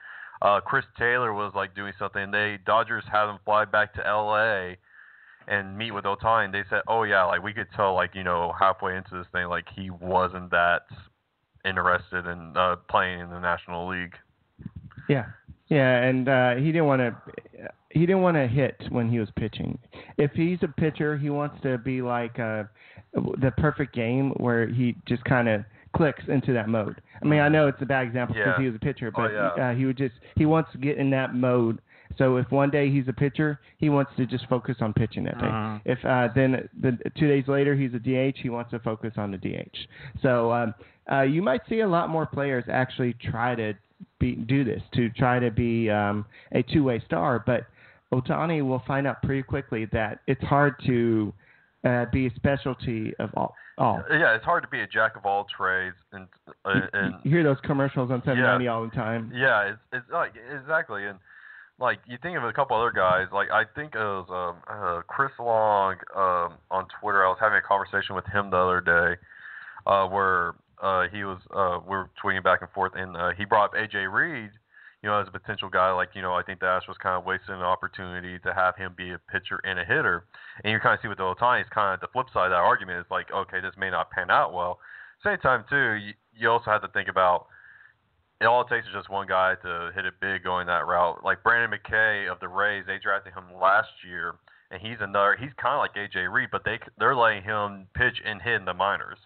uh 0.41 0.59
Chris 0.61 0.85
Taylor 0.97 1.33
was 1.33 1.53
like 1.55 1.75
doing 1.75 1.93
something. 1.99 2.31
They 2.31 2.57
Dodgers 2.65 3.03
had 3.11 3.29
him 3.29 3.39
fly 3.45 3.65
back 3.65 3.93
to 3.95 4.07
L.A. 4.07 4.77
and 5.47 5.77
meet 5.77 5.91
with 5.91 6.05
Ohtani. 6.05 6.45
And 6.45 6.53
they 6.53 6.63
said, 6.69 6.81
oh 6.87 7.03
yeah, 7.03 7.23
like 7.25 7.43
we 7.43 7.53
could 7.53 7.67
tell 7.75 7.93
like 7.93 8.15
you 8.15 8.23
know 8.23 8.53
halfway 8.57 8.95
into 8.95 9.17
this 9.17 9.27
thing 9.31 9.47
like 9.47 9.65
he 9.75 9.89
wasn't 9.89 10.49
that 10.51 10.83
interested 11.65 12.25
in 12.25 12.55
uh 12.55 12.77
playing 12.89 13.19
in 13.19 13.29
the 13.29 13.39
National 13.39 13.87
League. 13.87 14.15
Yeah, 15.09 15.25
yeah, 15.67 16.03
and 16.03 16.29
uh, 16.29 16.55
he 16.55 16.67
didn't 16.67 16.85
want 16.85 17.01
to. 17.01 17.15
He 17.93 18.01
didn't 18.01 18.21
want 18.21 18.37
to 18.37 18.47
hit 18.47 18.75
when 18.89 19.09
he 19.09 19.19
was 19.19 19.29
pitching. 19.35 19.77
If 20.17 20.31
he's 20.31 20.59
a 20.63 20.67
pitcher, 20.67 21.17
he 21.17 21.29
wants 21.29 21.61
to 21.63 21.77
be 21.77 22.01
like 22.01 22.39
uh, 22.39 22.63
the 23.13 23.51
perfect 23.57 23.93
game 23.95 24.31
where 24.37 24.67
he 24.67 24.95
just 25.07 25.23
kind 25.25 25.47
of 25.47 25.63
clicks 25.95 26.23
into 26.27 26.53
that 26.53 26.67
mode. 26.69 26.99
I 27.21 27.25
mean, 27.25 27.39
I 27.39 27.49
know 27.49 27.67
it's 27.67 27.81
a 27.81 27.85
bad 27.85 28.07
example 28.07 28.33
because 28.35 28.53
Yeah. 28.57 28.61
he 28.63 28.65
was 28.67 28.75
a 28.75 28.79
pitcher, 28.79 29.11
Oh, 29.15 29.21
but 29.21 29.31
yeah. 29.31 29.47
uh, 29.69 29.73
he 29.75 29.85
would 29.85 29.97
just 29.97 30.15
he 30.35 30.45
wants 30.47 30.71
to 30.71 30.77
get 30.79 30.97
in 30.97 31.09
that 31.11 31.35
mode. 31.35 31.79
So 32.17 32.37
if 32.37 32.51
one 32.51 32.69
day 32.69 32.89
he's 32.91 33.07
a 33.07 33.13
pitcher, 33.13 33.59
he 33.77 33.89
wants 33.89 34.11
to 34.17 34.25
just 34.25 34.47
focus 34.47 34.77
on 34.81 34.93
pitching 34.93 35.23
that 35.25 35.37
day. 35.39 35.45
Mhm. 35.47 35.81
If 35.85 36.03
uh, 36.05 36.29
then 36.35 36.67
the 36.79 36.97
two 37.17 37.27
days 37.27 37.47
later 37.47 37.75
he's 37.75 37.93
a 37.93 37.99
DH, 37.99 38.37
he 38.39 38.49
wants 38.49 38.71
to 38.71 38.79
focus 38.79 39.13
on 39.17 39.31
the 39.31 39.37
DH. 39.37 39.87
So 40.21 40.51
um, 40.51 40.73
uh, 41.11 41.21
you 41.21 41.41
might 41.43 41.61
see 41.69 41.81
a 41.81 41.87
lot 41.87 42.09
more 42.09 42.25
players 42.25 42.63
actually 42.69 43.13
try 43.13 43.53
to 43.55 43.73
be 44.19 44.33
do 44.35 44.63
this 44.63 44.81
to 44.95 45.09
try 45.11 45.37
to 45.39 45.49
be 45.51 45.89
um, 45.89 46.25
a 46.53 46.61
two-way 46.63 46.99
star. 47.05 47.43
But 47.45 47.65
Ohtani 48.21 48.65
will 48.67 48.83
find 48.85 49.07
out 49.07 49.21
pretty 49.21 49.43
quickly 49.43 49.85
that 49.91 50.19
it's 50.27 50.43
hard 50.43 50.75
to 50.85 51.33
uh, 51.83 52.05
be 52.11 52.27
a 52.27 52.33
specialty 52.35 53.13
of 53.19 53.29
all. 53.35 53.55
all. 53.77 54.03
Yeah, 54.09 54.35
it's 54.35 54.45
hard 54.45 54.63
to 54.63 54.69
be 54.69 54.81
a 54.81 54.87
jack 54.87 55.15
of 55.15 55.25
all 55.25 55.45
trades, 55.57 55.95
and 56.11 56.27
uh, 56.65 56.79
and 56.93 57.15
you 57.23 57.31
hear 57.31 57.43
those 57.43 57.57
commercials 57.63 58.11
on 58.11 58.21
790 58.21 58.65
Yeah. 58.65 58.71
all 58.71 58.83
the 58.83 58.91
time. 58.95 59.31
Yeah, 59.33 59.71
it's 59.71 59.79
it's 59.91 60.05
like 60.11 60.33
exactly, 60.53 61.05
and 61.05 61.19
like 61.79 61.99
you 62.05 62.17
think 62.21 62.37
of 62.37 62.43
a 62.43 62.53
couple 62.53 62.77
other 62.77 62.91
guys. 62.91 63.27
Like 63.33 63.49
I 63.51 63.63
think 63.75 63.95
it 63.95 63.99
was 63.99 64.27
um, 64.29 64.61
uh, 64.69 65.01
Chris 65.07 65.31
Long 65.39 65.95
um, 66.15 66.53
on 66.71 66.87
Twitter. 67.01 67.25
I 67.25 67.29
was 67.29 67.37
having 67.41 67.57
a 67.57 67.61
conversation 67.61 68.15
with 68.15 68.25
him 68.27 68.49
the 68.51 68.57
other 68.57 68.79
day, 68.79 69.19
uh, 69.87 70.07
where 70.07 70.53
uh, 70.81 71.07
he 71.11 71.23
was 71.23 71.39
uh, 71.51 71.79
we 71.83 71.97
were 71.97 72.09
tweeting 72.23 72.43
back 72.43 72.61
and 72.61 72.69
forth, 72.71 72.93
and 72.95 73.17
uh, 73.17 73.31
he 73.37 73.43
brought 73.43 73.65
up 73.65 73.73
AJ 73.73 74.11
Reed, 74.13 74.51
you 75.03 75.09
know, 75.09 75.19
as 75.19 75.27
a 75.27 75.31
potential 75.31 75.69
guy. 75.69 75.91
Like 75.91 76.09
you 76.15 76.21
know, 76.21 76.33
I 76.33 76.41
think 76.43 76.59
the 76.59 76.65
Astros 76.65 76.97
kind 76.97 77.15
of 77.15 77.25
wasted 77.25 77.51
an 77.51 77.61
opportunity 77.61 78.39
to 78.39 78.53
have 78.53 78.75
him 78.75 78.93
be 78.95 79.11
a 79.11 79.19
pitcher 79.29 79.59
and 79.63 79.77
a 79.77 79.85
hitter, 79.85 80.25
and 80.63 80.71
you 80.71 80.79
kind 80.79 80.95
of 80.95 81.01
see 81.01 81.09
with 81.09 81.19
the 81.19 81.23
Ohtani, 81.23 81.61
it's 81.61 81.69
kind 81.69 81.93
of 81.93 81.99
the 81.99 82.07
flip 82.11 82.27
side 82.33 82.45
of 82.45 82.51
that 82.51 82.63
argument. 82.63 82.99
Is 82.99 83.11
like, 83.11 83.29
okay, 83.31 83.59
this 83.59 83.75
may 83.77 83.91
not 83.91 84.09
pan 84.09 84.31
out 84.31 84.53
well. 84.53 84.79
Same 85.23 85.37
time 85.37 85.65
too, 85.69 85.93
you, 85.93 86.13
you 86.35 86.49
also 86.49 86.71
have 86.71 86.81
to 86.81 86.87
think 86.89 87.09
about 87.09 87.47
it 88.43 88.45
all 88.45 88.61
it 88.61 88.67
takes 88.67 88.85
is 88.87 88.93
just 88.93 89.09
one 89.09 89.27
guy 89.27 89.55
to 89.63 89.91
hit 89.95 90.05
it 90.05 90.19
big 90.19 90.43
going 90.43 90.67
that 90.67 90.85
route. 90.85 91.23
Like 91.23 91.43
Brendan 91.43 91.71
McKay 91.71 92.29
of 92.29 92.39
the 92.41 92.47
Rays, 92.47 92.83
they 92.85 92.97
drafted 92.99 93.33
him 93.33 93.45
last 93.59 93.89
year, 94.05 94.35
and 94.69 94.81
he's 94.81 94.97
another. 94.99 95.37
He's 95.39 95.53
kind 95.55 95.75
of 95.75 95.79
like 95.79 95.95
AJ 95.95 96.31
Reed, 96.31 96.49
but 96.51 96.63
they 96.65 96.79
they're 96.99 97.15
letting 97.15 97.43
him 97.43 97.87
pitch 97.95 98.19
and 98.25 98.41
hit 98.41 98.55
in 98.55 98.65
the 98.65 98.73
minors. 98.73 99.19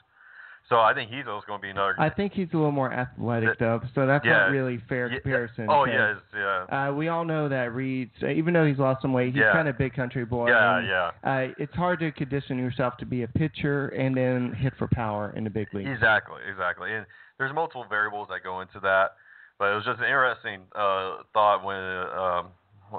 So 0.69 0.81
I 0.81 0.93
think 0.93 1.09
he's 1.09 1.25
also 1.27 1.45
going 1.47 1.59
to 1.59 1.61
be 1.61 1.69
another. 1.69 1.95
I 1.97 2.09
think 2.09 2.33
he's 2.33 2.49
a 2.51 2.57
little 2.57 2.73
more 2.73 2.91
athletic 2.91 3.57
though, 3.57 3.79
so 3.95 4.05
that's 4.05 4.25
Yeah. 4.25 4.33
not 4.33 4.51
really 4.51 4.79
fair 4.89 5.07
Yeah, 5.07 5.19
comparison. 5.19 5.67
oh 5.69 5.85
yes, 5.85 6.17
yeah, 6.35 6.65
Uh, 6.89 6.91
we 6.93 7.07
all 7.07 7.23
know 7.23 7.47
that 7.47 7.73
Reed, 7.73 8.11
even 8.21 8.53
though 8.53 8.65
he's 8.65 8.77
lost 8.77 9.01
some 9.01 9.13
weight, 9.13 9.27
he's 9.33 9.43
Yeah. 9.43 9.53
kind 9.53 9.69
of 9.69 9.77
big 9.77 9.93
country 9.93 10.25
boy. 10.25 10.49
yeah, 10.49 10.77
and, 10.79 10.87
yeah. 10.87 11.11
Uh, 11.23 11.47
it's 11.57 11.73
hard 11.73 11.99
to 12.01 12.11
condition 12.11 12.59
yourself 12.59 12.97
to 12.97 13.05
be 13.05 13.23
a 13.23 13.27
pitcher 13.29 13.87
and 13.89 14.15
then 14.17 14.51
hit 14.53 14.75
for 14.75 14.89
power 14.89 15.31
in 15.37 15.45
the 15.45 15.49
big 15.49 15.73
leagues. 15.73 15.89
Exactly, 15.89 16.41
exactly. 16.49 16.93
And 16.93 17.05
there's 17.37 17.53
multiple 17.53 17.85
variables 17.85 18.27
that 18.27 18.43
go 18.43 18.59
into 18.59 18.81
that, 18.81 19.13
but 19.59 19.71
it 19.71 19.75
was 19.75 19.85
just 19.85 19.99
an 19.99 20.05
interesting 20.05 20.63
uh, 20.75 21.23
thought 21.33 21.63
when 21.63 21.77
um, 21.77 22.47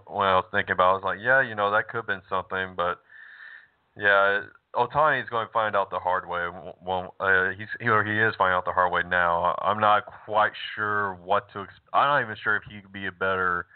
when 0.06 0.26
I 0.26 0.36
was 0.36 0.46
thinking 0.52 0.72
about. 0.72 0.88
it. 0.88 0.92
I 0.92 0.94
was 0.94 1.04
like, 1.04 1.18
yeah, 1.20 1.42
you 1.42 1.54
know, 1.54 1.70
that 1.70 1.88
could 1.88 1.98
have 1.98 2.06
been 2.06 2.22
something, 2.30 2.74
but 2.76 3.00
yeah, 3.96 4.42
Ohtani's 4.74 5.28
going 5.30 5.46
to 5.46 5.52
find 5.52 5.74
out 5.74 5.90
the 5.90 5.98
hard 5.98 6.28
way. 6.28 6.46
Well, 6.84 7.14
uh, 7.20 7.50
he's 7.56 7.68
he, 7.80 7.88
or 7.88 8.04
he 8.04 8.18
is 8.18 8.34
finding 8.36 8.56
out 8.56 8.64
the 8.64 8.72
hard 8.72 8.92
way 8.92 9.02
now. 9.08 9.54
I'm 9.62 9.80
not 9.80 10.04
quite 10.24 10.52
sure 10.74 11.14
what 11.24 11.50
to. 11.52 11.60
I'm 11.92 12.08
not 12.08 12.22
even 12.22 12.36
sure 12.42 12.56
if 12.56 12.62
he 12.70 12.80
could 12.80 12.92
be 12.92 13.06
a 13.06 13.12
better. 13.12 13.66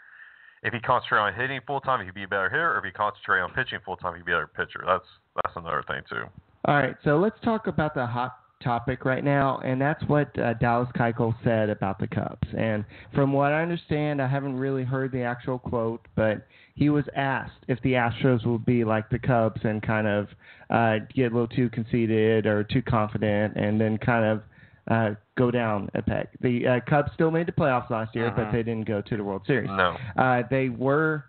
If 0.61 0.73
he 0.73 0.79
concentrate 0.79 1.19
on 1.19 1.33
hitting 1.33 1.59
full 1.67 1.81
time, 1.81 1.99
he 1.99 2.05
could 2.05 2.15
be 2.15 2.23
a 2.23 2.27
better 2.27 2.49
hitter. 2.49 2.75
Or 2.75 2.77
if 2.77 2.85
he 2.85 2.91
concentrate 2.91 3.41
on 3.41 3.51
pitching 3.51 3.79
full 3.83 3.97
time, 3.97 4.13
he 4.13 4.19
could 4.19 4.27
be 4.27 4.31
a 4.31 4.35
better 4.35 4.47
pitcher. 4.47 4.83
That's 4.85 5.05
that's 5.43 5.55
another 5.55 5.83
thing 5.87 6.01
too. 6.09 6.23
All 6.65 6.75
right, 6.75 6.95
so 7.03 7.17
let's 7.17 7.35
talk 7.43 7.67
about 7.67 7.93
the 7.93 8.05
hot 8.05 8.37
topic 8.63 9.03
right 9.03 9.23
now, 9.23 9.59
and 9.65 9.81
that's 9.81 10.01
what 10.07 10.37
uh, 10.39 10.53
Dallas 10.53 10.87
Keuchel 10.95 11.35
said 11.43 11.69
about 11.69 11.99
the 11.99 12.07
Cubs. 12.07 12.47
And 12.57 12.85
from 13.13 13.33
what 13.33 13.51
I 13.51 13.61
understand, 13.61 14.21
I 14.21 14.27
haven't 14.27 14.57
really 14.57 14.83
heard 14.83 15.11
the 15.11 15.23
actual 15.23 15.59
quote, 15.59 16.07
but 16.15 16.47
he 16.75 16.89
was 16.89 17.05
asked 17.15 17.63
if 17.67 17.79
the 17.81 17.93
Astros 17.93 18.45
would 18.45 18.65
be 18.65 18.83
like 18.83 19.09
the 19.09 19.19
Cubs 19.19 19.61
and 19.63 19.81
kind 19.81 20.07
of 20.07 20.27
uh, 20.69 20.99
get 21.13 21.31
a 21.31 21.35
little 21.35 21.47
too 21.47 21.69
conceited 21.69 22.45
or 22.45 22.63
too 22.63 22.81
confident, 22.81 23.55
and 23.55 23.79
then 23.79 23.97
kind 23.97 24.25
of 24.25 24.41
uh, 24.89 25.15
go 25.37 25.51
down 25.51 25.89
a 25.93 26.01
peg. 26.01 26.27
The 26.41 26.67
uh, 26.67 26.79
Cubs 26.89 27.11
still 27.13 27.31
made 27.31 27.47
the 27.47 27.51
playoffs 27.51 27.89
last 27.89 28.15
year, 28.15 28.31
but 28.35 28.47
Mhm. 28.47 28.51
they 28.51 28.63
didn't 28.63 28.87
go 28.87 29.01
to 29.01 29.17
the 29.17 29.23
World 29.23 29.43
Series. 29.45 29.69
No. 29.69 29.95
Uh, 30.17 30.43
they 30.49 30.69
were 30.69 31.25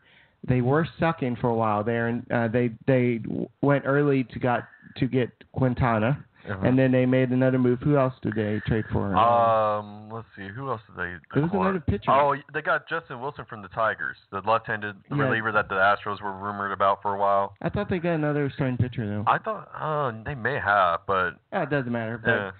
they 0.46 0.60
were 0.60 0.86
sucking 0.98 1.36
for 1.36 1.48
a 1.50 1.54
while 1.54 1.84
there, 1.84 2.08
and 2.08 2.30
uh, 2.32 2.48
they 2.48 2.70
they 2.86 3.20
went 3.60 3.84
early 3.86 4.24
to 4.24 4.38
got 4.38 4.64
to 4.96 5.06
get 5.06 5.30
Quintana, 5.52 6.24
Uh-huh. 6.48 6.66
and 6.66 6.78
then 6.78 6.92
they 6.92 7.06
made 7.06 7.30
another 7.30 7.58
move. 7.58 7.78
Who 7.80 7.96
else 7.96 8.12
did 8.22 8.34
they 8.34 8.60
trade 8.66 8.84
for? 8.92 9.14
Um, 9.16 10.10
let's 10.12 10.26
see. 10.36 10.46
Who 10.54 10.68
else 10.68 10.80
did 10.86 10.96
they? 10.96 11.14
There 11.32 11.42
was 11.42 11.50
another 11.54 11.80
pitcher. 11.80 12.10
Oh, 12.10 12.34
they 12.52 12.60
got 12.60 12.86
Justin 12.88 13.20
Wilson 13.20 13.46
from 13.48 13.62
the 13.62 13.68
Tigers, 13.68 14.16
the 14.30 14.40
left-handed 14.46 14.96
Yeah. 15.10 15.16
reliever 15.22 15.52
that 15.52 15.68
the 15.68 15.74
Astros 15.76 16.20
were 16.20 16.32
rumored 16.32 16.72
about 16.72 17.00
for 17.00 17.14
a 17.14 17.18
while. 17.18 17.54
I 17.62 17.70
thought 17.70 17.88
they 17.88 17.98
got 17.98 18.12
another 18.14 18.50
starting 18.54 18.76
pitcher 18.76 19.06
though. 19.06 19.24
I 19.26 19.38
thought, 19.38 19.70
uh, 19.74 20.12
they 20.24 20.34
may 20.34 20.58
have, 20.58 21.00
but 21.06 21.34
Oh, 21.52 21.62
it 21.62 21.70
doesn't 21.70 21.90
matter. 21.92 22.18
But 22.22 22.30
yeah, 22.30 22.50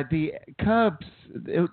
uh, 0.00 0.02
the 0.10 0.34
Cubs, 0.62 1.06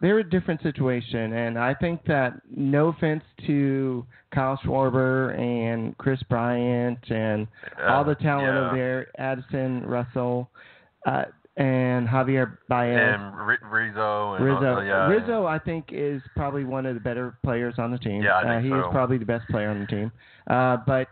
they're 0.01 0.19
a 0.19 0.29
different 0.29 0.61
situation, 0.61 1.33
and 1.33 1.57
I 1.59 1.73
think 1.73 2.05
that 2.05 2.33
no 2.49 2.87
offense 2.89 3.23
to 3.45 4.05
Kyle 4.33 4.57
Schwarber 4.63 5.37
and 5.37 5.97
Kris 5.97 6.21
Bryant 6.23 6.99
and 7.09 7.47
all 7.85 8.03
the 8.03 8.15
talent 8.15 8.47
yeah. 8.47 8.67
over 8.67 8.75
there, 8.77 9.07
Addison, 9.17 9.83
Russell, 9.85 10.49
uh, 11.05 11.23
and 11.57 12.07
Javier 12.07 12.57
Baez. 12.69 12.97
and 12.97 13.21
R- 13.23 13.57
Rizzo 13.69 14.33
and 14.35 14.45
Rizzo. 14.45 14.75
uh, 14.77 14.81
yeah, 14.81 15.07
Rizzo, 15.07 15.45
I 15.45 15.57
think, 15.59 15.87
is 15.91 16.21
probably 16.35 16.63
one 16.63 16.85
of 16.85 16.93
the 16.93 17.01
better 17.01 17.37
players 17.43 17.75
on 17.77 17.91
the 17.91 17.97
team. 17.97 18.21
Yeah, 18.21 18.35
I 18.37 18.57
uh, 18.57 18.61
he 18.61 18.67
is 18.69 18.83
probably 18.91 19.17
the 19.17 19.25
best 19.25 19.47
player 19.49 19.69
on 19.69 19.79
the 19.79 19.87
team. 19.87 20.11
Uh, 20.47 20.77
but 20.85 21.07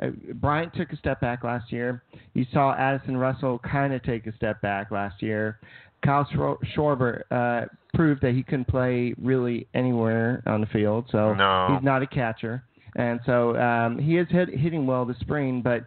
uh, 0.00 0.10
Bryant 0.34 0.72
took 0.74 0.92
a 0.92 0.96
step 0.96 1.20
back 1.20 1.42
last 1.44 1.72
year. 1.72 2.02
You 2.34 2.46
saw 2.52 2.74
Addison 2.74 3.16
Russell 3.16 3.58
kind 3.58 3.92
of 3.92 4.02
take 4.04 4.26
a 4.26 4.34
step 4.36 4.60
back 4.62 4.90
last 4.92 5.20
year. 5.22 5.58
Kyle 6.04 6.24
Schwar- 6.32 6.58
Schwarber 6.76 7.22
uh, 7.32 7.66
proved 7.92 8.22
that 8.22 8.32
he 8.32 8.44
can 8.44 8.64
play 8.64 9.14
really 9.20 9.66
anywhere 9.74 10.44
on 10.46 10.60
the 10.60 10.68
field, 10.68 11.06
so 11.10 11.34
No. 11.34 11.70
he's 11.74 11.82
not 11.84 12.02
a 12.02 12.06
catcher. 12.06 12.62
And 12.94 13.18
so 13.26 13.56
um, 13.56 13.98
he 13.98 14.16
is 14.16 14.28
hit, 14.30 14.48
hitting 14.48 14.86
well 14.86 15.04
this 15.04 15.18
spring, 15.18 15.60
but 15.60 15.84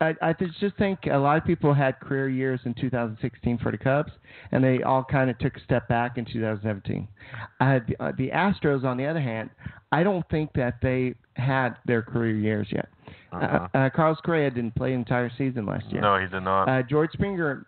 I, 0.00 0.14
I 0.22 0.32
just 0.32 0.76
think 0.78 1.00
a 1.10 1.18
lot 1.18 1.36
of 1.36 1.44
people 1.44 1.74
had 1.74 2.00
career 2.00 2.28
years 2.28 2.60
in 2.64 2.72
2016 2.74 3.58
for 3.58 3.70
the 3.70 3.76
Cubs, 3.76 4.10
and 4.50 4.64
they 4.64 4.82
all 4.82 5.04
kind 5.04 5.28
of 5.28 5.38
took 5.38 5.56
a 5.56 5.60
step 5.60 5.88
back 5.88 6.16
in 6.16 6.24
2017. 6.24 7.06
Uh, 7.60 7.80
the, 7.86 8.02
uh, 8.02 8.12
the 8.16 8.30
Astros, 8.30 8.84
on 8.84 8.96
the 8.96 9.04
other 9.04 9.20
hand, 9.20 9.50
I 9.92 10.02
don't 10.02 10.26
think 10.30 10.52
that 10.54 10.76
they 10.80 11.14
had 11.34 11.76
their 11.84 12.00
career 12.00 12.34
years 12.34 12.68
yet. 12.70 12.88
Uh-huh. 13.32 13.68
Uh, 13.74 13.78
uh, 13.78 13.90
Carlos 13.90 14.18
Correa 14.24 14.50
didn't 14.50 14.74
play 14.74 14.94
an 14.94 15.00
entire 15.00 15.30
season 15.36 15.66
last 15.66 15.84
year. 15.90 16.00
No, 16.00 16.18
he 16.18 16.26
did 16.26 16.42
not. 16.42 16.64
Uh, 16.64 16.82
George 16.82 17.10
Springer, 17.12 17.66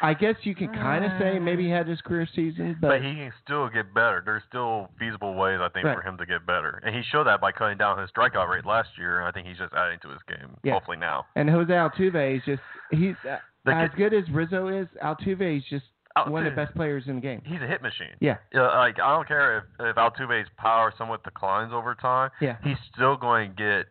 I 0.00 0.14
guess 0.14 0.36
you 0.42 0.54
can 0.54 0.68
kind 0.72 1.04
of 1.04 1.10
say 1.18 1.38
maybe 1.38 1.64
he 1.64 1.70
had 1.70 1.88
his 1.88 2.00
career 2.00 2.26
season, 2.34 2.76
but, 2.80 2.88
but 2.88 3.02
he 3.02 3.14
can 3.14 3.32
still 3.44 3.68
get 3.68 3.92
better. 3.92 4.22
There's 4.24 4.42
still 4.48 4.90
feasible 4.98 5.34
ways, 5.34 5.58
I 5.60 5.68
think, 5.70 5.86
Right. 5.86 5.96
for 5.96 6.02
him 6.02 6.16
to 6.18 6.26
get 6.26 6.46
better, 6.46 6.80
and 6.84 6.94
he 6.94 7.02
showed 7.10 7.24
that 7.26 7.40
by 7.40 7.50
cutting 7.52 7.78
down 7.78 7.98
his 7.98 8.10
strikeout 8.10 8.48
rate 8.48 8.64
last 8.64 8.90
year. 8.96 9.18
And 9.20 9.28
I 9.28 9.32
think 9.32 9.46
he's 9.48 9.58
just 9.58 9.74
adding 9.74 9.98
to 10.02 10.08
his 10.10 10.20
game. 10.28 10.56
Yeah. 10.62 10.74
Hopefully 10.74 10.96
now. 10.98 11.26
and 11.34 11.50
Jose 11.50 11.72
Altuve 11.72 12.36
is 12.36 12.42
just 12.44 12.62
he's 12.90 13.16
uh, 13.28 13.38
The 13.64 13.74
as 13.74 13.90
good 13.96 14.14
as 14.14 14.24
Rizzo 14.30 14.68
is. 14.68 14.86
Altuve 15.02 15.58
is 15.58 15.64
just 15.68 15.86
one 16.26 16.44
of 16.46 16.52
the 16.52 16.56
best 16.56 16.74
players 16.74 17.04
in 17.06 17.16
the 17.16 17.20
game. 17.20 17.42
He's 17.44 17.60
a 17.60 17.66
hit 17.66 17.80
machine. 17.82 18.14
Yeah, 18.20 18.38
Yeah, 18.54 18.68
like 18.78 18.98
I 19.00 19.14
don't 19.14 19.26
care 19.28 19.58
if 19.58 19.64
if 19.80 19.96
Altuve's 19.96 20.48
power 20.56 20.92
somewhat 20.96 21.22
declines 21.24 21.72
over 21.72 21.94
time. 21.94 22.30
yeah. 22.40 22.56
He's 22.62 22.78
still 22.94 23.16
going 23.16 23.50
to 23.50 23.56
get 23.56 23.86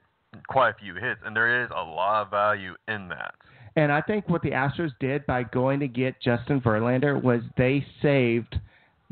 quite 0.49 0.69
a 0.69 0.73
few 0.73 0.95
hits, 0.95 1.21
and 1.25 1.35
there 1.35 1.63
is 1.63 1.69
a 1.75 1.81
lot 1.83 2.21
of 2.23 2.29
value 2.29 2.75
in 2.87 3.07
that. 3.09 3.33
And 3.77 3.91
I 3.91 4.01
think 4.01 4.27
what 4.27 4.41
the 4.41 4.49
Astros 4.51 4.91
did 4.99 5.25
by 5.27 5.43
going 5.43 5.79
to 5.81 5.87
get 5.87 6.19
Justin 6.19 6.59
Verlander 6.59 7.21
was 7.21 7.41
they 7.57 7.85
saved 8.01 8.59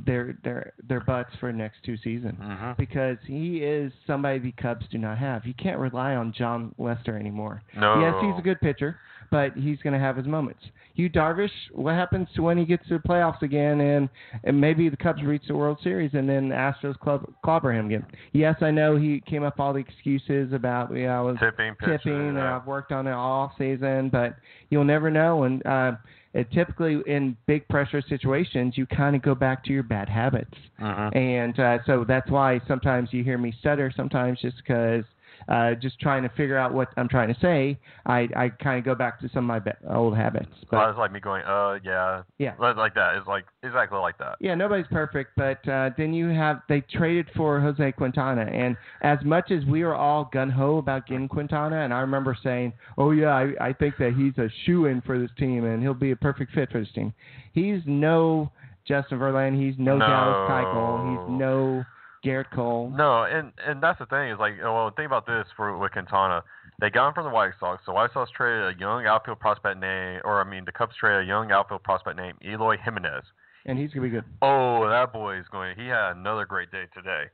their 0.06 0.36
their 0.44 0.74
their 0.90 1.00
butts 1.00 1.30
for 1.40 1.52
the 1.52 1.58
next 1.58 1.78
two 1.86 1.96
seasons 1.98 2.38
Mm-hmm. 2.42 2.72
because 2.78 3.18
he 3.26 3.60
is 3.60 3.94
somebody 4.06 4.40
the 4.40 4.52
Cubs 4.54 4.86
do 4.92 4.98
not 4.98 5.18
have. 5.20 5.46
You 5.46 5.54
can't 5.54 5.80
rely 5.80 6.16
on 6.16 6.34
Jon 6.38 6.74
Lester 6.78 7.18
anymore. 7.18 7.62
No. 7.78 8.02
Yes, 8.02 8.16
he's 8.22 8.38
a 8.38 8.42
good 8.42 8.60
pitcher, 8.60 8.98
but 9.36 9.52
he's 9.62 9.78
going 9.80 9.92
to 9.92 10.00
have 10.00 10.16
his 10.16 10.26
moments. 10.26 10.62
Yu 10.96 11.10
Darvish, 11.10 11.50
what 11.74 11.94
happens 11.94 12.26
to 12.36 12.42
when 12.42 12.58
he 12.58 12.64
gets 12.64 12.88
to 12.88 12.98
the 12.98 13.04
playoffs 13.06 13.42
again 13.42 13.82
and, 13.82 14.08
and 14.46 14.60
maybe 14.62 14.88
the 14.88 14.96
Cubs 14.96 15.22
reach 15.24 15.44
the 15.46 15.54
World 15.54 15.78
Series 15.84 16.12
and 16.14 16.30
then 16.30 16.48
the 16.48 16.56
Astros 16.56 16.98
club, 16.98 17.30
clobber 17.44 17.74
him 17.74 17.88
again? 17.88 18.06
Yes, 18.32 18.56
I 18.62 18.72
know 18.72 18.96
he 18.96 19.22
came 19.28 19.44
up 19.44 19.60
all 19.60 19.74
the 19.74 19.80
excuses 19.80 20.54
about 20.54 20.96
yeah, 20.96 21.18
I 21.18 21.22
was 21.22 21.36
Tipping, 21.38 21.76
tipping, 21.84 22.14
and 22.30 22.38
yeah. 22.38 22.56
I've 22.56 22.66
worked 22.66 22.94
on 22.94 23.08
it 23.08 23.12
all 23.12 23.52
season, 23.58 24.08
but 24.08 24.38
you'll 24.70 24.86
never 24.86 25.12
know. 25.12 25.44
And 25.44 25.66
uh, 25.66 25.92
it 26.34 26.50
typically 26.54 27.02
in 27.06 27.36
big 27.46 27.68
pressure 27.68 28.02
situations, 28.08 28.78
you 28.78 28.86
kind 28.86 29.18
of 29.18 29.22
go 29.22 29.36
back 29.36 29.66
to 29.66 29.74
your 29.74 29.84
bad 29.84 30.08
habits, 30.08 30.56
Mhm. 30.80 31.14
and 31.14 31.60
uh, 31.60 31.80
so 31.86 32.06
that's 32.08 32.32
why 32.32 32.62
sometimes 32.70 33.10
you 33.12 33.22
hear 33.22 33.38
me 33.38 33.54
stutter. 33.60 33.92
Sometimes 33.94 34.40
just 34.40 34.56
because. 34.58 35.04
Uh, 35.48 35.76
just 35.76 36.00
trying 36.00 36.24
to 36.24 36.30
figure 36.30 36.58
out 36.58 36.74
what 36.74 36.90
I'm 36.98 37.08
trying 37.08 37.32
to 37.32 37.40
say, 37.40 37.78
I, 38.08 38.28
I 38.36 38.50
kind 38.50 38.80
of 38.80 38.84
go 38.86 38.96
back 38.96 39.20
to 39.20 39.30
some 39.30 39.44
of 39.44 39.48
my 39.48 39.60
be- 39.60 39.78
old 39.94 40.18
habits. 40.18 40.50
But 40.72 40.78
Well, 40.78 40.90
it's 40.90 40.98
like 40.98 41.12
me 41.12 41.20
going, 41.20 41.44
uh, 41.44 41.78
yeah, 41.84 42.24
Yeah. 42.40 42.54
like 42.60 42.76
like 42.78 42.96
that. 42.96 43.16
It's 43.16 43.28
like 43.28 43.46
exactly 43.62 44.00
like 44.00 44.18
that. 44.18 44.38
Yeah, 44.40 44.56
nobody's 44.56 44.88
perfect, 44.88 45.32
but 45.38 45.68
uh, 45.70 45.92
then 45.98 46.14
you 46.16 46.30
have 46.30 46.62
they 46.68 46.82
traded 46.82 47.28
for 47.36 47.60
Jose 47.60 47.92
Quintana, 47.92 48.42
and 48.42 48.76
as 49.02 49.20
much 49.24 49.52
as 49.52 49.64
we 49.66 49.84
were 49.84 49.94
all 49.96 50.30
gun 50.34 50.50
ho 50.50 50.78
about 50.80 51.06
getting 51.06 51.28
Quintana, 51.28 51.78
and 51.84 51.94
I 51.94 52.00
remember 52.00 52.36
saying, 52.44 52.74
"Oh 52.98 53.12
yeah, 53.12 53.30
I, 53.36 53.68
I 53.70 53.74
think 53.74 53.98
that 54.00 54.14
he's 54.18 54.36
a 54.40 54.50
shoe 54.66 54.86
in 54.88 55.02
for 55.02 55.20
this 55.20 55.32
team, 55.38 55.64
and 55.66 55.82
he'll 55.82 55.94
be 55.94 56.10
a 56.12 56.16
perfect 56.16 56.54
fit 56.54 56.72
for 56.72 56.80
this 56.80 56.92
team." 56.96 57.14
He's 57.54 57.82
no 57.86 58.52
Justin 58.88 59.20
Verlander. 59.20 59.60
He's 59.64 59.76
no, 59.78 59.98
No. 59.98 60.08
Dallas 60.08 60.50
Keuchel. 60.50 61.10
He's 61.30 61.40
no 61.40 61.84
Gerrit 62.26 62.50
Cole. 62.54 62.92
No, 62.96 63.24
and 63.24 63.52
and 63.66 63.82
that's 63.82 64.00
the 64.00 64.06
thing 64.08 64.32
is 64.32 64.40
like, 64.40 64.54
well, 64.62 64.92
think 64.96 65.06
about 65.06 65.28
this 65.28 65.46
for 65.56 65.78
with 65.78 65.92
Quintana. 65.92 66.44
They 66.82 66.90
got 66.90 67.10
him 67.10 67.14
from 67.14 67.26
the 67.26 67.30
White 67.30 67.52
Sox. 67.60 67.84
The 67.86 67.94
White 67.94 68.12
Sox 68.14 68.32
traded 68.36 68.76
a 68.76 68.80
young 68.80 69.06
outfield 69.06 69.40
prospect 69.40 69.80
name, 69.80 70.22
or 70.26 70.42
I 70.42 70.50
mean, 70.50 70.66
the 70.66 70.72
Cubs 70.72 70.96
traded 71.00 71.24
a 71.24 71.28
young 71.28 71.52
outfield 71.52 71.84
prospect 71.84 72.18
named 72.18 72.38
Eloy 72.44 72.78
Jimenez. 72.84 73.24
And 73.66 73.78
he's 73.78 73.92
gonna 73.92 74.08
be 74.08 74.10
good. 74.10 74.26
Oh, 74.42 74.88
that 74.90 75.14
boy 75.14 75.38
is 75.38 75.46
going. 75.52 75.76
He 75.78 75.88
had 75.88 76.18
another 76.18 76.46
great 76.46 76.72
day 76.72 76.86
today, 76.94 77.26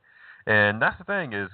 and 0.46 0.80
that's 0.80 0.98
the 0.98 1.04
thing 1.04 1.32
is, 1.32 1.48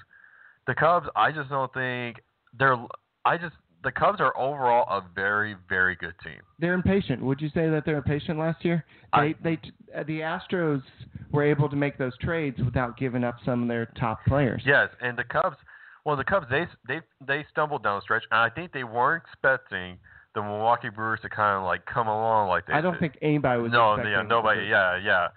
the 0.66 0.74
Cubs. 0.74 1.06
I 1.14 1.30
just 1.30 1.48
don't 1.48 1.72
think 1.72 2.20
they're. 2.58 2.76
I 3.24 3.36
just 3.38 3.54
the 3.84 3.92
Cubs 3.92 4.20
are 4.20 4.36
overall 4.36 4.84
a 4.88 5.04
very 5.14 5.54
very 5.68 5.94
good 5.96 6.14
team. 6.24 6.40
They're 6.58 6.74
impatient. 6.74 7.22
Would 7.22 7.40
you 7.40 7.48
say 7.50 7.68
that 7.70 7.84
they're 7.86 7.96
impatient 7.98 8.38
last 8.38 8.64
year? 8.64 8.84
They 9.14 9.18
I- 9.18 9.34
they 9.42 9.58
the 10.06 10.20
Astros 10.20 10.82
were 11.30 11.44
able 11.44 11.68
to 11.68 11.76
make 11.76 11.96
those 11.98 12.16
trades 12.18 12.58
without 12.64 12.96
giving 12.96 13.24
up 13.24 13.36
some 13.44 13.62
of 13.62 13.68
their 13.68 13.86
top 13.98 14.18
players. 14.26 14.62
Yes, 14.64 14.88
and 15.00 15.16
the 15.16 15.24
Cubs. 15.24 15.56
Well, 16.04 16.16
the 16.16 16.24
Cubs 16.24 16.46
they 16.50 16.66
they 16.86 17.00
they 17.26 17.44
stumbled 17.50 17.82
down 17.82 17.98
the 17.98 18.02
stretch, 18.02 18.24
and 18.30 18.40
I 18.40 18.48
think 18.50 18.72
they 18.72 18.84
weren't 18.84 19.22
expecting 19.24 19.98
the 20.34 20.42
Milwaukee 20.42 20.88
Brewers 20.90 21.20
to 21.22 21.28
kind 21.28 21.56
of 21.58 21.64
like 21.64 21.84
come 21.86 22.08
along 22.08 22.48
like 22.48 22.66
they. 22.66 22.72
I 22.72 22.80
don't 22.80 22.94
did. 22.94 23.00
think 23.00 23.18
anybody 23.22 23.62
was. 23.62 23.72
no, 23.72 23.96
yeah, 23.96 24.22
nobody, 24.22 24.66
yeah, 24.66 24.96
yeah. 24.96 25.28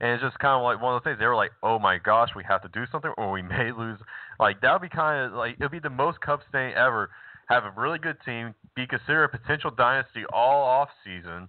And 0.00 0.10
it's 0.12 0.22
just 0.22 0.38
kind 0.38 0.54
of 0.54 0.62
like 0.62 0.80
one 0.82 0.94
of 0.94 1.02
those 1.02 1.10
things. 1.10 1.18
They 1.18 1.26
were 1.26 1.34
like, 1.36 1.52
"Oh 1.62 1.78
my 1.78 1.98
gosh, 1.98 2.28
we 2.36 2.44
have 2.44 2.60
to 2.62 2.68
do 2.68 2.84
something, 2.92 3.12
or 3.16 3.30
we 3.32 3.42
may 3.56 3.72
lose." 3.72 3.98
Like 4.38 4.60
that 4.60 4.72
would 4.72 4.82
be 4.82 4.88
kind 4.94 5.26
of 5.26 5.32
like 5.32 5.54
it 5.54 5.60
would 5.60 5.70
be 5.70 5.78
the 5.78 5.90
most 5.90 6.20
Cubs 6.20 6.44
thing 6.52 6.74
ever. 6.74 7.10
Have 7.48 7.64
a 7.64 7.72
really 7.76 7.98
good 7.98 8.16
team, 8.24 8.54
be 8.74 8.86
considered 8.86 9.24
a 9.24 9.28
potential 9.28 9.70
dynasty 9.70 10.24
all 10.32 10.62
off 10.62 10.88
season, 11.04 11.48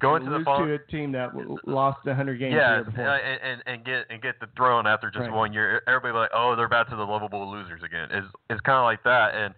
go 0.00 0.14
into 0.14 0.30
the 0.30 0.36
lose 0.36 0.44
final, 0.44 0.66
to 0.66 0.74
a 0.74 0.78
team 0.78 1.10
that 1.12 1.32
w- 1.32 1.56
lost 1.66 2.04
100 2.06 2.38
games 2.38 2.54
yeah, 2.54 2.68
the 2.70 2.74
year 2.76 2.84
before. 2.84 3.08
and, 3.16 3.40
and 3.42 3.62
and 3.66 3.84
get 3.84 4.06
and 4.10 4.22
get 4.22 4.38
the 4.38 4.46
throne 4.56 4.86
after 4.86 5.10
just 5.10 5.22
Right. 5.24 5.32
one 5.32 5.52
year. 5.52 5.82
Everybody 5.88 6.16
like, 6.16 6.30
oh, 6.32 6.54
they're 6.54 6.68
back 6.68 6.88
to 6.90 6.96
the 6.96 7.02
lovable 7.02 7.50
losers 7.50 7.82
again. 7.82 8.10
Is 8.12 8.24
is 8.48 8.60
kind 8.60 8.78
of 8.78 8.84
like 8.84 9.02
that, 9.04 9.34
and 9.34 9.54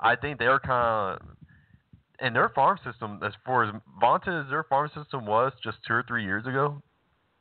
I 0.00 0.16
think 0.16 0.38
they're 0.40 0.58
kind 0.60 1.20
of. 1.20 1.28
And 2.18 2.34
their 2.34 2.48
farm 2.48 2.78
system, 2.82 3.20
as 3.22 3.34
far 3.44 3.64
as 3.64 3.74
vaunted 4.00 4.32
as 4.32 4.48
their 4.50 4.64
farm 4.64 4.88
system 4.96 5.26
was 5.26 5.52
just 5.62 5.76
two 5.86 5.92
or 5.92 6.02
three 6.08 6.24
years 6.24 6.46
ago, 6.46 6.82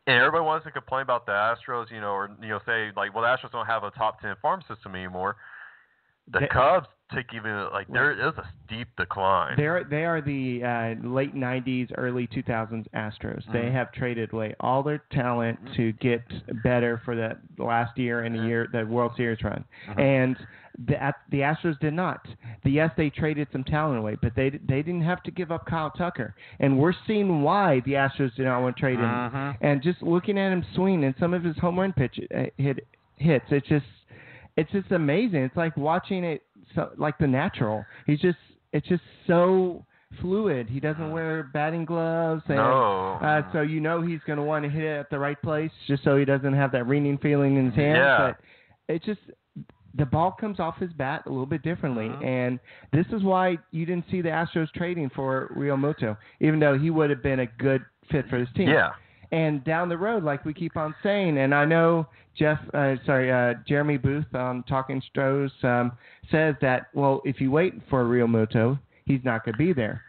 and 0.05 0.17
everybody 0.17 0.43
wants 0.43 0.65
to 0.65 0.71
complain 0.71 1.01
about 1.01 1.25
the 1.25 1.31
Astros, 1.31 1.89
you 1.89 2.01
know, 2.01 2.09
or 2.11 2.29
you 2.41 2.49
know, 2.49 2.59
say 2.65 2.91
like, 2.95 3.15
well, 3.15 3.23
the 3.23 3.29
Astros 3.29 3.51
don't 3.53 3.65
have 3.65 3.83
a 3.85 3.91
top 3.91 4.19
ten 4.21 4.35
farm 4.41 4.61
system 4.67 4.93
anymore. 4.93 5.37
The 6.27 6.41
They- 6.41 6.47
Cubs 6.47 6.87
take 7.13 7.33
even 7.33 7.67
like 7.71 7.87
there 7.87 8.11
is 8.11 8.33
a 8.37 8.47
steep 8.65 8.87
decline. 8.97 9.55
They're 9.57 9.83
they 9.83 10.05
are 10.05 10.21
the 10.21 10.63
uh, 10.63 11.07
late 11.07 11.35
'90s, 11.35 11.91
early 11.97 12.27
2000s 12.27 12.87
Astros. 12.93 13.43
They 13.51 13.63
Mhm. 13.63 13.71
have 13.73 13.91
traded 13.91 14.33
away 14.33 14.55
all 14.59 14.83
their 14.83 14.99
talent 15.11 15.63
Mhm. 15.65 15.75
to 15.75 15.91
get 15.93 16.23
better 16.63 16.97
for 17.05 17.15
the 17.15 17.37
last 17.57 17.97
year 17.97 18.21
and 18.23 18.35
the 18.35 18.39
Mhm. 18.39 18.47
year 18.47 18.67
the 18.71 18.85
World 18.85 19.15
Series 19.15 19.43
run, 19.43 19.63
Mhm. 19.89 19.99
and 19.99 20.47
the 20.87 21.13
the 21.29 21.39
Astros 21.41 21.79
did 21.79 21.93
not. 21.93 22.27
The, 22.63 22.71
yes, 22.71 22.91
they 22.97 23.09
traded 23.09 23.47
some 23.51 23.63
talent 23.63 23.99
away, 23.99 24.15
but 24.21 24.35
they 24.35 24.49
they 24.49 24.81
didn't 24.81 25.03
have 25.03 25.21
to 25.23 25.31
give 25.31 25.51
up 25.51 25.65
Kyle 25.65 25.91
Tucker, 25.91 26.35
and 26.59 26.77
we're 26.77 26.91
seeing 27.05 27.43
why 27.43 27.79
the 27.81 27.93
Astros 27.93 28.33
did 28.35 28.45
not 28.45 28.61
want 28.61 28.75
to 28.75 28.79
trade 28.79 28.99
him. 28.99 29.05
Mhm. 29.09 29.57
And 29.61 29.81
just 29.81 30.01
looking 30.01 30.37
at 30.37 30.51
him 30.51 30.63
swing 30.73 31.03
and 31.03 31.15
some 31.17 31.33
of 31.33 31.43
his 31.43 31.57
home 31.59 31.79
run 31.79 31.93
pitch 31.93 32.19
uh, 32.33 32.45
hit 32.57 32.87
hits, 33.17 33.51
it's 33.51 33.67
just 33.67 33.85
it's 34.57 34.71
just 34.71 34.91
amazing. 34.91 35.43
It's 35.43 35.57
like 35.57 35.75
watching 35.77 36.23
it 36.23 36.41
so, 36.75 36.91
like 36.97 37.17
the 37.17 37.27
natural. 37.27 37.85
He's 38.05 38.19
just 38.19 38.37
it's 38.73 38.87
just 38.87 39.03
so 39.27 39.85
fluid. 40.21 40.69
He 40.69 40.79
doesn't 40.79 41.11
wear 41.11 41.43
batting 41.53 41.85
gloves, 41.85 42.43
and 42.47 42.57
No. 42.57 43.17
uh, 43.21 43.41
so 43.51 43.61
you 43.61 43.79
know 43.81 44.01
he's 44.01 44.19
going 44.27 44.37
to 44.37 44.43
want 44.43 44.63
to 44.63 44.69
hit 44.69 44.83
it 44.83 44.97
at 44.99 45.09
the 45.09 45.19
right 45.19 45.41
place, 45.41 45.71
just 45.87 46.03
so 46.03 46.17
he 46.17 46.25
doesn't 46.25 46.53
have 46.53 46.71
that 46.73 46.85
ringing 46.87 47.17
feeling 47.17 47.57
in 47.57 47.65
his 47.67 47.75
hand. 47.75 47.97
Yeah. 47.97 48.17
But 48.87 48.93
it 48.93 49.03
just 49.03 49.19
the 49.97 50.05
ball 50.05 50.31
comes 50.31 50.59
off 50.59 50.77
his 50.77 50.91
bat 50.93 51.23
a 51.25 51.29
little 51.29 51.45
bit 51.45 51.61
differently, 51.63 52.09
Mhm. 52.09 52.25
and 52.25 52.59
this 52.91 53.05
is 53.13 53.23
why 53.23 53.57
you 53.71 53.85
didn't 53.85 54.09
see 54.11 54.21
the 54.21 54.29
Astros 54.29 54.69
trading 54.73 55.09
for 55.09 55.49
Realmuto, 55.55 56.17
even 56.41 56.59
though 56.59 56.77
he 56.77 56.89
would 56.89 57.09
have 57.09 57.23
been 57.23 57.39
a 57.39 57.45
good 57.45 57.81
fit 58.11 58.27
for 58.27 58.37
this 58.37 58.51
team. 58.53 58.67
Yeah. 58.67 58.91
And 59.31 59.63
down 59.63 59.87
the 59.89 59.97
road, 59.97 60.23
like 60.23 60.43
we 60.45 60.53
keep 60.53 60.75
on 60.77 60.93
saying, 61.01 61.37
and 61.37 61.55
I 61.55 61.63
know 61.65 62.07
Jeff, 62.37 62.59
uh, 62.73 62.95
sorry, 63.05 63.31
uh, 63.31 63.55
Jeremy 63.67 63.97
Booth 63.97 64.25
on 64.33 64.63
Talking 64.63 65.01
Stros 65.09 65.51
um, 65.63 65.91
says 66.31 66.55
that 66.61 66.87
well, 66.93 67.21
if 67.25 67.39
you 67.39 67.51
wait 67.51 67.73
for 67.89 68.03
Realmuto, 68.03 68.77
he's 69.05 69.21
not 69.23 69.45
going 69.45 69.53
to 69.53 69.57
be 69.57 69.73
there. 69.73 70.01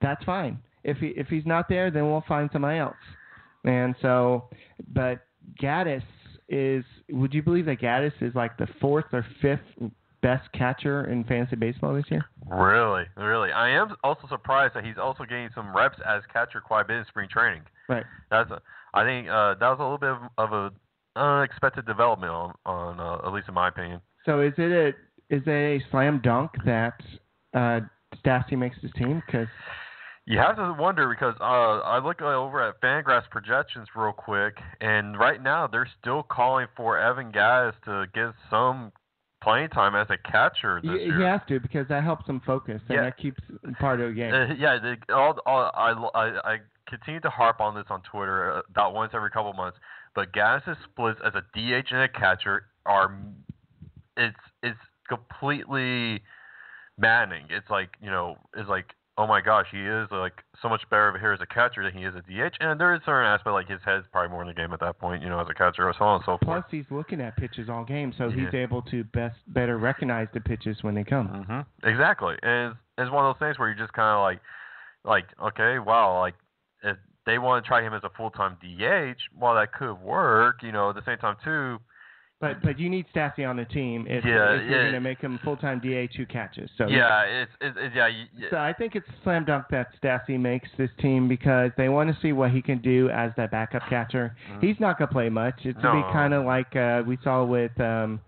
That's 0.00 0.22
fine. 0.24 0.58
If 0.82 0.98
he 0.98 1.08
if 1.08 1.28
he's 1.28 1.46
not 1.46 1.68
there, 1.68 1.90
then 1.90 2.06
we'll 2.10 2.24
find 2.26 2.50
somebody 2.52 2.78
else. 2.78 2.96
And 3.64 3.94
so, 4.02 4.44
but 4.92 5.26
Gattis 5.60 6.02
is. 6.48 6.84
Would 7.10 7.34
you 7.34 7.42
believe 7.42 7.66
that 7.66 7.80
Gattis 7.80 8.12
is 8.20 8.34
like 8.34 8.56
the 8.56 8.68
fourth 8.80 9.06
or 9.12 9.26
fifth 9.40 9.90
best 10.24 10.50
catcher 10.52 11.04
in 11.04 11.22
fantasy 11.24 11.56
baseball 11.56 11.94
this 11.94 12.06
year? 12.10 12.24
Really, 12.48 13.04
really. 13.16 13.52
I 13.52 13.70
am 13.70 13.94
also 14.02 14.26
surprised 14.28 14.74
that 14.74 14.84
he's 14.84 14.96
also 14.96 15.24
getting 15.24 15.50
some 15.54 15.76
reps 15.76 15.98
as 16.06 16.22
catcher 16.32 16.60
quite 16.60 16.82
a 16.82 16.84
bit 16.84 16.96
in 16.96 17.04
spring 17.06 17.28
training. 17.30 17.62
Right. 17.90 18.04
That's 18.30 18.50
a, 18.50 18.62
I 18.94 19.04
think 19.04 19.28
uh, 19.28 19.54
that 19.54 19.68
was 19.68 19.78
a 19.78 19.82
little 19.82 19.98
bit 19.98 20.10
of, 20.10 20.18
of 20.38 20.52
a 20.52 20.72
unexpected 21.16 21.86
development 21.86 22.32
on, 22.32 22.54
on 22.66 23.00
uh, 23.00 23.26
at 23.26 23.32
least 23.32 23.48
in 23.48 23.54
my 23.54 23.68
opinion. 23.68 24.00
So 24.24 24.40
is 24.40 24.52
it 24.58 24.72
a 24.72 24.88
is 25.34 25.42
it 25.46 25.50
a 25.50 25.80
slam 25.90 26.20
dunk 26.22 26.52
that 26.64 27.00
uh, 27.54 27.80
Stassi 28.24 28.56
makes 28.56 28.76
his 28.80 28.90
team? 28.92 29.22
Because 29.26 29.48
You 30.26 30.38
have 30.38 30.56
to 30.56 30.74
wonder 30.78 31.08
because 31.08 31.34
uh, 31.40 31.44
I 31.44 31.98
look 31.98 32.22
over 32.22 32.66
at 32.66 32.80
Fangraphs 32.80 33.28
projections 33.30 33.88
real 33.94 34.12
quick, 34.12 34.56
and 34.80 35.18
right 35.18 35.42
now 35.42 35.66
they're 35.66 35.88
still 36.00 36.22
calling 36.22 36.66
for 36.76 36.98
Evan 36.98 37.32
Gattis 37.32 37.74
to 37.84 38.06
get 38.14 38.34
some 38.50 38.92
playing 39.42 39.68
time 39.68 39.94
as 39.94 40.06
a 40.08 40.30
catcher 40.30 40.80
this 40.82 40.92
he, 40.98 41.06
year. 41.06 41.42
to 41.46 41.60
because 41.60 41.86
that 41.88 42.02
helps 42.02 42.26
him 42.26 42.40
focus 42.46 42.80
and 42.88 42.96
Yeah. 42.96 43.02
that 43.02 43.18
keeps 43.18 43.40
part 43.78 44.00
of 44.00 44.08
the 44.08 44.14
game. 44.14 44.32
Uh, 44.32 44.54
yeah, 44.54 44.78
the, 44.78 44.96
all, 45.14 45.38
all, 45.44 45.70
I, 45.74 45.90
I, 46.18 46.52
I 46.52 46.56
continue 46.88 47.20
to 47.20 47.28
harp 47.30 47.60
on 47.60 47.74
this 47.74 47.84
on 47.90 48.00
Twitter 48.10 48.54
uh, 48.54 48.62
about 48.70 48.94
once 48.94 49.12
every 49.14 49.30
couple 49.30 49.52
months. 49.52 49.76
But 50.14 50.32
Gattis' 50.32 50.76
splits 50.84 51.20
as 51.24 51.34
a 51.34 51.42
DH 51.54 51.90
and 51.90 52.02
a 52.02 52.08
catcher 52.08 52.66
are 52.86 53.16
it's 54.16 54.36
it's 54.62 54.78
completely 55.08 56.22
maddening. 56.98 57.46
It's 57.50 57.68
like 57.70 57.90
you 58.00 58.10
know, 58.10 58.36
it's 58.56 58.68
like 58.68 58.94
oh 59.16 59.26
my 59.26 59.40
gosh, 59.40 59.66
he 59.70 59.78
is 59.78 60.08
like 60.10 60.42
so 60.60 60.68
much 60.68 60.82
better 60.90 61.08
of 61.08 61.14
a 61.14 61.18
here 61.18 61.32
as 61.32 61.40
a 61.40 61.46
catcher 61.46 61.84
than 61.84 61.92
he 61.92 62.04
is 62.04 62.14
a 62.14 62.20
DH. 62.22 62.54
And 62.60 62.80
there 62.80 62.94
is 62.94 63.00
a 63.02 63.04
certain 63.04 63.26
aspect 63.26 63.52
like 63.52 63.68
his 63.68 63.80
head's 63.84 64.06
probably 64.10 64.30
more 64.30 64.42
in 64.42 64.48
the 64.48 64.54
game 64.54 64.72
at 64.72 64.80
that 64.80 64.98
point, 64.98 65.22
you 65.22 65.28
know, 65.28 65.38
as 65.38 65.46
a 65.48 65.54
catcher 65.54 65.88
or 65.88 65.94
so 65.96 66.04
on 66.04 66.16
and 66.16 66.24
so 66.24 66.38
forth. 66.44 66.62
Plus, 66.62 66.64
he's 66.70 66.90
looking 66.90 67.20
at 67.20 67.36
pitches 67.36 67.68
all 67.68 67.84
game, 67.84 68.12
so 68.16 68.30
he's 68.30 68.52
able 68.52 68.82
to 68.82 69.04
best 69.04 69.36
better 69.48 69.78
recognize 69.78 70.28
the 70.34 70.40
pitches 70.40 70.78
when 70.82 70.94
they 70.94 71.04
come. 71.04 71.28
Mm-hmm. 71.28 71.88
Exactly, 71.88 72.34
and 72.42 72.72
it's, 72.72 72.80
it's 72.98 73.10
one 73.10 73.24
of 73.24 73.34
those 73.34 73.46
things 73.46 73.58
where 73.58 73.68
you 73.68 73.76
just 73.76 73.92
kind 73.92 74.16
of 74.16 74.22
like, 74.22 74.40
like, 75.04 75.26
okay, 75.48 75.78
wow, 75.78 76.18
like 76.20 76.34
if 76.82 76.96
they 77.26 77.38
want 77.38 77.64
to 77.64 77.68
try 77.68 77.82
him 77.82 77.94
as 77.94 78.02
a 78.04 78.10
full 78.16 78.30
time 78.30 78.56
DH, 78.62 79.18
while 79.38 79.54
that 79.54 79.72
could 79.72 79.94
work, 79.94 80.62
you 80.62 80.72
know, 80.72 80.90
at 80.90 80.94
the 80.96 81.04
same 81.06 81.18
time 81.18 81.36
too, 81.44 81.78
But 82.40 82.62
but 82.62 82.78
you 82.78 82.90
need 82.90 83.06
Stassi 83.14 83.48
on 83.48 83.56
the 83.56 83.64
team 83.64 84.06
if, 84.06 84.24
Yeah, 84.24 84.54
if 84.54 84.68
you're 84.68 84.82
going 84.82 84.92
to 84.92 85.00
make 85.00 85.20
him 85.20 85.38
full 85.42 85.56
time 85.56 85.78
DH 85.80 86.14
who 86.16 86.26
catches. 86.26 86.68
So 86.76 86.86
yeah, 86.88 87.22
it's, 87.22 87.52
it's, 87.60 87.76
it's 87.80 87.94
yeah, 87.96 88.48
So 88.50 88.56
I 88.58 88.72
think 88.74 88.94
it's 88.96 89.06
slam 89.22 89.44
dunk 89.46 89.66
that 89.70 89.88
Stassi 90.02 90.38
makes 90.38 90.68
this 90.76 90.90
team 91.00 91.28
because 91.28 91.70
they 91.76 91.88
want 91.88 92.14
to 92.14 92.20
see 92.20 92.32
what 92.32 92.50
he 92.50 92.60
can 92.60 92.78
do 92.82 93.08
as 93.10 93.30
that 93.36 93.50
backup 93.50 93.82
catcher. 93.88 94.36
He's 94.60 94.78
not 94.78 94.98
going 94.98 95.08
to 95.08 95.12
play 95.14 95.28
much. 95.30 95.60
It's 95.64 95.80
going 95.80 95.96
to 95.96 96.02
Mm. 96.02 96.08
Be 96.08 96.12
kind 96.12 96.34
of 96.34 96.44
like 96.44 96.76
uh, 96.76 97.02
we 97.06 97.16
saw 97.24 97.44
with 97.44 97.78
um, 97.80 98.20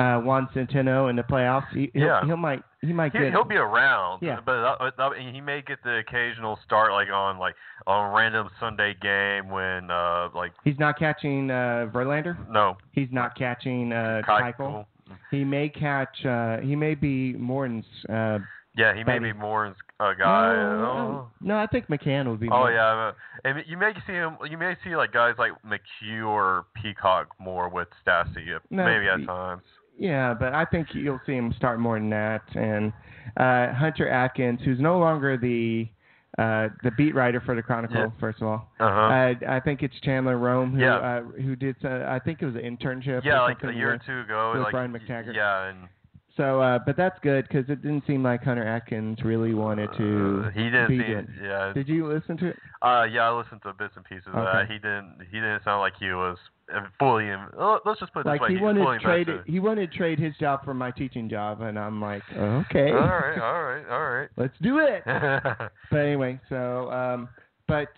uh, 0.00 0.20
Juan 0.20 0.48
Centeno 0.54 1.10
in 1.10 1.16
the 1.16 1.22
playoffs. 1.22 1.68
He, 1.72 1.90
he'll, 1.94 2.06
Yeah. 2.06 2.24
he'll 2.24 2.36
might 2.36 2.62
he 2.80 2.92
might 2.92 3.12
get 3.12 3.30
he'll 3.30 3.44
be 3.44 3.56
around, 3.56 4.22
Yeah. 4.22 4.38
but 4.44 4.76
that, 4.78 4.96
that, 4.96 5.10
he 5.18 5.40
may 5.40 5.60
get 5.62 5.82
the 5.84 5.98
occasional 5.98 6.58
start 6.64 6.92
like 6.92 7.08
on 7.12 7.38
like 7.38 7.54
on 7.86 8.10
a 8.10 8.14
random 8.16 8.48
Sunday 8.58 8.94
game 9.00 9.50
when 9.50 9.90
uh 9.90 10.28
like 10.34 10.52
He's 10.64 10.78
not 10.78 10.98
catching 10.98 11.50
uh, 11.50 11.88
Verlander. 11.92 12.36
no 12.50 12.76
He's 12.92 13.08
not 13.10 13.36
catching 13.36 13.92
uh, 13.92 14.22
Keuchel. 14.26 14.56
Keuchel. 14.56 14.86
He 15.30 15.44
may 15.44 15.68
catch. 15.68 16.24
Uh, 16.24 16.58
he 16.58 16.76
may 16.76 16.94
be 16.94 17.32
Morton's. 17.34 17.84
Uh, 18.08 18.38
Yeah, 18.76 18.94
he 18.94 19.02
may 19.02 19.18
be 19.18 19.32
more 19.32 19.66
a 19.98 20.14
guy. 20.16 20.54
no, 20.54 21.26
oh. 21.26 21.28
no, 21.40 21.58
I 21.58 21.66
think 21.66 21.88
McCann 21.88 22.28
would 22.30 22.38
be. 22.40 22.48
Oh 22.48 22.60
more. 22.60 22.70
yeah, 22.72 23.10
and 23.44 23.62
you 23.66 23.76
may 23.76 23.92
see 24.06 24.12
him. 24.12 24.36
You 24.48 24.56
may 24.56 24.76
see 24.84 24.94
like 24.96 25.12
guys 25.12 25.34
like 25.36 25.50
McHugh 25.66 26.26
or 26.26 26.66
Peacock 26.80 27.26
more 27.40 27.68
with 27.68 27.88
Stassi, 28.06 28.54
uh, 28.54 28.60
No, 28.70 28.84
maybe 28.84 29.08
at 29.08 29.18
he- 29.20 29.26
times. 29.26 29.62
Yeah, 30.00 30.32
but 30.32 30.54
I 30.54 30.64
think 30.64 30.88
you'll 30.94 31.20
see 31.26 31.34
him 31.34 31.52
start 31.58 31.78
more 31.78 31.98
than 31.98 32.08
that. 32.10 32.42
And 32.54 32.90
uh, 33.36 33.74
Hunter 33.74 34.08
Atkins, 34.08 34.58
who's 34.64 34.80
no 34.80 34.98
longer 34.98 35.36
the 35.36 35.86
uh, 36.38 36.68
the 36.82 36.90
beat 36.96 37.14
writer 37.14 37.40
for 37.44 37.54
the 37.54 37.60
Chronicle, 37.60 37.96
Yeah. 37.98 38.06
first 38.18 38.40
of 38.40 38.46
all. 38.48 38.68
Uh 38.80 38.88
huh. 38.88 39.00
Uh, 39.00 39.34
I 39.56 39.60
think 39.60 39.82
it's 39.82 39.94
Chandler 40.00 40.38
Rome 40.38 40.72
who 40.72 40.80
Yeah. 40.80 40.96
uh, 40.96 41.22
who 41.22 41.54
did. 41.54 41.76
Uh, 41.84 42.06
I 42.08 42.18
think 42.18 42.40
it 42.40 42.46
was 42.46 42.54
an 42.54 42.62
internship. 42.62 43.24
yeah, 43.24 43.42
like 43.42 43.62
a 43.62 43.72
year 43.74 43.92
or 43.92 43.98
two 44.06 44.20
ago, 44.20 44.52
with 44.54 44.62
like 44.62 44.72
Brian 44.72 44.90
McTaggart. 44.92 45.34
Yeah, 45.34 45.68
and 45.68 45.78
So, 46.36 46.60
uh, 46.60 46.78
but 46.86 46.96
that's 46.96 47.18
good 47.22 47.46
because 47.48 47.68
it 47.68 47.82
didn't 47.82 48.04
seem 48.06 48.22
like 48.22 48.42
Hunter 48.42 48.66
Atkins 48.66 49.18
really 49.24 49.52
wanted 49.52 49.90
to. 49.96 50.44
Uh, 50.46 50.50
he 50.50 50.64
didn't 50.64 50.88
be 50.88 50.98
doing- 50.98 51.28
yeah. 51.42 51.72
Did 51.74 51.88
you 51.88 52.06
listen 52.06 52.36
to 52.38 52.46
it? 52.48 52.56
Uh, 52.82 53.06
yeah, 53.10 53.28
I 53.28 53.36
listened 53.36 53.62
to 53.62 53.72
bits 53.72 53.94
and 53.96 54.04
pieces 54.04 54.28
of 54.28 54.44
that. 54.44 54.66
He 54.68 54.74
didn't. 54.74 55.18
He 55.30 55.36
didn't 55.38 55.64
sound 55.64 55.80
like 55.80 55.94
he 55.98 56.06
was 56.12 56.38
uh, 56.74 56.86
fully. 56.98 57.28
In, 57.28 57.40
uh, 57.58 57.78
let's 57.84 58.00
just 58.00 58.12
put 58.12 58.20
it 58.20 58.28
Like 58.28 58.40
this 58.40 58.46
way. 58.46 58.48
he 58.50 58.54
he's 58.54 58.62
wanted 58.62 58.84
to 58.84 58.98
trade. 59.04 59.28
He 59.46 59.60
wanted 59.60 59.90
to 59.90 59.96
trade 59.96 60.18
his 60.18 60.34
job 60.38 60.64
for 60.64 60.72
my 60.72 60.90
teaching 60.92 61.28
job, 61.28 61.60
and 61.62 61.78
I'm 61.78 62.00
like, 62.00 62.22
okay, 62.32 62.92
all 62.92 63.00
right, 63.00 63.38
all 63.38 63.62
right, 63.62 63.84
all 63.90 64.10
right. 64.10 64.28
let's 64.36 64.54
do 64.62 64.78
it. 64.78 65.02
But 65.90 65.96
anyway, 65.98 66.40
so 66.48 66.90
um, 66.92 67.28
but 67.66 67.88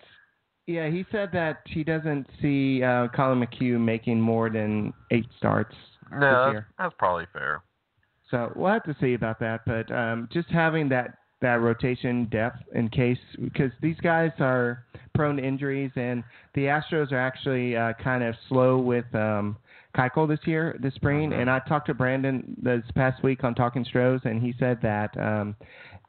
yeah, 0.66 0.89
he 0.89 1.05
said 1.12 1.30
that 1.33 1.59
he 1.66 1.85
doesn't 1.85 2.26
see 2.41 2.83
uh, 2.83 3.09
Collin 3.14 3.41
McHugh 3.47 3.78
making 3.78 4.20
more 4.20 4.49
than 4.49 4.93
eight 5.11 5.26
starts 5.37 5.74
this 6.11 6.20
no, 6.20 6.61
that's 6.78 6.95
probably 6.99 7.26
fair. 7.33 7.62
So 8.33 8.51
we'll 8.57 8.72
have 8.72 8.83
to 8.85 8.97
see 9.01 9.14
about 9.14 9.39
that. 9.41 9.61
But 9.64 9.95
um, 9.95 10.28
just 10.33 10.49
having 10.49 10.89
that 10.89 11.18
that 11.41 11.61
rotation 11.61 12.26
depth 12.26 12.59
in 12.72 12.89
case 12.89 13.18
because 13.43 13.72
these 13.80 13.97
guys 14.01 14.30
are 14.39 14.85
prone 15.12 15.37
to 15.37 15.45
injuries 15.45 15.91
and 15.97 16.22
the 16.55 16.62
Astros 16.62 17.11
are 17.11 17.18
actually 17.18 17.76
uh, 17.76 17.93
kind 18.03 18.22
of 18.22 18.37
slow 18.49 18.78
with 18.78 19.12
um, 19.12 19.57
Keuchel 19.97 20.28
this 20.28 20.39
year, 20.47 20.78
this 20.80 20.95
spring. 20.95 21.30
Mhm. 21.30 21.41
And 21.41 21.51
I 21.51 21.59
talked 21.68 21.89
to 21.89 21.95
Brandon 21.95 22.57
this 22.62 22.85
past 22.95 23.22
week 23.24 23.45
on 23.45 23.55
Talking 23.55 23.85
Stros, 23.85 24.20
and 24.24 24.41
he 24.41 24.55
said 24.59 24.78
that 24.83 25.16
um, 25.18 25.57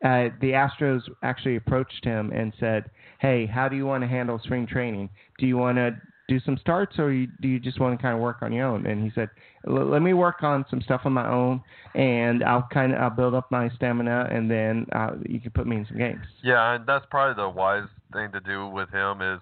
uh, 0.03 0.29
the 0.39 0.51
Astros 0.51 1.01
actually 1.23 1.55
approached 1.55 2.05
him 2.05 2.31
and 2.31 2.53
said, 2.59 2.89
"Hey, 3.19 3.45
how 3.45 3.67
do 3.67 3.75
you 3.75 3.85
want 3.85 4.01
to 4.03 4.07
handle 4.07 4.39
spring 4.39 4.65
training? 4.67 5.09
Do 5.39 5.47
you 5.47 5.57
want 5.57 5.77
to 5.77 5.97
do 6.27 6.39
some 6.39 6.57
starts, 6.57 6.97
or 6.99 7.11
you, 7.11 7.27
do 7.41 7.47
you 7.47 7.59
just 7.59 7.79
want 7.79 7.97
to 7.97 8.01
kind 8.01 8.15
of 8.15 8.21
work 8.21 8.37
on 8.41 8.53
your 8.53 8.67
own?" 8.67 8.85
And 8.85 9.03
he 9.03 9.11
said, 9.13 9.29
"L- 9.67 9.89
"Let 9.89 10.01
me 10.01 10.13
work 10.13 10.43
on 10.43 10.65
some 10.69 10.81
stuff 10.81 11.01
on 11.05 11.13
my 11.13 11.27
own, 11.27 11.61
and 11.95 12.43
I'll 12.43 12.67
kind 12.71 12.93
of 12.93 12.99
I'll 12.99 13.09
build 13.09 13.33
up 13.33 13.51
my 13.51 13.69
stamina, 13.75 14.29
and 14.31 14.49
then 14.49 14.85
uh, 14.93 15.15
you 15.27 15.39
can 15.39 15.51
put 15.51 15.67
me 15.67 15.77
in 15.77 15.85
some 15.85 15.97
games." 15.97 16.25
Yeah, 16.41 16.75
and 16.75 16.85
that's 16.85 17.05
probably 17.11 17.41
the 17.41 17.49
wise 17.49 17.87
thing 18.13 18.31
to 18.31 18.39
do 18.39 18.67
with 18.67 18.89
him 18.89 19.21
is, 19.21 19.39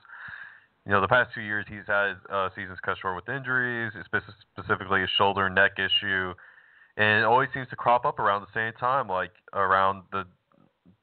you 0.85 0.91
know, 0.91 1.01
the 1.01 1.07
past 1.07 1.31
two 1.35 1.41
years 1.41 1.65
he's 1.69 1.87
had 1.87 2.13
uh, 2.31 2.49
seasons 2.55 2.79
cut 2.83 2.97
short 3.01 3.15
with 3.15 3.29
injuries, 3.29 3.91
specifically 4.55 5.03
a 5.03 5.07
shoulder 5.17 5.45
and 5.45 5.55
neck 5.55 5.73
issue, 5.77 6.33
and 6.97 7.21
it 7.21 7.25
always 7.25 7.49
seems 7.53 7.67
to 7.69 7.75
crop 7.75 8.05
up 8.05 8.17
around 8.17 8.41
the 8.41 8.53
same 8.53 8.73
time, 8.79 9.07
like 9.07 9.31
around 9.53 10.03
the 10.11 10.25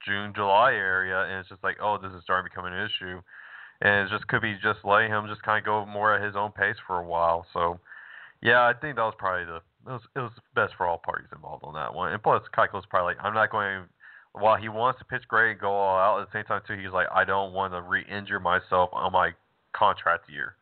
June 0.06 0.32
July 0.34 0.72
area, 0.72 1.22
and 1.22 1.40
it's 1.40 1.48
just 1.48 1.62
like, 1.62 1.76
oh, 1.82 1.98
this 2.00 2.12
is 2.12 2.22
starting 2.22 2.48
to 2.48 2.50
become 2.50 2.70
an 2.70 2.72
issue, 2.72 3.20
and 3.80 4.06
it 4.06 4.10
just 4.10 4.26
could 4.28 4.42
be 4.42 4.54
just 4.62 4.80
letting 4.84 5.10
him 5.10 5.26
just 5.28 5.42
kind 5.42 5.58
of 5.58 5.64
go 5.64 5.86
more 5.86 6.14
at 6.14 6.22
his 6.24 6.36
own 6.36 6.52
pace 6.52 6.76
for 6.86 6.98
a 6.98 7.04
while. 7.04 7.46
So, 7.52 7.78
yeah, 8.42 8.62
I 8.62 8.72
think 8.72 8.96
that 8.96 9.02
was 9.02 9.14
probably 9.18 9.44
the 9.46 9.56
it 9.86 9.92
was 9.92 10.02
it 10.16 10.18
was 10.20 10.32
best 10.54 10.74
for 10.76 10.86
all 10.86 10.98
parties 10.98 11.28
involved 11.34 11.64
on 11.64 11.74
that 11.74 11.94
one, 11.94 12.12
and 12.12 12.22
plus 12.22 12.42
Keuchel's 12.56 12.84
probably 12.90 13.14
like, 13.14 13.24
I'm 13.24 13.34
not 13.34 13.50
going 13.50 13.84
while 14.32 14.56
he 14.56 14.68
wants 14.68 14.98
to 14.98 15.04
pitch 15.04 15.22
great 15.26 15.52
and 15.52 15.60
go 15.60 15.70
all 15.70 15.98
out, 15.98 16.20
at 16.20 16.30
the 16.30 16.38
same 16.38 16.44
time 16.44 16.60
too, 16.66 16.74
he's 16.80 16.92
like, 16.92 17.06
I 17.12 17.24
don't 17.24 17.52
want 17.52 17.72
to 17.72 17.80
re-injure 17.82 18.38
myself 18.38 18.90
on 18.92 19.10
my 19.12 19.30
contract 19.72 20.30
year. 20.30 20.54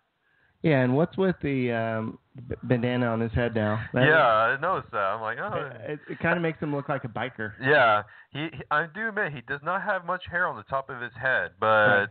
Yeah, 0.62 0.82
and 0.82 0.96
what's 0.96 1.16
with 1.16 1.36
the 1.42 1.72
um, 1.72 2.18
b- 2.48 2.54
bandana 2.62 3.06
on 3.06 3.20
his 3.20 3.32
head 3.32 3.54
now? 3.54 3.84
That- 3.92 4.06
yeah, 4.06 4.26
I 4.26 4.60
noticed 4.60 4.90
that. 4.92 4.98
I'm 4.98 5.20
like, 5.20 5.38
oh, 5.38 5.70
It, 5.92 6.00
it 6.08 6.18
kind 6.20 6.36
of 6.36 6.42
makes 6.42 6.58
him 6.60 6.74
look 6.74 6.88
like 6.88 7.04
a 7.04 7.08
biker. 7.08 7.52
yeah. 7.62 8.02
He, 8.32 8.48
he, 8.52 8.62
I 8.70 8.86
do 8.92 9.08
admit 9.08 9.32
he 9.32 9.42
does 9.42 9.60
not 9.62 9.82
have 9.82 10.04
much 10.06 10.22
hair 10.30 10.46
on 10.46 10.56
the 10.56 10.62
top 10.64 10.88
of 10.88 11.00
his 11.02 11.12
head, 11.20 11.50
but. 11.60 12.06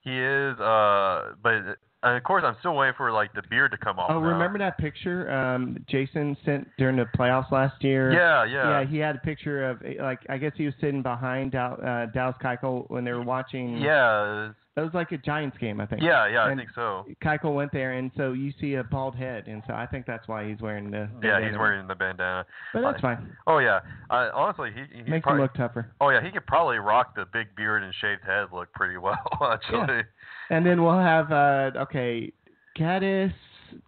He 0.00 0.10
is. 0.10 0.58
Uh, 0.58 1.34
but 1.42 1.78
and 2.02 2.16
of 2.16 2.22
course, 2.22 2.44
I'm 2.46 2.56
still 2.60 2.76
waiting 2.76 2.94
for 2.96 3.10
like 3.10 3.32
the 3.32 3.42
beard 3.50 3.72
to 3.72 3.76
come 3.76 3.98
off. 3.98 4.10
Oh, 4.10 4.20
now. 4.20 4.26
remember 4.28 4.58
that 4.60 4.78
picture 4.78 5.30
um, 5.30 5.84
Jason 5.88 6.36
sent 6.44 6.68
during 6.78 6.96
the 6.96 7.06
playoffs 7.16 7.50
last 7.50 7.82
year? 7.82 8.12
Yeah, 8.12 8.44
yeah, 8.44 8.80
Yeah, 8.80 8.86
he 8.86 8.98
had 8.98 9.16
a 9.16 9.18
picture 9.18 9.68
of 9.68 9.82
like 10.00 10.20
I 10.28 10.38
guess 10.38 10.52
he 10.56 10.64
was 10.64 10.74
sitting 10.80 11.02
behind 11.02 11.52
Dal, 11.52 11.76
uh, 11.84 12.06
Dallas 12.06 12.36
Keuchel 12.42 12.88
when 12.88 13.04
they 13.04 13.12
were 13.12 13.24
watching. 13.24 13.78
yeah, 13.78 14.52
It 14.78 14.84
was 14.84 14.94
like 14.94 15.12
a 15.12 15.18
Giants 15.18 15.56
game, 15.58 15.80
I 15.80 15.86
think. 15.86 16.02
yeah, 16.02 16.28
yeah. 16.28 16.44
I 16.44 16.54
think 16.54 16.70
so. 16.74 17.04
Keuchel 17.22 17.54
went 17.54 17.72
there, 17.72 17.92
and 17.92 18.10
so 18.16 18.32
you 18.32 18.52
see 18.60 18.74
a 18.74 18.84
bald 18.84 19.14
head, 19.14 19.46
and 19.46 19.62
so 19.66 19.74
I 19.74 19.86
think 19.86 20.06
that's 20.06 20.28
why 20.28 20.48
he's 20.48 20.60
wearing 20.60 20.90
the. 20.90 21.08
Yeah, 21.22 21.32
bandana. 21.32 21.48
he's 21.48 21.58
wearing 21.58 21.88
the 21.88 21.94
bandana. 21.94 22.46
But 22.72 22.82
that's 22.82 23.00
fine. 23.00 23.36
Oh 23.46 23.58
yeah. 23.58 23.80
I, 24.10 24.28
honestly, 24.30 24.70
he 24.74 24.98
he 24.98 25.10
Makes 25.10 25.24
probably, 25.24 25.40
him 25.40 25.42
look 25.42 25.54
tougher. 25.54 25.92
Oh 26.00 26.10
yeah, 26.10 26.22
he 26.22 26.30
could 26.30 26.46
probably 26.46 26.78
rock 26.78 27.14
the 27.14 27.26
big 27.32 27.54
beard 27.56 27.82
and 27.82 27.92
shaved 28.00 28.22
head 28.24 28.48
look 28.52 28.72
pretty 28.72 28.96
well, 28.96 29.18
actually. 29.42 30.02
And 30.50 30.64
then 30.64 30.82
we'll 30.82 30.98
have 30.98 31.30
uh, 31.32 31.70
okay, 31.76 32.32
Gattis, 32.78 33.32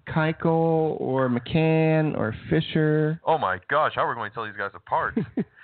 Keuchel, 0.09 1.01
or 1.01 1.29
McCann, 1.29 2.17
or 2.17 2.35
Fisher. 2.49 3.21
Oh 3.25 3.39
my 3.39 3.59
gosh, 3.69 3.93
how 3.95 4.05
are 4.05 4.11
we 4.11 4.15
going 4.15 4.31
to 4.31 4.35
tell 4.35 4.45
these 4.45 4.57
guys 4.57 4.73
apart? 4.75 5.19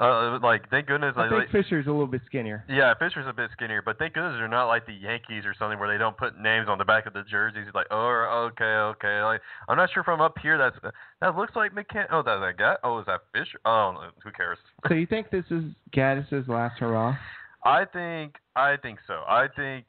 uh, 0.00 0.38
like, 0.42 0.68
thank 0.70 0.86
goodness. 0.86 1.12
I 1.16 1.28
like, 1.28 1.50
think 1.50 1.64
Fisher's 1.64 1.86
a 1.86 1.90
little 1.90 2.06
bit 2.06 2.22
skinnier. 2.26 2.64
yeah, 2.68 2.94
Fisher's 2.94 3.26
a 3.28 3.32
bit 3.32 3.50
skinnier, 3.52 3.82
but 3.82 3.98
thank 3.98 4.14
goodness 4.14 4.36
they're 4.38 4.48
not 4.48 4.66
like 4.66 4.86
the 4.86 4.94
Yankees 4.94 5.44
or 5.44 5.54
something 5.58 5.78
where 5.78 5.92
they 5.92 5.98
don't 5.98 6.16
put 6.16 6.38
names 6.40 6.68
on 6.68 6.78
the 6.78 6.84
back 6.84 7.04
of 7.06 7.12
the 7.12 7.22
jerseys. 7.30 7.66
Like, 7.74 7.86
oh, 7.90 8.48
okay, 8.52 8.64
okay. 8.64 9.22
Like, 9.22 9.42
I'm 9.68 9.76
not 9.76 9.90
sure 9.92 10.02
from 10.02 10.20
up 10.20 10.38
here. 10.42 10.56
That's 10.56 10.76
that 11.20 11.36
looks 11.36 11.54
like 11.54 11.72
McCann. 11.72 12.06
Oh, 12.10 12.22
that's 12.24 12.40
that 12.40 12.56
guy. 12.58 12.76
Oh, 12.82 12.98
is 12.98 13.06
that 13.06 13.20
Fisher? 13.32 13.60
Oh, 13.64 14.08
who 14.24 14.30
cares? 14.32 14.58
So 14.88 14.94
you 14.94 15.06
think 15.06 15.30
this 15.30 15.44
is 15.50 15.64
Gattis's 15.92 16.48
last 16.48 16.78
hurrah? 16.80 17.16
I 17.64 17.84
think 17.84 18.36
I 18.56 18.76
think 18.78 19.00
so. 19.06 19.22
I 19.28 19.46
think 19.54 19.84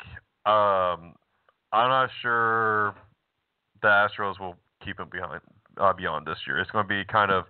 um 0.45 1.15
I'm 1.73 1.89
not 1.89 2.09
sure 2.21 2.95
the 3.81 3.87
Astros 3.87 4.39
will 4.39 4.57
keep 4.83 4.99
him 4.99 5.07
behind 5.09 5.41
uh, 5.77 5.93
beyond 5.93 6.27
this 6.27 6.37
year. 6.45 6.59
It's 6.59 6.71
going 6.71 6.85
to 6.85 6.89
be 6.89 7.03
kind 7.05 7.31
of 7.31 7.45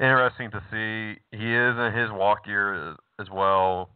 interesting 0.00 0.50
to 0.50 0.62
see. 0.70 1.20
He 1.36 1.54
is 1.54 1.76
in 1.78 1.92
his 1.94 2.10
walk 2.10 2.46
year 2.46 2.90
as, 2.90 2.96
as 3.20 3.30
well. 3.30 3.90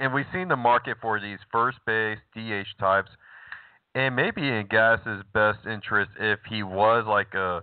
And 0.00 0.12
we've 0.12 0.26
seen 0.32 0.48
the 0.48 0.56
market 0.56 0.96
for 1.00 1.20
these 1.20 1.38
first 1.52 1.78
base 1.86 2.18
DH 2.34 2.78
types, 2.80 3.10
and 3.94 4.14
maybe 4.14 4.42
in 4.42 4.66
Gass's 4.68 5.22
best 5.32 5.58
interest 5.66 6.10
if 6.18 6.38
he 6.48 6.62
was 6.62 7.04
like 7.06 7.34
a, 7.34 7.62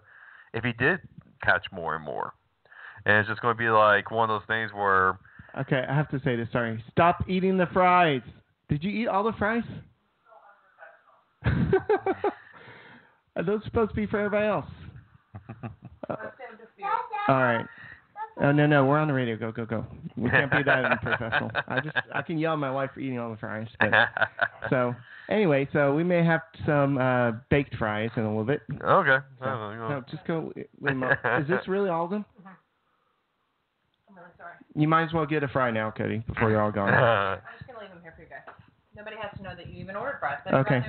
if 0.54 0.64
he 0.64 0.74
did 0.74 1.00
catch 1.44 1.66
more 1.72 1.96
and 1.96 2.04
more, 2.04 2.34
and 3.06 3.18
it's 3.18 3.30
just 3.30 3.42
going 3.42 3.56
to 3.56 3.58
be 3.58 3.70
like 3.70 4.12
one 4.12 4.30
of 4.30 4.40
those 4.42 4.48
things 4.48 4.72
where 4.74 5.20
Okay, 5.60 5.84
I 5.88 5.94
have 5.96 6.10
to 6.10 6.20
say 6.24 6.36
this. 6.36 6.48
Sorry. 6.52 6.84
Stop 6.92 7.30
eating 7.30 7.58
the 7.58 7.68
fries. 7.68 8.22
Did 8.70 8.84
you 8.84 8.90
eat 8.90 9.08
all 9.08 9.24
the 9.24 9.34
fries? 9.34 9.64
Are 13.36 13.44
those 13.46 13.64
supposed 13.66 13.90
to 13.92 13.96
be 13.96 14.08
for 14.08 14.20
everybody 14.20 14.48
else? 14.48 14.66
Uh, 16.10 16.18
all 17.28 17.36
right. 17.42 17.66
Oh 18.42 18.52
no 18.52 18.66
no, 18.66 18.86
we're 18.86 18.98
on 18.98 19.08
the 19.08 19.14
radio. 19.14 19.36
Go 19.38 19.52
go 19.52 19.66
go. 19.66 19.86
We 20.18 20.30
can't 20.30 20.52
be 20.52 20.64
that 20.64 20.86
unprofessional. 20.86 21.52
I 21.68 21.80
just 21.82 21.96
I 22.14 22.22
can 22.24 22.38
yell 22.40 22.54
at 22.54 22.60
my 22.60 22.72
wife 22.72 22.90
for 22.94 23.00
eating 23.00 23.20
all 23.20 23.30
the 23.30 23.38
fries. 23.38 23.68
But, 23.80 23.92
so 24.72 24.96
anyway, 25.30 25.68
so 25.72 25.94
we 25.94 26.04
may 26.04 26.24
have 26.26 26.42
some 26.66 26.98
uh, 26.98 27.34
baked 27.52 27.76
fries 27.76 28.10
in 28.18 28.24
a 28.24 28.28
little 28.30 28.44
bit. 28.44 28.62
okay. 28.84 29.18
So, 29.40 29.46
Oh, 29.46 29.76
no, 29.90 30.04
just 30.10 30.26
go. 30.26 30.52
Wait 30.56 30.68
a 30.82 30.96
moment. 30.96 31.20
Is 31.42 31.48
this 31.48 31.68
really 31.68 31.90
all 31.90 32.06
of 32.06 32.10
them? 32.12 32.26
I'm 34.10 34.16
really 34.16 34.30
sorry. 34.38 34.54
You 34.76 34.88
might 34.88 35.04
as 35.04 35.14
well 35.14 35.28
get 35.28 35.44
a 35.44 35.48
fry 35.48 35.70
now, 35.70 35.92
Cody, 35.96 36.24
before 36.28 36.50
you're 36.50 36.62
all 36.62 36.72
gone. 36.72 36.90
Nobody 38.96 39.16
has 39.20 39.36
to 39.38 39.44
know 39.44 39.56
that 39.56 39.68
you 39.68 39.82
even 39.82 39.96
ordered 39.96 40.18
fries. 40.20 40.38
They've 40.46 40.54
Okay. 40.54 40.82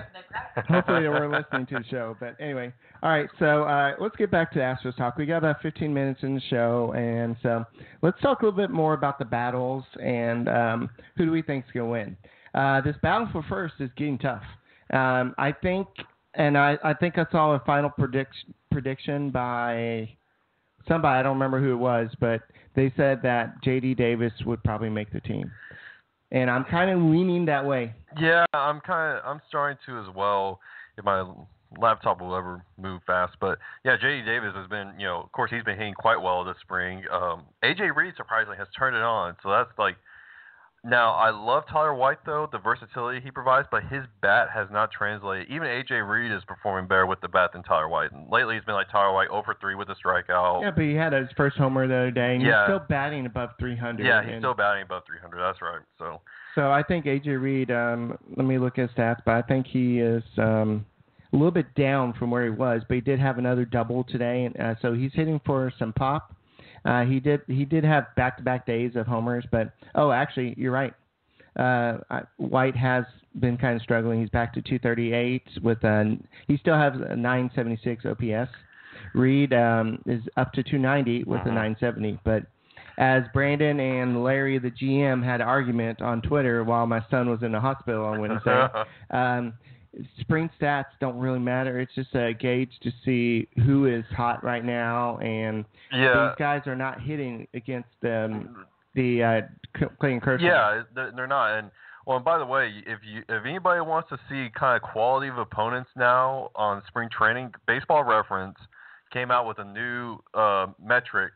Hopefully 0.68 1.02
they 1.02 1.08
were 1.08 1.28
listening 1.28 1.66
to 1.66 1.76
the 1.76 1.84
show. 1.90 2.16
But 2.20 2.36
anyway, 2.38 2.72
all 3.02 3.10
right. 3.10 3.28
So 3.38 3.64
uh, 3.64 3.94
let's 3.98 4.14
get 4.16 4.30
back 4.30 4.52
to 4.52 4.58
Astros 4.58 4.96
talk. 4.96 5.16
We 5.16 5.24
got 5.24 5.38
about 5.38 5.62
15 5.62 5.92
minutes 5.92 6.20
in 6.22 6.34
the 6.34 6.40
show, 6.50 6.92
and 6.94 7.34
so 7.42 7.64
let's 8.02 8.20
talk 8.20 8.42
a 8.42 8.44
little 8.44 8.56
bit 8.56 8.70
more 8.70 8.92
about 8.92 9.18
the 9.18 9.24
battles 9.24 9.84
and 10.02 10.48
um, 10.50 10.90
who 11.16 11.24
do 11.24 11.30
we 11.30 11.40
think's 11.40 11.68
going 11.72 11.86
to 11.86 11.90
win. 11.90 12.16
Uh, 12.54 12.82
this 12.82 12.96
battle 13.02 13.28
for 13.32 13.42
first 13.48 13.74
is 13.80 13.90
getting 13.96 14.18
tough. 14.18 14.42
Um, 14.92 15.34
I 15.38 15.52
think, 15.52 15.88
and 16.34 16.58
I, 16.58 16.76
I 16.84 16.92
think 16.94 17.16
I 17.18 17.26
saw 17.32 17.54
a 17.54 17.60
final 17.60 17.90
predict, 17.90 18.34
prediction 18.70 19.30
by 19.30 20.10
somebody. 20.86 21.18
I 21.18 21.22
don't 21.22 21.34
remember 21.34 21.60
who 21.60 21.72
it 21.72 21.78
was, 21.78 22.10
but 22.20 22.42
they 22.76 22.92
said 22.96 23.20
that 23.22 23.62
J.D. 23.62 23.94
Davis 23.94 24.32
would 24.44 24.62
probably 24.62 24.90
make 24.90 25.12
the 25.12 25.20
team, 25.20 25.50
and 26.34 26.50
I'm 26.50 26.64
kind 26.64 26.90
of 26.90 27.00
leaning 27.00 27.46
that 27.46 27.64
way. 27.64 27.94
yeah, 28.20 28.44
I'm 28.52 28.80
kind 28.80 29.18
of 29.18 29.24
I'm 29.24 29.40
starting 29.48 29.78
to 29.86 29.98
as 30.00 30.14
well. 30.14 30.60
If 30.98 31.04
my 31.04 31.24
laptop 31.78 32.20
will 32.20 32.36
ever 32.36 32.62
move 32.76 33.00
fast, 33.06 33.36
but 33.40 33.58
yeah, 33.84 33.96
J.D. 34.00 34.26
Davis 34.26 34.52
has 34.54 34.68
been, 34.68 34.92
you 34.98 35.06
know, 35.06 35.22
of 35.22 35.32
course 35.32 35.50
he's 35.50 35.64
been 35.64 35.76
hitting 35.76 35.94
quite 35.94 36.20
well 36.20 36.44
this 36.44 36.56
spring. 36.60 37.02
Um, 37.10 37.44
A.J. 37.62 37.90
Reed 37.96 38.14
surprisingly 38.16 38.58
has 38.58 38.68
turned 38.78 38.94
it 38.94 39.02
on, 39.02 39.36
so 39.42 39.50
that's 39.50 39.70
like. 39.78 39.96
Now 40.84 41.14
I 41.14 41.30
love 41.30 41.64
Tyler 41.70 41.94
White 41.94 42.18
though, 42.26 42.46
the 42.52 42.58
versatility 42.58 43.20
he 43.24 43.30
provides, 43.30 43.66
but 43.70 43.84
his 43.84 44.02
bat 44.20 44.48
has 44.52 44.68
not 44.70 44.90
translated. 44.90 45.48
Even 45.48 45.66
A.J. 45.66 45.94
Reed 45.94 46.30
is 46.30 46.42
performing 46.46 46.86
better 46.86 47.06
with 47.06 47.20
the 47.22 47.28
bat 47.28 47.52
than 47.54 47.62
Tyler 47.62 47.88
White. 47.88 48.12
And 48.12 48.30
lately, 48.30 48.56
he's 48.56 48.64
been 48.64 48.74
like 48.74 48.90
Tyler 48.90 49.14
White 49.14 49.28
over 49.28 49.56
three 49.60 49.74
with 49.74 49.88
a 49.88 49.94
strikeout. 49.94 50.60
Yeah, 50.62 50.70
but 50.70 50.84
he 50.84 50.94
had 50.94 51.14
his 51.14 51.28
first 51.38 51.56
homer 51.56 51.86
the 51.86 51.94
other 51.94 52.10
day, 52.10 52.34
and 52.34 52.42
Yeah. 52.42 52.66
he's 52.66 52.74
still 52.76 52.86
batting 52.86 53.24
above 53.24 53.50
300. 53.58 54.04
Yeah, 54.04 54.22
he's 54.22 54.32
and 54.32 54.42
still 54.42 54.52
batting 54.54 54.82
above 54.82 55.04
300. 55.06 55.38
That's 55.40 55.62
right. 55.62 55.80
So 55.98 56.20
So 56.54 56.70
I 56.70 56.82
think 56.82 57.06
AJ 57.06 57.40
Reed. 57.40 57.70
Um, 57.70 58.18
let 58.36 58.46
me 58.46 58.58
look 58.58 58.78
at 58.78 58.88
his 58.88 58.96
stats, 58.96 59.22
but 59.24 59.34
I 59.36 59.42
think 59.42 59.66
he 59.66 60.00
is 60.00 60.22
um, 60.36 60.84
a 61.32 61.36
little 61.36 61.50
bit 61.50 61.74
down 61.74 62.12
from 62.12 62.30
where 62.30 62.44
he 62.44 62.50
was. 62.50 62.82
But 62.86 62.96
he 62.96 63.00
did 63.00 63.18
have 63.18 63.38
another 63.38 63.64
double 63.64 64.04
today, 64.04 64.44
and 64.44 64.60
uh, 64.60 64.74
so 64.82 64.92
he's 64.92 65.12
hitting 65.14 65.40
for 65.46 65.72
some 65.78 65.94
pop. 65.94 66.33
Uh, 66.84 67.04
he 67.04 67.18
did 67.20 67.40
he 67.46 67.64
did 67.64 67.84
have 67.84 68.14
back 68.16 68.36
to 68.36 68.42
back 68.42 68.66
days 68.66 68.92
of 68.96 69.06
homers, 69.06 69.44
but 69.50 69.72
oh, 69.94 70.10
actually, 70.10 70.54
you're 70.56 70.72
right. 70.72 70.92
Uh, 71.56 71.98
White 72.36 72.76
has 72.76 73.04
been 73.40 73.56
kind 73.56 73.76
of 73.76 73.82
struggling. 73.82 74.20
He's 74.20 74.30
back 74.30 74.52
to 74.54 74.62
238 74.62 75.42
with 75.62 75.82
a 75.84 76.16
he 76.48 76.56
still 76.58 76.76
has 76.76 76.92
a 76.94 77.16
976 77.16 78.04
OPS. 78.04 78.50
Reed 79.14 79.52
um, 79.52 80.02
is 80.06 80.22
up 80.36 80.52
to 80.54 80.62
290 80.62 81.24
with 81.24 81.40
a 81.42 81.44
Mhm. 81.44 81.54
970, 81.54 82.18
but 82.24 82.44
as 82.98 83.24
Brandon 83.32 83.80
and 83.80 84.22
Larry, 84.22 84.58
the 84.58 84.70
GM, 84.70 85.22
had 85.22 85.40
an 85.40 85.48
argument 85.48 86.00
on 86.00 86.20
Twitter 86.22 86.62
while 86.64 86.86
my 86.86 87.02
son 87.10 87.28
was 87.28 87.42
in 87.42 87.52
the 87.52 87.60
hospital 87.60 88.04
on 88.04 88.20
Wednesday. 88.20 88.68
um, 89.10 89.52
spring 90.20 90.50
stats 90.60 90.86
don't 91.00 91.18
really 91.18 91.38
matter. 91.38 91.80
It's 91.80 91.94
just 91.94 92.14
a 92.14 92.32
gauge 92.34 92.72
to 92.82 92.90
see 93.04 93.48
who 93.64 93.86
is 93.86 94.04
hot 94.16 94.42
right 94.42 94.64
now, 94.64 95.18
and 95.18 95.64
yeah. 95.92 96.28
these 96.28 96.38
guys 96.38 96.62
are 96.66 96.76
not 96.76 97.00
hitting 97.00 97.46
against 97.54 97.88
um, 98.04 98.64
the 98.94 99.22
uh, 99.22 99.86
Clayton 100.00 100.20
Kershaw. 100.20 100.44
Yeah, 100.44 100.82
they're, 100.94 101.12
they're 101.14 101.26
not. 101.26 101.58
And 101.58 101.70
well, 102.06 102.16
and 102.16 102.24
by 102.24 102.38
the 102.38 102.46
way, 102.46 102.70
if 102.86 102.98
you 103.04 103.22
if 103.28 103.44
anybody 103.44 103.80
wants 103.80 104.08
to 104.10 104.18
see 104.28 104.48
kind 104.58 104.76
of 104.76 104.82
quality 104.82 105.28
of 105.28 105.38
opponents 105.38 105.90
now 105.96 106.50
on 106.54 106.82
spring 106.86 107.08
training, 107.16 107.52
Baseball 107.66 108.04
Reference 108.04 108.56
came 109.12 109.30
out 109.30 109.46
with 109.46 109.58
a 109.58 109.64
new 109.64 110.18
uh, 110.34 110.66
metric 110.82 111.32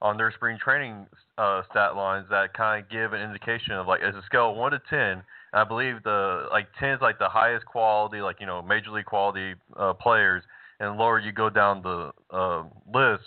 on 0.00 0.16
their 0.16 0.32
spring 0.32 0.58
training 0.62 1.06
uh, 1.38 1.62
stat 1.70 1.96
lines 1.96 2.26
that 2.30 2.52
kind 2.54 2.84
of 2.84 2.90
give 2.90 3.12
an 3.12 3.20
indication 3.20 3.72
of 3.72 3.86
like 3.86 4.02
as 4.02 4.14
a 4.14 4.22
scale 4.26 4.50
of 4.50 4.56
one 4.56 4.72
to 4.72 4.80
ten. 4.90 5.22
And 5.52 5.60
I 5.60 5.64
believe 5.64 6.02
the 6.02 6.46
like 6.50 6.68
ten 6.78 6.90
is 6.90 7.00
like 7.00 7.18
the 7.18 7.28
highest 7.28 7.66
quality, 7.66 8.20
like 8.20 8.40
you 8.40 8.46
know 8.46 8.62
major 8.62 8.90
league 8.90 9.06
quality 9.06 9.54
uh, 9.76 9.92
players, 9.94 10.42
and 10.80 10.96
lower 10.96 11.18
you 11.18 11.32
go 11.32 11.50
down 11.50 11.82
the 11.82 12.10
uh, 12.30 12.64
list 12.92 13.24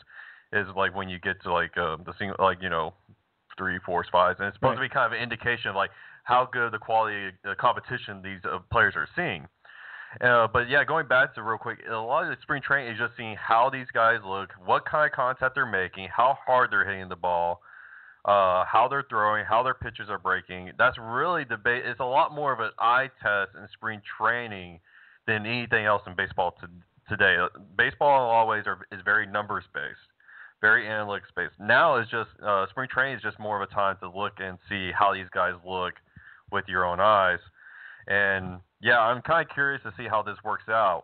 is 0.53 0.67
like 0.75 0.95
when 0.95 1.09
you 1.09 1.19
get 1.19 1.41
to 1.43 1.51
like 1.51 1.71
uh, 1.77 1.97
the 2.05 2.13
single 2.17 2.37
like 2.39 2.61
you 2.61 2.69
know 2.69 2.93
three, 3.57 3.79
four, 3.85 4.05
fives, 4.11 4.39
and 4.39 4.47
it's 4.47 4.57
supposed 4.57 4.77
to 4.77 4.81
be 4.81 4.89
kind 4.89 5.05
of 5.05 5.17
an 5.17 5.23
indication 5.23 5.69
of 5.69 5.75
like 5.75 5.91
how 6.23 6.47
good 6.51 6.73
the 6.73 6.77
quality 6.77 7.29
of 7.45 7.57
competition 7.57 8.21
these 8.23 8.39
uh, 8.43 8.59
players 8.71 8.95
are 8.95 9.07
seeing. 9.15 9.47
Uh, 10.21 10.47
but 10.51 10.69
yeah, 10.69 10.83
going 10.83 11.07
back 11.07 11.35
to 11.35 11.43
real 11.43 11.57
quick, 11.57 11.79
a 11.89 11.93
lot 11.93 12.23
of 12.23 12.29
the 12.29 12.41
spring 12.41 12.61
training 12.61 12.91
is 12.93 12.97
just 12.97 13.13
seeing 13.17 13.35
how 13.35 13.69
these 13.69 13.87
guys 13.93 14.19
look, 14.25 14.49
what 14.63 14.85
kind 14.85 15.05
of 15.05 15.11
contact 15.15 15.55
they're 15.55 15.65
making, 15.65 16.07
how 16.15 16.37
hard 16.45 16.71
they're 16.71 16.89
hitting 16.89 17.09
the 17.09 17.15
ball, 17.15 17.61
uh, 18.25 18.65
how 18.65 18.87
they're 18.89 19.05
throwing, 19.09 19.45
how 19.45 19.63
their 19.63 19.73
pitches 19.73 20.09
are 20.09 20.19
breaking. 20.19 20.71
That's 20.77 20.97
really 20.97 21.43
the 21.43 21.57
ba- 21.57 21.89
It's 21.89 21.99
a 21.99 22.05
lot 22.05 22.33
more 22.33 22.51
of 22.51 22.59
an 22.59 22.71
eye 22.79 23.09
test 23.21 23.51
in 23.55 23.67
spring 23.73 24.01
training 24.17 24.79
than 25.27 25.45
anything 25.45 25.85
else 25.85 26.01
in 26.07 26.15
baseball 26.15 26.55
to, 26.61 26.67
today. 27.07 27.37
Uh, 27.37 27.49
Baseball 27.77 28.29
always 28.29 28.65
are, 28.65 28.79
is 28.91 28.99
very 29.05 29.25
numbers 29.25 29.63
based 29.73 29.99
very 30.61 30.85
analytics 30.85 31.29
based. 31.35 31.53
Now 31.59 31.97
is 31.97 32.07
just 32.09 32.29
uh, 32.43 32.65
spring 32.69 32.89
training 32.91 33.17
is 33.17 33.21
just 33.21 33.37
more 33.37 33.61
of 33.61 33.69
a 33.69 33.71
time 33.71 33.97
to 33.99 34.09
look 34.09 34.33
and 34.39 34.57
see 34.67 34.91
how 34.91 35.13
these 35.13 35.27
guys 35.31 35.53
look 35.67 35.93
with 36.51 36.65
your 36.67 36.85
own 36.85 36.99
eyes. 36.99 37.37
And 38.07 38.59
yeah, 38.81 38.99
I'm 38.99 39.21
kind 39.21 39.47
of 39.47 39.53
curious 39.53 39.83
to 39.83 39.93
see 39.97 40.07
how 40.07 40.23
this 40.23 40.37
works 40.43 40.67
out 40.69 41.03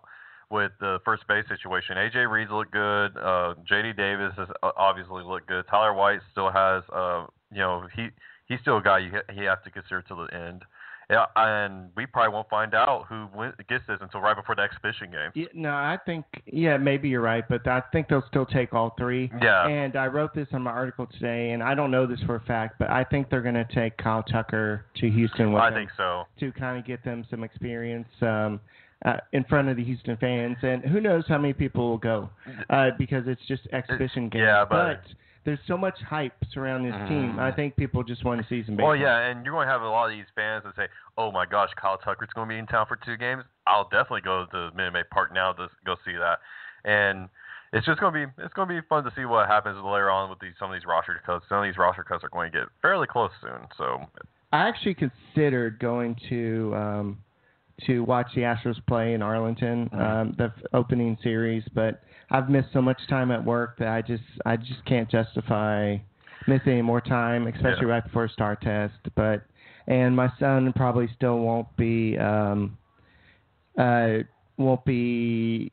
with 0.51 0.71
the 0.79 0.99
first 1.05 1.27
base 1.27 1.45
situation. 1.47 1.97
AJ 1.97 2.29
Reed's 2.29 2.51
looked 2.51 2.71
good. 2.71 3.17
Uh, 3.17 3.55
JD 3.69 3.97
Davis 3.97 4.33
has 4.37 4.47
uh, 4.61 4.71
obviously 4.77 5.23
looked 5.23 5.47
good. 5.47 5.65
Tyler 5.69 5.93
White 5.93 6.19
still 6.31 6.51
has, 6.51 6.83
uh, 6.93 7.25
you 7.51 7.59
know, 7.59 7.87
he 7.95 8.09
he's 8.47 8.59
still 8.61 8.77
a 8.77 8.83
guy 8.83 8.99
you 8.99 9.11
he 9.33 9.43
have 9.43 9.63
to 9.63 9.71
consider 9.71 10.01
to 10.03 10.15
the 10.15 10.35
end. 10.35 10.63
Yeah, 11.11 11.25
and 11.35 11.89
we 11.97 12.05
probably 12.05 12.33
won't 12.33 12.49
find 12.49 12.73
out 12.73 13.05
who 13.09 13.27
gets 13.67 13.83
this 13.85 13.97
until 13.99 14.21
right 14.21 14.35
before 14.35 14.55
the 14.55 14.61
exhibition 14.61 15.11
game. 15.11 15.31
Yeah, 15.35 15.47
no, 15.53 15.71
I 15.71 15.97
think 16.05 16.23
yeah, 16.45 16.77
maybe 16.77 17.09
you're 17.09 17.19
right, 17.19 17.43
but 17.49 17.67
I 17.67 17.81
think 17.91 18.07
they'll 18.07 18.23
still 18.29 18.45
take 18.45 18.73
all 18.73 18.95
three. 18.97 19.29
Yeah. 19.41 19.67
And 19.67 19.97
I 19.97 20.07
wrote 20.07 20.33
this 20.33 20.47
in 20.53 20.61
my 20.61 20.71
article 20.71 21.07
today, 21.07 21.51
and 21.51 21.61
I 21.61 21.75
don't 21.75 21.91
know 21.91 22.07
this 22.07 22.21
for 22.25 22.35
a 22.35 22.39
fact, 22.41 22.79
but 22.79 22.89
I 22.89 23.03
think 23.03 23.29
they're 23.29 23.41
going 23.41 23.55
to 23.55 23.67
take 23.75 23.97
Kyle 23.97 24.23
Tucker 24.23 24.85
to 25.01 25.09
Houston 25.09 25.51
with 25.51 25.61
I 25.61 25.73
think 25.73 25.89
so. 25.97 26.23
to 26.39 26.53
kind 26.53 26.79
of 26.79 26.85
get 26.85 27.03
them 27.03 27.25
some 27.29 27.43
experience 27.43 28.07
um, 28.21 28.61
uh, 29.05 29.17
in 29.33 29.43
front 29.45 29.69
of 29.69 29.77
the 29.77 29.83
Houston 29.83 30.17
fans, 30.17 30.57
and 30.61 30.83
who 30.83 31.01
knows 31.01 31.23
how 31.27 31.37
many 31.37 31.53
people 31.53 31.89
will 31.89 31.97
go 31.97 32.29
uh, 32.69 32.89
because 32.97 33.23
it's 33.27 33.41
just 33.47 33.63
exhibition 33.71 34.29
game. 34.29 34.41
yeah, 34.41 34.65
but- 34.67 35.01
there's 35.43 35.59
so 35.67 35.75
much 35.75 35.95
hype 36.07 36.35
surrounding 36.53 36.91
this 36.91 37.09
team. 37.09 37.33
Mm. 37.37 37.39
I 37.39 37.51
think 37.51 37.75
people 37.75 38.03
just 38.03 38.23
want 38.23 38.39
to 38.39 38.47
see 38.47 38.63
some 38.63 38.75
baseball. 38.75 38.89
Well, 38.89 38.95
yeah, 38.95 39.25
and 39.25 39.43
you're 39.43 39.55
going 39.55 39.65
to 39.65 39.71
have 39.71 39.81
a 39.81 39.89
lot 39.89 40.05
of 40.05 40.11
these 40.11 40.27
fans 40.35 40.63
that 40.65 40.75
say, 40.75 40.87
"Oh 41.17 41.31
my 41.31 41.47
gosh, 41.47 41.71
Kyle 41.81 41.97
Tucker's 41.97 42.29
going 42.35 42.47
to 42.47 42.53
be 42.53 42.59
in 42.59 42.67
town 42.67 42.85
for 42.87 42.99
two 43.03 43.17
games. 43.17 43.43
I'll 43.65 43.89
definitely 43.89 44.21
go 44.21 44.45
to 44.51 44.69
Minute 44.75 44.93
Maid 44.93 45.09
Park 45.09 45.33
now 45.33 45.51
to 45.53 45.67
go 45.83 45.95
see 46.05 46.13
that." 46.13 46.37
And 46.85 47.27
it's 47.73 47.85
just 47.85 47.99
going 47.99 48.13
to 48.13 48.27
be 48.27 48.43
it's 48.43 48.53
going 48.53 48.67
to 48.67 48.73
be 48.81 48.87
fun 48.87 49.03
to 49.03 49.11
see 49.15 49.25
what 49.25 49.47
happens 49.47 49.77
later 49.77 50.09
on 50.09 50.29
with 50.29 50.39
these 50.39 50.53
some 50.59 50.71
of 50.71 50.75
these 50.75 50.85
roster 50.85 51.19
cuts. 51.25 51.45
Some 51.49 51.59
of 51.59 51.63
these 51.63 51.77
roster 51.77 52.03
cuts 52.03 52.23
are 52.23 52.29
going 52.29 52.51
to 52.51 52.59
get 52.59 52.67
fairly 52.81 53.07
close 53.07 53.31
soon. 53.41 53.67
So 53.77 54.05
I 54.51 54.67
actually 54.67 54.95
considered 54.95 55.79
going 55.79 56.17
to 56.29 56.73
um, 56.75 57.17
to 57.87 58.03
watch 58.03 58.27
the 58.35 58.41
Astros 58.41 58.77
play 58.87 59.13
in 59.13 59.21
Arlington, 59.21 59.89
Mm-hmm. 59.93 60.01
um, 60.01 60.35
the 60.37 60.45
f- 60.45 60.63
opening 60.73 61.17
series, 61.23 61.63
but 61.73 62.01
I've 62.29 62.49
missed 62.49 62.69
so 62.73 62.81
much 62.81 62.99
time 63.09 63.31
at 63.31 63.43
work 63.43 63.77
that 63.79 63.87
I 63.89 64.01
just 64.01 64.23
I 64.45 64.55
just 64.57 64.83
can't 64.85 65.09
justify 65.09 65.97
missing 66.47 66.73
any 66.73 66.81
more 66.81 67.01
time, 67.01 67.47
especially 67.47 67.87
Yeah. 67.87 67.93
right 67.93 68.03
before 68.03 68.25
a 68.25 68.29
star 68.29 68.55
test. 68.55 68.93
But 69.15 69.43
and 69.87 70.15
my 70.15 70.31
son 70.39 70.71
probably 70.75 71.09
still 71.15 71.39
won't 71.39 71.67
be 71.77 72.17
um, 72.17 72.77
uh, 73.77 74.19
won't 74.57 74.83
be. 74.85 75.71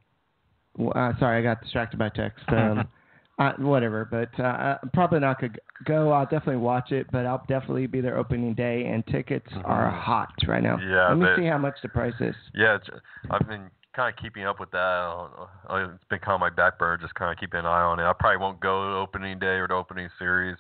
Uh, 0.79 1.13
sorry, 1.19 1.39
I 1.39 1.43
got 1.43 1.61
distracted 1.63 1.99
by 1.99 2.09
text. 2.09 2.45
Um, 2.49 2.89
uh, 3.39 3.53
whatever, 3.59 4.05
but 4.11 4.30
uh, 4.43 4.78
I'm 4.82 4.91
probably 4.93 5.20
not 5.20 5.41
gonna 5.41 5.53
go. 5.84 6.11
I'll 6.12 6.24
definitely 6.24 6.57
watch 6.57 6.91
it, 6.93 7.07
but 7.12 7.24
I'll 7.26 7.45
definitely 7.49 7.86
be 7.86 8.01
there 8.01 8.16
opening 8.18 8.55
day, 8.55 8.86
and 8.86 9.07
tickets 9.07 9.47
are 9.64 9.91
hot 9.91 10.32
right 10.47 10.62
now. 10.62 10.76
Mm-hmm. 10.76 10.91
Yeah, 10.91 11.09
Let 11.11 11.18
me 11.18 11.24
but- 11.26 11.36
see 11.39 11.47
how 11.47 11.59
much 11.59 11.74
the 11.82 11.89
price 11.89 12.14
is. 12.20 12.34
yeah, 12.55 12.76
it's, 12.76 12.89
I've 13.30 13.47
been 13.49 13.70
kind 13.95 14.14
of 14.14 14.20
keeping 14.22 14.45
up 14.45 14.61
with 14.61 14.70
that. 14.72 14.78
Uh, 14.78 15.47
It's 15.95 16.05
been 16.09 16.18
kind 16.20 16.34
of 16.34 16.41
my 16.41 16.51
back 16.51 16.78
burner, 16.78 16.97
just 16.99 17.14
kind 17.14 17.32
of 17.32 17.39
keeping 17.39 17.61
an 17.61 17.66
eye 17.66 17.82
on 17.82 17.99
it. 17.99 18.05
I 18.05 18.12
probably 18.12 18.39
won't 18.39 18.61
go 18.61 18.91
to 18.91 18.97
opening 18.97 19.39
day 19.39 19.59
or 19.59 19.66
the 19.68 19.74
opening 19.74 20.09
series 20.18 20.57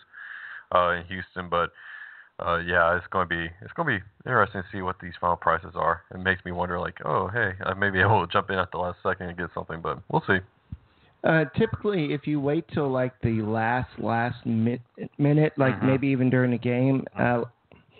uh, 0.74 0.90
in 0.90 1.04
Houston, 1.06 1.48
but 1.48 1.70
uh, 2.44 2.58
yeah, 2.58 2.96
it's 2.96 3.06
going 3.10 3.28
to 3.28 3.34
be 3.34 3.50
it's 3.62 3.72
going 3.74 3.88
to 3.88 3.98
be 3.98 4.04
interesting 4.24 4.62
to 4.62 4.68
see 4.70 4.82
what 4.82 4.96
these 5.02 5.12
final 5.20 5.36
prices 5.36 5.72
are. 5.74 6.02
It 6.14 6.18
makes 6.18 6.44
me 6.44 6.52
wonder, 6.52 6.78
like, 6.78 6.98
oh, 7.04 7.26
hey, 7.28 7.52
I 7.64 7.74
may 7.74 7.90
be 7.90 8.00
able 8.00 8.24
to 8.24 8.32
jump 8.32 8.50
in 8.50 8.58
at 8.58 8.70
the 8.70 8.78
last 8.78 8.98
second 9.02 9.28
and 9.28 9.36
get 9.38 9.50
something, 9.54 9.80
but 9.80 9.98
we'll 10.10 10.22
see. 10.26 10.38
Uh, 11.28 11.44
typically, 11.58 12.14
if 12.14 12.26
you 12.26 12.40
wait 12.40 12.64
till 12.72 12.88
like 12.90 13.12
the 13.20 13.42
last 13.42 13.90
last 13.98 14.44
mi- 14.46 14.80
minute, 15.18 15.52
like 15.58 15.74
Mhm. 15.78 15.82
maybe 15.82 16.08
even 16.08 16.30
during 16.30 16.50
the 16.50 16.58
game, 16.58 17.04
uh, 17.16 17.44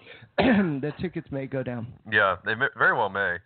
the 0.39 0.93
tickets 0.99 1.31
may 1.31 1.47
go 1.47 1.63
down. 1.63 1.87
Yeah, 2.11 2.37
they 2.47 2.55
may, 2.55 2.69
very 2.77 2.97
well 2.97 3.11
may, 3.11 3.37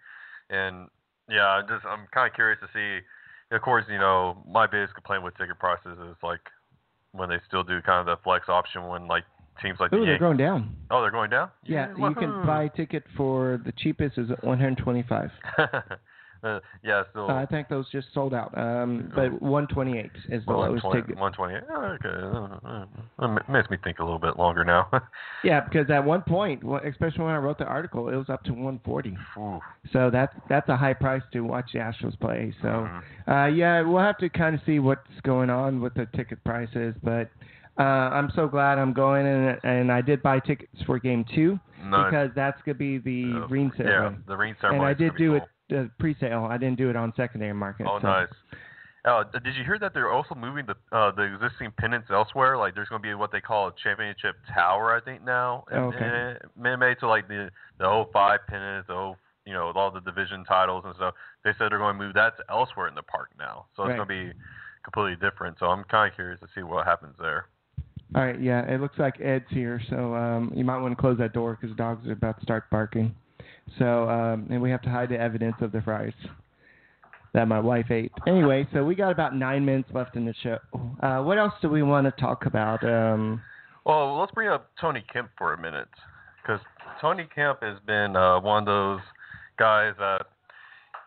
and 0.51 0.89
yeah, 1.29 1.49
I 1.49 1.63
just 1.63 1.85
I'm 1.85 2.07
kind 2.15 2.29
of 2.31 2.35
curious 2.35 2.61
to 2.61 2.69
see. 2.73 3.05
Of 3.51 3.61
course, 3.61 3.85
you 3.91 3.99
know, 3.99 4.43
my 4.49 4.67
biggest 4.67 4.95
complaint 4.95 5.25
with 5.25 5.37
ticket 5.37 5.59
prices 5.59 5.99
is 6.09 6.17
like 6.23 6.41
when 7.11 7.29
they 7.29 7.39
still 7.47 7.65
do 7.65 7.83
kind 7.83 8.01
of 8.09 8.19
the 8.19 8.23
flex 8.23 8.49
option 8.49 8.87
when 8.87 9.07
like 9.09 9.25
teams 9.61 9.79
like 9.81 9.93
Ooh, 9.93 9.99
the 9.99 10.03
they're 10.07 10.13
Yankees. 10.13 10.21
going 10.21 10.37
down. 10.39 10.77
Oh, 10.91 11.03
they're 11.03 11.11
going 11.11 11.29
down. 11.31 11.51
Yeah, 11.65 11.89
you 11.99 12.15
can 12.15 12.31
buy 12.47 12.65
a 12.65 12.69
ticket 12.71 13.05
for 13.17 13.61
the 13.65 13.73
cheapest 13.73 14.17
is 14.17 14.29
125. 14.43 15.31
uh, 16.43 16.61
yeah, 16.83 17.03
still. 17.11 17.31
Uh, 17.31 17.35
I 17.35 17.47
think 17.47 17.69
those 17.69 17.89
just 17.91 18.09
sold 18.15 18.35
out. 18.35 18.57
Um, 18.57 19.11
but 19.15 19.41
128 19.41 20.11
is 20.29 20.45
the 20.47 20.53
lowest 20.53 20.85
120, 20.85 21.03
ticket. 21.03 21.19
128. 21.19 21.63
Oh, 21.71 23.25
okay. 23.25 23.41
It 23.41 23.49
makes 23.53 23.71
me 23.71 23.77
think 23.83 23.99
a 23.99 24.05
little 24.05 24.19
bit 24.19 24.37
longer 24.39 24.65
now. 24.65 24.89
Yeah, 25.45 25.61
because 25.61 25.91
at 25.91 26.05
one 26.05 26.23
point, 26.23 26.63
especially 26.85 27.25
when 27.25 27.35
I 27.35 27.39
wrote 27.39 27.59
the 27.59 27.65
article, 27.65 28.09
it 28.09 28.15
was 28.15 28.31
up 28.31 28.45
to 28.45 28.53
140. 28.53 29.17
Ooh. 29.39 29.61
So 29.93 30.09
that's 30.09 30.33
that's 30.49 30.69
a 30.69 30.77
high 30.77 30.93
price 30.95 31.23
to 31.33 31.41
watch 31.41 31.71
the 31.73 31.81
Astros 31.81 32.17
play. 32.21 32.55
So 32.63 32.69
Mhm. 32.69 33.03
uh, 33.27 33.47
yeah, 33.49 33.83
we'll 33.83 33.99
have 34.03 34.19
to 34.19 34.29
kind 34.29 34.55
of 34.55 34.61
see 34.65 34.79
what's 34.79 35.21
going 35.25 35.51
on 35.51 35.81
with 35.81 35.95
the 35.95 36.07
ticket 36.15 36.43
prices. 36.45 36.95
But 37.03 37.29
uh, 37.77 37.83
I'm 37.83 38.31
so 38.37 38.47
glad 38.47 38.79
I'm 38.79 38.93
going, 38.93 39.27
and 39.27 39.59
and 39.65 39.91
I 39.91 40.01
did 40.01 40.23
buy 40.23 40.39
tickets 40.39 40.81
for 40.87 41.01
Game 41.01 41.25
Two 41.35 41.59
Nice. 41.83 42.05
because 42.05 42.31
that's 42.37 42.63
gonna 42.65 42.77
be 42.79 42.99
the 42.99 43.43
Uh, 43.43 43.47
ring 43.49 43.73
Yeah, 43.77 43.85
ceremony. 43.85 44.17
the 44.29 44.37
ring 44.37 44.55
and. 44.63 44.83
I 44.83 44.95
did 44.95 45.17
do 45.17 45.31
cool. 45.31 45.37
it 45.39 45.43
uh, 45.73 45.85
pre-sale. 45.99 46.47
I 46.51 46.59
didn't 46.59 46.79
do 46.79 46.91
it 46.91 46.97
on 46.97 47.13
secondary 47.17 47.53
market. 47.53 47.87
Oh, 47.89 47.99
so. 48.01 48.07
nice. 48.07 48.29
Uh, 49.05 49.25
did 49.33 49.57
you 49.57 49.65
hear 49.65 49.79
that 49.81 49.95
they're 49.95 50.13
also 50.13 50.35
moving 50.37 50.65
the 50.65 50.77
uh, 50.97 51.11
the 51.11 51.23
existing 51.23 51.73
pennants 51.77 52.09
elsewhere? 52.11 52.57
Like, 52.57 52.77
there's 52.77 52.89
going 52.89 53.03
to 53.03 53.09
be 53.09 53.15
what 53.15 53.33
they 53.33 53.41
call 53.41 53.67
a 53.67 53.73
championship 53.83 54.37
tower, 54.55 54.95
I 54.95 55.01
think 55.01 55.25
now. 55.25 55.65
Oh, 55.73 55.93
okay. 55.93 56.37
Made 56.57 56.99
to 57.01 57.09
like 57.09 57.27
the 57.27 57.51
the 57.79 58.07
05 58.13 58.41
pennants, 58.47 58.87
the 58.87 58.95
0, 58.95 59.19
you 59.45 59.55
know, 59.55 59.67
with 59.67 59.77
all 59.77 59.91
the 59.91 60.01
division 60.01 60.45
titles 60.45 60.85
and 60.87 60.95
stuff. 60.95 61.15
They 61.43 61.51
said 61.59 61.73
they're 61.73 61.79
going 61.79 61.99
to 61.99 62.05
move 62.05 62.15
that 62.15 62.37
to 62.37 62.45
elsewhere 62.49 62.87
in 62.87 62.95
the 62.95 63.03
park 63.03 63.31
now, 63.37 63.67
so 63.77 63.83
it's 63.83 63.89
Right. 63.91 64.07
going 64.07 64.09
to 64.09 64.33
be 64.33 64.39
completely 64.85 65.17
different. 65.17 65.59
So 65.59 65.67
I'm 65.67 65.83
kind 65.85 66.09
of 66.09 66.15
curious 66.15 66.39
to 66.41 66.47
see 66.55 66.63
what 66.63 66.87
happens 66.87 67.15
there. 67.19 67.47
All 68.15 68.23
right, 68.23 68.41
yeah, 68.41 68.63
it 68.73 68.81
looks 68.81 68.99
like 68.99 69.21
Ed's 69.21 69.47
here, 69.49 69.81
so 69.89 70.15
um, 70.15 70.53
you 70.55 70.65
might 70.65 70.79
want 70.79 70.95
to 70.95 71.01
close 71.01 71.17
that 71.19 71.33
door 71.33 71.57
because 71.59 71.75
the 71.75 71.83
dogs 71.83 72.07
are 72.07 72.13
about 72.13 72.39
to 72.39 72.43
start 72.45 72.69
barking. 72.71 73.15
So, 73.79 74.09
um, 74.09 74.47
and 74.51 74.61
we 74.61 74.71
have 74.71 74.83
to 74.83 74.91
hide 74.91 75.09
the 75.09 75.19
evidence 75.19 75.57
of 75.61 75.73
the 75.73 75.81
fries. 75.83 76.13
that 77.35 77.49
my 77.49 77.59
wife 77.59 77.91
ate. 77.91 78.13
Anyway, 78.27 78.67
so 78.73 78.85
we 78.85 78.95
got 78.95 79.11
about 79.11 79.35
nine 79.35 79.65
minutes 79.65 79.89
left 79.95 80.17
in 80.17 80.27
the 80.27 80.35
show. 80.43 80.59
Uh, 81.03 81.23
what 81.23 81.39
else 81.39 81.55
do 81.63 81.69
we 81.71 81.83
want 81.83 82.05
to 82.05 82.21
talk 82.21 82.45
about? 82.47 82.85
Um, 82.85 83.41
Well, 83.85 84.19
let's 84.21 84.33
bring 84.33 84.49
up 84.49 84.71
Tony 84.81 85.03
Kemp 85.13 85.31
for 85.39 85.55
a 85.55 85.59
minute, 85.61 85.89
because 86.43 86.61
Tony 87.01 87.27
Kemp 87.35 87.63
has 87.63 87.79
been 87.87 88.17
uh, 88.17 88.39
one 88.41 88.59
of 88.59 88.67
those 88.67 89.01
guys 89.59 89.95
that 89.99 90.27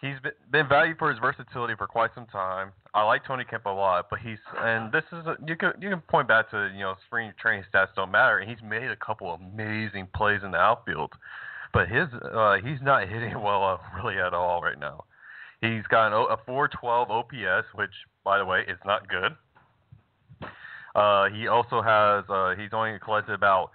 he's 0.02 0.20
been, 0.24 0.32
been 0.52 0.68
valued 0.68 0.98
for 0.98 1.10
his 1.12 1.20
versatility 1.20 1.76
for 1.78 1.88
quite 1.88 2.10
some 2.16 2.26
time. 2.26 2.72
I 2.96 3.04
like 3.04 3.24
Tony 3.26 3.44
Kemp 3.44 3.66
a 3.66 3.70
lot, 3.70 4.08
but 4.10 4.20
he's 4.20 4.40
and 4.58 4.92
this 4.92 5.04
is 5.12 5.26
a, 5.28 5.36
you 5.46 5.56
can 5.56 5.74
you 5.80 5.90
can 5.90 6.00
point 6.02 6.28
back 6.28 6.50
to 6.52 6.72
you 6.74 6.80
know 6.80 6.96
spring 7.06 7.34
training 7.40 7.66
stats 7.72 7.90
don't 7.96 8.10
matter, 8.12 8.40
and 8.40 8.50
he's 8.50 8.62
made 8.64 8.90
a 8.90 8.96
couple 8.96 9.32
amazing 9.32 10.08
plays 10.16 10.42
in 10.44 10.52
the 10.52 10.58
outfield, 10.58 11.12
but 11.76 11.90
his 11.90 12.08
uh, 12.34 12.56
he's 12.64 12.82
not 12.82 13.08
hitting 13.10 13.40
well 13.40 13.64
uh, 13.64 13.78
really 14.02 14.18
at 14.18 14.34
all 14.34 14.62
right 14.62 14.80
now. 14.80 15.04
He's 15.62 15.84
got 15.90 16.08
an, 16.08 16.14
O- 16.14 16.26
a 16.28 16.38
412 16.46 17.12
OPS, 17.12 17.68
which 17.76 17.92
by 18.24 18.38
the 18.38 18.46
way 18.46 18.62
is 18.68 18.80
not 18.86 19.08
good. 19.08 19.36
Uh, 20.96 21.28
he 21.30 21.48
also 21.48 21.82
has 21.82 22.24
uh, 22.30 22.56
he's 22.58 22.72
only 22.72 22.98
collected 23.04 23.34
about 23.34 23.72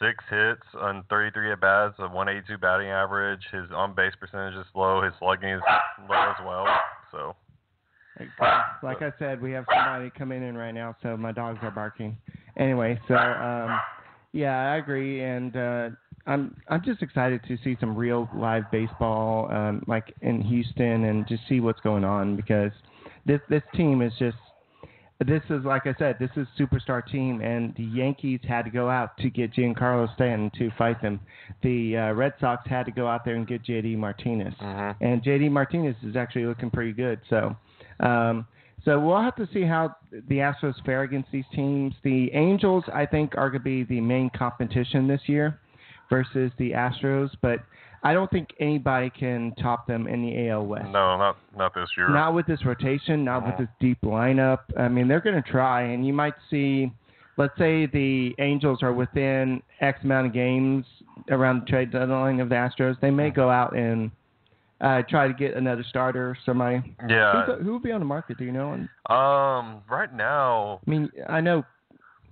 six 0.00 0.24
hits 0.28 0.66
on 0.80 1.04
33 1.08 1.52
at 1.52 1.60
bats, 1.60 1.94
a 1.98 2.02
182 2.02 2.58
batting 2.58 2.88
average. 2.88 3.42
His 3.52 3.70
on 3.72 3.94
base 3.94 4.12
percentage 4.18 4.54
is 4.54 4.66
low. 4.74 5.00
His 5.02 5.12
slugging 5.20 5.50
is 5.50 5.62
low 6.08 6.16
as 6.16 6.36
well. 6.44 6.66
So 7.12 7.36
like, 8.82 9.02
I 9.02 9.12
said, 9.20 9.40
we 9.40 9.52
have 9.52 9.64
somebody 9.72 10.10
coming 10.10 10.42
in 10.42 10.56
right 10.56 10.72
now, 10.72 10.96
so 11.04 11.16
my 11.16 11.30
dogs 11.30 11.60
are 11.62 11.70
barking. 11.70 12.16
Anyway, 12.56 12.98
so 13.06 13.14
um, 13.14 13.78
yeah, 14.32 14.72
I 14.72 14.76
agree, 14.76 15.22
and 15.22 15.56
uh, 15.56 15.90
I'm 16.28 16.54
I'm 16.68 16.82
just 16.84 17.02
excited 17.02 17.40
to 17.48 17.56
see 17.64 17.76
some 17.80 17.96
real 17.96 18.28
live 18.36 18.70
baseball, 18.70 19.50
um, 19.50 19.82
like 19.86 20.14
in 20.20 20.42
Houston, 20.42 21.04
and 21.04 21.26
just 21.26 21.42
see 21.48 21.60
what's 21.60 21.80
going 21.80 22.04
on 22.04 22.36
because 22.36 22.70
this 23.24 23.40
this 23.48 23.62
team 23.74 24.02
is 24.02 24.12
just 24.18 24.36
this 25.26 25.42
is 25.48 25.64
like 25.64 25.86
I 25.86 25.94
said, 25.98 26.16
this 26.20 26.30
is 26.36 26.46
superstar 26.60 27.04
team, 27.10 27.40
and 27.40 27.74
the 27.76 27.82
Yankees 27.82 28.40
had 28.46 28.66
to 28.66 28.70
go 28.70 28.90
out 28.90 29.16
to 29.18 29.30
get 29.30 29.54
Giancarlo 29.54 30.14
Stanton 30.14 30.50
to 30.58 30.70
fight 30.76 31.00
them. 31.00 31.18
The 31.62 31.96
uh, 31.96 32.12
Red 32.12 32.34
Sox 32.40 32.62
had 32.68 32.84
to 32.84 32.92
go 32.92 33.08
out 33.08 33.24
there 33.24 33.34
and 33.34 33.46
get 33.46 33.64
JD 33.64 33.96
Martinez, 33.96 34.54
and 35.00 35.22
JD 35.22 35.50
Martinez 35.50 35.96
is 36.04 36.14
actually 36.14 36.44
looking 36.44 36.70
pretty 36.70 36.92
good. 36.92 37.20
So, 37.30 37.56
um, 38.00 38.46
so 38.84 39.00
we'll 39.00 39.22
have 39.22 39.34
to 39.36 39.48
see 39.52 39.62
how 39.62 39.96
the 40.10 40.36
Astros 40.36 40.74
fare 40.84 41.04
against 41.04 41.32
these 41.32 41.46
teams. 41.54 41.94
The 42.04 42.30
Angels, 42.34 42.84
I 42.92 43.06
think, 43.06 43.32
are 43.38 43.48
going 43.48 43.60
to 43.60 43.64
be 43.64 43.84
the 43.84 44.02
main 44.02 44.30
competition 44.36 45.08
this 45.08 45.22
year 45.24 45.58
versus 46.10 46.50
the 46.58 46.72
Astros, 46.72 47.30
but 47.42 47.60
I 48.02 48.12
don't 48.12 48.30
think 48.30 48.50
anybody 48.60 49.10
can 49.10 49.54
top 49.60 49.86
them 49.86 50.06
in 50.06 50.22
the 50.22 50.48
AL 50.48 50.66
West. 50.66 50.86
no, 50.86 51.16
not 51.16 51.36
not 51.56 51.74
this 51.74 51.88
year. 51.96 52.08
Not 52.08 52.34
with 52.34 52.46
this 52.46 52.64
rotation, 52.64 53.24
not 53.24 53.44
with 53.44 53.58
this 53.58 53.68
deep 53.80 54.00
lineup. 54.02 54.60
I 54.78 54.88
mean, 54.88 55.08
they're 55.08 55.20
going 55.20 55.42
to 55.42 55.50
try, 55.50 55.82
and 55.82 56.06
you 56.06 56.12
might 56.12 56.34
see, 56.48 56.92
let's 57.36 57.56
say 57.58 57.86
the 57.86 58.34
Angels 58.38 58.82
are 58.82 58.92
within 58.92 59.62
X 59.80 59.98
amount 60.04 60.28
of 60.28 60.32
games 60.32 60.84
around 61.30 61.62
the 61.62 61.66
trade 61.66 61.90
deadline 61.90 62.40
of 62.40 62.48
the 62.48 62.54
Astros. 62.54 62.98
They 63.00 63.10
may 63.10 63.30
go 63.30 63.50
out 63.50 63.76
and 63.76 64.12
uh, 64.80 65.02
try 65.08 65.26
to 65.26 65.34
get 65.34 65.54
another 65.54 65.84
starter. 65.88 66.38
Somebody 66.46 66.94
yeah. 67.08 67.46
Who 67.62 67.72
would 67.74 67.82
be 67.82 67.90
on 67.90 68.00
the 68.00 68.06
market? 68.06 68.38
Do 68.38 68.44
you 68.44 68.52
know? 68.52 68.86
Um. 69.12 69.82
Right 69.90 70.12
now, 70.14 70.80
I 70.86 70.90
mean, 70.90 71.10
I 71.28 71.40
know. 71.40 71.64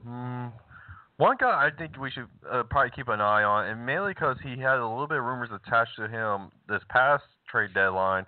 Hmm. 0.05 0.47
One 1.19 1.37
guy 1.41 1.49
I 1.67 1.71
think 1.77 1.99
we 1.99 2.11
should 2.11 2.27
uh, 2.51 2.63
probably 2.65 2.91
keep 2.95 3.09
an 3.09 3.21
eye 3.21 3.43
on, 3.43 3.67
and 3.67 3.87
mainly 3.87 4.13
because 4.13 4.37
he 4.43 4.51
had 4.51 4.79
a 4.79 4.87
little 4.87 5.07
bit 5.07 5.19
of 5.19 5.25
rumors 5.25 5.49
attached 5.51 5.97
to 5.97 6.09
him 6.09 6.51
this 6.69 6.83
past 6.91 7.25
trade 7.51 7.71
deadline, 7.73 8.27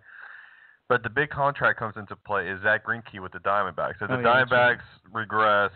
but 0.88 1.02
the 1.02 1.10
big 1.10 1.28
contract 1.28 1.78
comes 1.78 1.94
into 1.96 2.16
play 2.16 2.48
is 2.48 2.62
Zack 2.62 2.86
Greinke 2.86 3.20
with 3.20 3.32
the 3.32 3.40
Diamondbacks. 3.40 4.00
If 4.00 4.08
the 4.08 4.14
Oh, 4.14 4.18
yeah, 4.20 4.22
that's 4.22 4.50
right. 4.50 4.78
Diamondbacks 4.78 5.12
regress, 5.12 5.72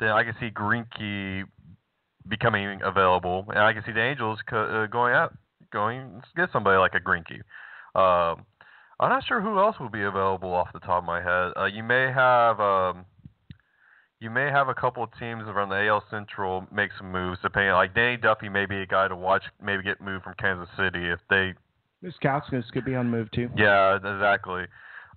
then 0.00 0.08
I 0.08 0.24
can 0.24 0.34
see 0.40 0.50
Greinke 0.50 1.44
becoming 2.28 2.80
available, 2.82 3.44
and 3.48 3.60
I 3.60 3.72
can 3.72 3.84
see 3.86 3.92
the 3.92 4.02
Angels 4.02 4.40
co- 4.48 4.82
uh, 4.82 4.86
going 4.86 5.14
out, 5.14 5.32
going 5.72 6.20
get 6.36 6.48
somebody 6.52 6.78
like 6.78 6.94
a 6.94 7.00
Greinke. 7.00 7.42
Um, 7.94 8.44
I'm 8.98 9.08
not 9.08 9.24
sure 9.24 9.40
who 9.40 9.58
else 9.60 9.76
will 9.78 9.88
be 9.88 10.02
available 10.02 10.52
off 10.52 10.72
the 10.72 10.80
top 10.80 10.98
of 10.98 11.04
my 11.04 11.22
head. 11.22 11.52
Uh, 11.56 11.66
you 11.66 11.84
may 11.84 12.10
have. 12.12 12.58
Um, 12.58 13.06
you 14.20 14.30
may 14.30 14.50
have 14.50 14.68
a 14.68 14.74
couple 14.74 15.02
of 15.02 15.10
teams 15.18 15.44
around 15.46 15.70
the 15.70 15.86
AL 15.88 16.04
Central 16.10 16.66
make 16.72 16.90
some 16.98 17.10
moves, 17.10 17.38
depending. 17.42 17.72
Like 17.72 17.94
Danny 17.94 18.16
Duffy 18.16 18.48
may 18.48 18.66
be 18.66 18.76
a 18.82 18.86
guy 18.86 19.08
to 19.08 19.16
watch, 19.16 19.42
maybe 19.62 19.82
get 19.82 20.00
moved 20.00 20.24
from 20.24 20.34
Kansas 20.38 20.68
City 20.76 21.08
if 21.08 21.20
they. 21.30 21.54
Moustakas 22.04 22.70
could 22.72 22.84
be 22.84 22.94
on 22.94 23.08
move 23.10 23.30
too. 23.30 23.48
Yeah, 23.56 23.96
exactly. 23.96 24.64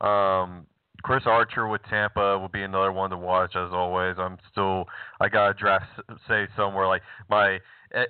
Um, 0.02 0.66
Chris 1.02 1.24
Archer 1.26 1.68
with 1.68 1.82
Tampa 1.90 2.40
will 2.40 2.48
be 2.50 2.64
another 2.64 2.92
one 2.92 3.10
to 3.10 3.18
watch 3.18 3.56
as 3.56 3.70
always. 3.74 4.16
I'm 4.18 4.38
still 4.52 4.86
I 5.20 5.28
got 5.30 5.50
a 5.50 5.54
draft 5.54 5.86
say 6.28 6.48
somewhere 6.56 6.88
like 6.88 7.02
my 7.30 7.60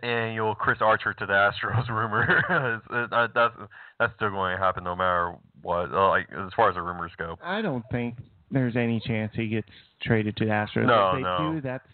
annual 0.03 0.55
Chris 0.55 0.77
Archer 0.79 1.13
to 1.13 1.25
the 1.25 1.33
Astros 1.33 1.89
rumor. 1.89 2.77
is- 2.77 3.09
uh, 3.11 3.27
that's 3.33 3.55
that's 3.99 4.13
still 4.15 4.29
going 4.29 4.55
to 4.55 4.61
happen 4.63 4.83
no 4.83 4.95
matter 4.95 5.35
what. 5.61 5.91
Uh, 5.91 6.09
like 6.09 6.27
as 6.31 6.51
far 6.55 6.69
as 6.69 6.75
the 6.75 6.81
rumors 6.81 7.11
go. 7.17 7.37
I 7.43 7.61
don't 7.61 7.83
think 7.91 8.15
there's 8.53 8.75
any 8.75 8.99
chance 9.05 9.31
he 9.35 9.47
gets 9.47 9.67
traded 10.01 10.37
to 10.37 10.45
the 10.45 10.51
Astros. 10.51 10.85
No, 10.85 11.09
if 11.11 11.15
they 11.17 11.21
no. 11.23 11.53
do, 11.55 11.61
that's 11.61 11.87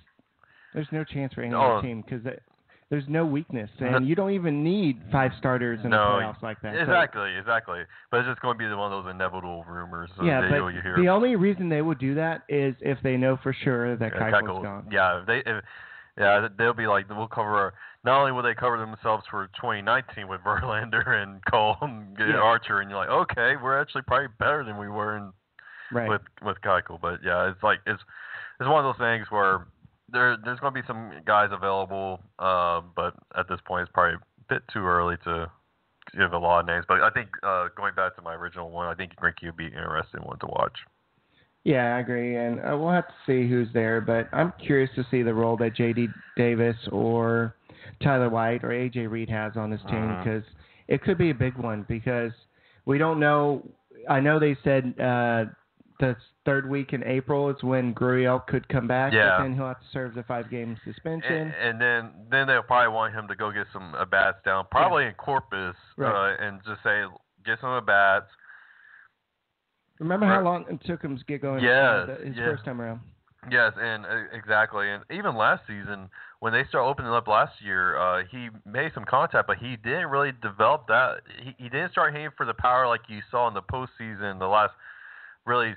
there's 0.74 0.88
no 0.92 1.04
chance 1.04 1.34
for 1.34 1.42
any 1.42 1.54
Oh. 1.56 1.62
other 1.78 1.82
team 1.82 2.02
because 2.02 2.22
there's 2.90 3.08
no 3.08 3.26
weakness, 3.26 3.70
No. 3.80 3.88
and 3.96 4.08
you 4.08 4.16
don't 4.16 4.32
even 4.32 4.64
need 4.64 5.02
five 5.12 5.32
starters 5.38 5.80
in 5.84 5.90
No, 5.92 5.98
the 6.18 6.24
playoffs 6.26 6.42
like 6.44 6.62
that. 6.62 6.74
So- 6.76 6.82
Exactly, 6.82 7.36
exactly. 7.38 7.82
But 8.12 8.20
it's 8.20 8.28
just 8.30 8.42
going 8.42 8.58
to 8.58 8.60
be 8.60 8.66
one 8.76 8.92
of 8.92 9.04
those 9.04 9.12
inevitable 9.12 9.64
rumors 9.68 10.10
yeah, 10.22 10.42
that 10.42 10.50
but 10.50 10.56
you'll 10.58 10.72
you 10.72 10.82
hear. 10.82 10.96
the 10.98 11.10
only 11.10 11.36
reason 11.36 11.70
they 11.70 11.82
would 11.82 11.98
do 12.00 12.14
that 12.16 12.44
is 12.50 12.76
if 12.82 12.98
they 13.02 13.18
know 13.18 13.38
for 13.38 13.54
sure 13.54 13.96
that 13.96 14.12
Yeah, 14.14 14.20
Keuchel's 14.32 14.48
Keuchel- 14.48 14.64
gone. 14.64 14.88
Yeah, 14.92 15.20
if 15.22 15.26
they 15.28 15.38
if, 15.40 15.64
yeah, 16.18 16.48
they'll 16.58 16.74
be 16.74 16.88
like 16.88 17.08
we'll 17.10 17.28
cover. 17.28 17.74
Not 18.04 18.20
only 18.20 18.32
will 18.32 18.44
they 18.44 18.54
cover 18.56 18.78
themselves 18.78 19.26
for 19.30 19.48
2019 19.60 20.28
with 20.28 20.42
Verlander 20.42 21.06
and 21.22 21.44
Cole 21.46 21.76
and 21.82 22.16
Yeah. 22.18 22.36
Archer, 22.38 22.80
and 22.80 22.90
you're 22.90 23.00
like, 23.00 23.10
okay, 23.10 23.56
we're 23.62 23.80
actually 23.80 24.04
probably 24.04 24.28
better 24.40 24.64
than 24.64 24.78
we 24.78 24.88
were 24.88 25.18
in, 25.18 25.32
Right. 25.92 26.10
with 26.10 26.22
with 26.44 26.58
Keuchel. 26.62 27.00
But 27.02 27.20
yeah, 27.24 27.50
it's 27.50 27.64
like 27.64 27.80
it's 27.86 28.02
it's 28.60 28.70
one 28.70 28.86
of 28.86 28.96
those 28.96 29.04
things 29.04 29.28
where 29.30 29.68
there 30.12 30.38
there's 30.44 30.60
going 30.60 30.74
to 30.74 30.82
be 30.82 30.88
some 30.88 31.12
guys 31.26 31.50
available, 31.52 32.22
uh, 32.40 32.82
but 32.96 33.16
at 33.38 33.48
this 33.48 33.60
point 33.66 33.84
it's 33.84 33.92
probably 33.94 34.16
a 34.16 34.54
bit 34.54 34.64
too 34.74 34.86
early 34.86 35.18
to 35.24 35.52
give 36.18 36.34
a 36.34 36.38
lot 36.38 36.62
of 36.62 36.68
names. 36.68 36.86
But 36.88 37.02
I 37.02 37.10
think 37.10 37.30
uh, 37.44 37.68
going 37.76 37.94
back 37.96 38.16
to 38.16 38.22
my 38.22 38.36
original 38.36 38.70
one, 38.70 38.88
I 38.88 38.96
think 38.96 39.16
Greinke 39.16 39.46
would 39.46 39.58
be 39.58 39.68
an 39.68 39.74
interesting 39.74 40.22
one 40.22 40.40
to 40.40 40.48
watch. 40.48 40.78
Yeah, 41.64 41.96
I 41.96 42.00
agree, 42.00 42.38
and 42.38 42.60
uh, 42.60 42.78
we'll 42.78 42.92
have 42.92 43.08
to 43.08 43.14
see 43.26 43.48
who's 43.48 43.68
there. 43.74 44.00
But 44.02 44.30
I'm 44.34 44.54
curious 44.66 44.90
to 44.96 45.06
see 45.12 45.24
the 45.24 45.34
role 45.34 45.58
that 45.58 45.76
J.D. 45.76 46.08
Davis 46.38 46.78
or 46.92 47.56
Tyler 48.02 48.30
White 48.30 48.64
or 48.64 48.72
A.J. 48.72 49.08
Reed 49.08 49.30
has 49.30 49.54
on 49.56 49.70
this 49.70 49.82
team 49.90 50.18
because 50.20 50.44
it 50.88 51.04
could 51.04 51.18
be 51.18 51.32
a 51.32 51.36
big 51.36 51.58
one 51.58 51.86
because 51.88 52.32
we 52.86 52.98
don't 52.98 53.20
know. 53.20 53.68
I 54.10 54.22
know 54.22 54.40
they 54.40 54.58
said 54.64 54.96
uh, 55.00 55.46
the 56.00 56.16
third 56.46 56.70
week 56.70 56.94
in 56.94 57.04
April 57.04 57.50
is 57.50 57.62
when 57.62 57.94
Gurriel 57.94 58.46
could 58.48 58.68
come 58.70 58.88
back, 58.88 59.14
Yeah. 59.14 59.38
but 59.38 59.44
then 59.44 59.54
he'll 59.56 59.68
have 59.68 59.80
to 59.80 59.86
serve 59.92 60.16
the 60.16 60.24
five-game 60.24 60.80
suspension. 60.86 61.34
And, 61.34 61.54
and 61.54 61.82
then 61.82 62.12
then 62.32 62.48
they'll 62.48 62.64
probably 62.64 62.94
want 62.94 63.14
him 63.14 63.28
to 63.28 63.36
go 63.36 63.52
get 63.52 63.68
some 63.74 63.94
at 64.00 64.10
bats 64.10 64.38
down, 64.46 64.66
probably 64.72 65.06
in 65.06 65.14
Corpus, 65.14 65.76
Right. 65.98 66.34
uh, 66.34 66.46
and 66.46 66.62
just 66.66 66.82
say 66.84 67.04
get 67.46 67.60
some 67.62 67.72
at 67.72 67.86
bats. 67.86 68.28
Remember 70.00 70.26
how 70.26 70.42
long 70.42 70.66
it 70.70 70.80
took 70.86 71.02
him 71.04 71.18
to 71.18 71.24
get 71.26 71.42
going? 71.42 71.62
Yes, 71.62 72.08
uh, 72.10 72.16
his 72.24 72.36
yes. 72.36 72.46
first 72.46 72.66
time 72.66 72.82
around. 72.82 73.02
Yes, 73.52 73.74
and 73.80 74.06
uh, 74.06 74.24
exactly, 74.34 74.90
and 74.90 75.04
even 75.12 75.36
last 75.36 75.64
season 75.68 76.10
when 76.40 76.54
they 76.54 76.64
started 76.70 76.88
opening 76.88 77.12
up 77.12 77.28
last 77.28 77.54
year, 77.62 77.98
uh, 77.98 78.24
he 78.32 78.50
made 78.66 78.92
some 78.94 79.04
contact, 79.06 79.48
but 79.48 79.58
he 79.58 79.76
didn't 79.78 80.08
really 80.08 80.32
develop 80.42 80.88
that. 80.88 81.22
He, 81.42 81.56
he 81.58 81.70
didn't 81.70 81.92
start 81.92 82.14
hitting 82.14 82.30
for 82.38 82.46
the 82.46 82.54
power 82.54 82.88
like 82.88 83.02
you 83.10 83.20
saw 83.30 83.48
in 83.48 83.54
the 83.54 83.62
postseason, 83.62 84.40
the 84.40 84.48
last 84.48 84.74
really 85.46 85.76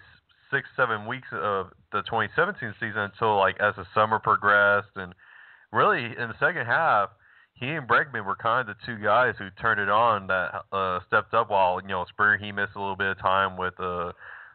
six 0.53 0.69
seven 0.77 1.07
weeks 1.07 1.29
of 1.33 1.69
the 1.93 2.03
2017 2.03 2.75
season 2.79 3.11
until 3.11 3.37
like 3.39 3.59
as 3.61 3.75
the 3.77 3.85
summer 3.95 4.19
progressed, 4.19 4.95
and 4.97 5.15
really 5.73 6.05
in 6.05 6.29
the 6.29 6.39
second 6.39 6.67
half, 6.67 7.11
he 7.55 7.69
and 7.69 7.89
Bregman 7.89 8.25
were 8.25 8.37
kind 8.37 8.69
of 8.69 8.77
the 8.77 8.87
two 8.87 9.03
guys 9.03 9.35
who 9.39 9.49
turned 9.61 9.81
it 9.81 9.89
on 9.89 10.27
that 10.29 10.65
uh, 10.73 11.01
stepped 11.07 11.35
up. 11.35 11.51
While 11.51 11.81
you 11.81 11.89
know 11.89 12.05
Springer 12.09 12.37
he 12.37 12.53
missed 12.53 12.73
a 12.77 12.81
little 12.81 12.97
bit 12.97 13.09
of 13.09 13.19
time 13.19 13.57
with 13.57 13.75
uh, 13.81 14.13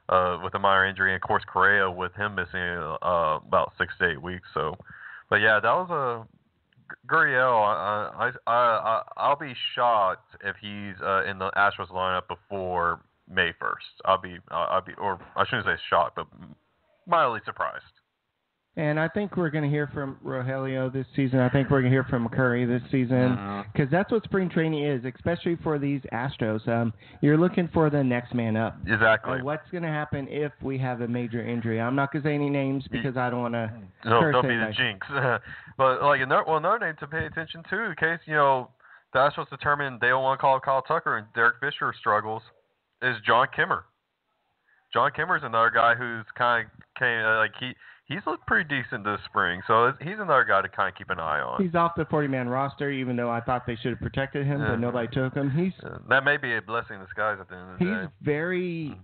uh, 0.09 0.39
with 0.43 0.53
a 0.53 0.59
minor 0.59 0.85
injury, 0.85 1.13
and 1.13 1.21
of 1.21 1.27
course 1.27 1.43
Correa 1.51 1.89
with 1.89 2.13
him 2.13 2.35
missing 2.35 2.59
uh, 2.59 3.39
about 3.45 3.73
six 3.77 3.93
to 3.99 4.11
eight 4.11 4.21
weeks. 4.21 4.47
So, 4.53 4.75
but 5.29 5.37
yeah, 5.37 5.59
that 5.59 5.71
was 5.71 5.89
a 5.89 6.27
Gurriel. 7.07 7.63
I, 7.63 8.31
I, 8.45 8.51
I, 8.51 9.01
I'll 9.17 9.37
be 9.37 9.53
shocked 9.75 10.35
if 10.43 10.55
he's 10.61 10.95
uh, 11.01 11.23
in 11.25 11.39
the 11.39 11.51
Astros 11.51 11.89
lineup 11.91 12.27
before 12.27 13.01
May 13.29 13.51
first. 13.59 13.85
I'll 14.05 14.21
be 14.21 14.37
I'll, 14.49 14.67
I'll 14.71 14.81
be 14.81 14.93
or 14.97 15.19
I 15.35 15.45
shouldn't 15.45 15.65
say 15.65 15.75
shocked, 15.89 16.15
but 16.15 16.27
mildly 17.05 17.41
surprised. 17.45 17.83
And 18.77 18.99
I 18.99 19.07
think 19.07 19.35
we're 19.35 19.49
going 19.49 19.63
to 19.63 19.69
hear 19.71 19.89
from 19.91 20.17
Rogelio 20.23 20.93
this 20.93 21.07
season. 21.15 21.39
I 21.39 21.49
think 21.49 21.71
we're 21.71 21.81
going 21.81 21.91
to 21.91 21.95
hear 21.95 22.03
from 22.03 22.27
McCurry 22.27 22.67
this 22.67 22.87
season 22.91 23.65
because 23.73 23.89
that's 23.89 24.11
what 24.11 24.23
spring 24.23 24.51
training 24.51 24.85
is, 24.85 25.03
especially 25.15 25.57
for 25.63 25.79
these 25.79 25.99
Astros. 26.13 26.65
Um, 26.67 26.93
you're 27.21 27.39
looking 27.39 27.67
for 27.73 27.89
the 27.89 28.03
next 28.03 28.35
man 28.35 28.55
up. 28.55 28.77
Exactly. 28.85 29.39
Uh, 29.39 29.43
what's 29.43 29.67
going 29.71 29.81
to 29.81 29.89
happen 29.89 30.27
if 30.29 30.51
we 30.61 30.77
have 30.77 31.01
a 31.01 31.07
major 31.07 31.43
injury? 31.43 31.81
I'm 31.81 31.95
not 31.95 32.13
going 32.13 32.21
to 32.21 32.29
say 32.29 32.35
any 32.35 32.51
names 32.51 32.85
because 32.91 33.17
I 33.17 33.31
don't 33.31 33.41
want 33.41 33.55
to. 33.55 33.71
No, 34.05 34.19
curse 34.19 34.33
don't 34.33 34.43
be 34.43 34.49
the 34.49 34.53
anybody. 34.53 34.77
jinx. 34.77 35.07
but 35.79 36.03
like 36.03 36.21
another, 36.21 36.43
well, 36.45 36.57
another 36.57 36.85
name 36.85 36.95
to 36.99 37.07
pay 37.07 37.25
attention 37.25 37.63
to 37.71 37.83
in 37.85 37.95
case 37.95 38.19
you 38.27 38.35
know 38.35 38.69
the 39.11 39.17
Astros 39.17 39.49
determine 39.49 39.97
they 39.99 40.09
don't 40.09 40.21
want 40.21 40.37
to 40.37 40.41
call 40.41 40.59
Kyle 40.59 40.83
Tucker 40.83 41.17
and 41.17 41.25
Derek 41.33 41.55
Fisher 41.61 41.95
struggles 41.99 42.43
is 43.01 43.15
John 43.25 43.47
Kemmer. 43.57 43.83
Jon 44.93 45.11
Kemmer's 45.11 45.43
another 45.43 45.69
guy 45.69 45.95
who's 45.95 46.25
kind 46.37 46.65
of 46.65 46.71
came 46.97 47.19
uh, 47.25 47.37
like 47.37 47.51
he 47.59 47.73
he's 48.05 48.21
looked 48.25 48.47
pretty 48.47 48.67
decent 48.67 49.03
this 49.03 49.19
spring, 49.25 49.61
so 49.67 49.91
he's 50.01 50.15
another 50.19 50.45
guy 50.47 50.61
to 50.61 50.69
kind 50.69 50.87
of 50.89 50.95
keep 50.95 51.09
an 51.09 51.19
eye 51.19 51.41
on. 51.41 51.61
He's 51.61 51.75
off 51.75 51.91
the 51.97 52.05
40 52.05 52.27
man 52.29 52.47
roster, 52.47 52.89
even 52.89 53.15
though 53.17 53.29
I 53.29 53.41
thought 53.41 53.65
they 53.67 53.75
should 53.75 53.91
have 53.91 53.99
protected 53.99 54.45
him, 54.45 54.61
Yeah. 54.61 54.69
but 54.69 54.79
nobody 54.79 55.07
took 55.09 55.33
him. 55.35 55.51
He's 55.51 55.73
Uh, 55.83 55.99
that 56.09 56.23
may 56.23 56.37
be 56.37 56.55
a 56.55 56.61
blessing 56.61 56.95
in 56.95 57.01
disguise 57.03 57.37
at 57.39 57.49
the 57.49 57.55
end 57.55 57.71
of 57.73 57.79
the 57.79 57.85
he's 57.85 58.07
day. 58.07 58.13
very 58.21 58.97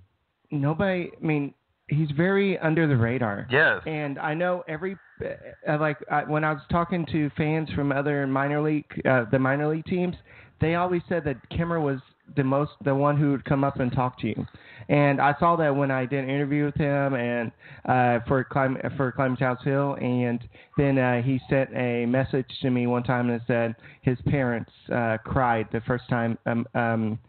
nobody. 0.52 1.12
I 1.22 1.26
mean, 1.26 1.54
he's 1.89 2.10
very 2.12 2.58
under 2.60 2.88
the 2.88 2.96
radar. 2.96 3.46
Yes. 3.50 3.82
And 3.86 4.18
I 4.20 4.34
know 4.34 4.64
every 4.70 4.98
uh, 5.24 5.78
like 5.80 5.98
I, 6.10 6.24
when 6.24 6.44
I 6.46 6.54
was 6.54 6.62
talking 6.72 7.06
to 7.08 7.30
fans 7.32 7.70
from 7.76 7.91
other 7.91 8.26
minor 8.26 8.62
league, 8.62 8.86
uh, 9.06 9.26
the 9.32 9.39
minor 9.39 9.68
league 9.68 9.86
teams, 9.86 10.16
they 10.62 10.76
always 10.76 11.02
said 11.10 11.24
that 11.26 11.38
Kimmer 11.50 11.80
was 11.82 12.00
the 12.36 12.43
most 12.43 12.71
the 12.84 12.93
one 12.95 13.17
who 13.17 13.31
would 13.31 13.45
come 13.45 13.63
up 13.63 13.79
and 13.79 13.91
talk 13.91 14.19
to 14.19 14.27
you. 14.27 14.45
And 14.89 15.21
I 15.21 15.34
saw 15.39 15.55
that 15.55 15.73
when 15.75 15.91
I 15.91 16.05
did 16.05 16.23
an 16.25 16.29
interview 16.29 16.65
with 16.65 16.75
him 16.75 17.13
and 17.15 17.51
uh, 17.86 18.19
for 18.27 18.43
climb 18.43 18.77
for 18.97 19.11
Climbing 19.11 19.38
Tal's 19.38 19.59
Hill, 19.63 19.97
and 20.01 20.39
then 20.77 20.97
uh, 20.97 21.21
he 21.21 21.39
sent 21.49 21.69
a 21.75 22.05
message 22.05 22.47
to 22.61 22.69
me 22.69 22.88
one 22.88 23.03
time 23.03 23.29
and 23.29 23.41
said 23.47 23.75
his 24.01 24.17
parents 24.27 24.71
uh, 24.93 25.17
cried 25.23 25.67
the 25.71 25.81
first 25.81 26.03
time 26.09 26.38
um, 26.45 26.65
um, 26.75 27.19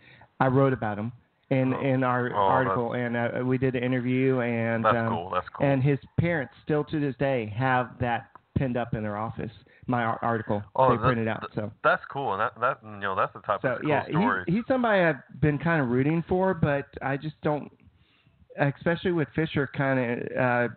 I 0.40 0.48
wrote 0.48 0.72
about 0.72 0.98
him 0.98 1.12
in 1.50 1.74
Oh. 1.74 1.80
in 1.80 2.02
our 2.02 2.30
Oh, 2.32 2.36
article, 2.36 2.92
and 2.94 3.16
uh, 3.16 3.28
we 3.44 3.56
did 3.58 3.76
an 3.76 3.84
interview 3.84 4.40
and 4.40 4.84
That's 4.84 4.96
um, 4.96 5.08
cool. 5.08 5.30
That's 5.30 5.46
cool. 5.50 5.66
and 5.66 5.82
his 5.82 5.98
parents 6.18 6.54
still 6.64 6.82
to 6.84 6.98
this 6.98 7.14
day 7.18 7.52
have 7.56 7.90
that 8.00 8.30
pinned 8.56 8.76
up 8.76 8.94
in 8.94 9.02
their 9.02 9.16
office. 9.16 9.52
My 9.86 10.02
article 10.04 10.62
Oh, 10.76 10.90
they 10.90 10.96
printed 10.96 11.28
out. 11.28 11.50
So 11.54 11.70
that's 11.82 12.02
cool, 12.10 12.32
and 12.32 12.40
that 12.40 12.52
that 12.60 12.78
you 12.82 13.00
know 13.00 13.14
that's 13.14 13.32
the 13.34 13.40
type 13.40 13.60
so 13.62 13.68
of 13.68 13.80
cool 13.82 13.90
yeah, 13.90 14.06
story. 14.08 14.44
he's 14.46 14.56
he's 14.56 14.64
somebody 14.66 15.02
I've 15.02 15.40
been 15.40 15.58
kind 15.58 15.82
of 15.82 15.88
rooting 15.88 16.24
for, 16.28 16.54
but 16.54 16.86
I 17.02 17.16
just 17.16 17.34
don't, 17.42 17.70
especially 18.58 19.12
with 19.12 19.28
Fisher 19.34 19.68
kind 19.76 19.98
of 20.00 20.36
uh, 20.38 20.68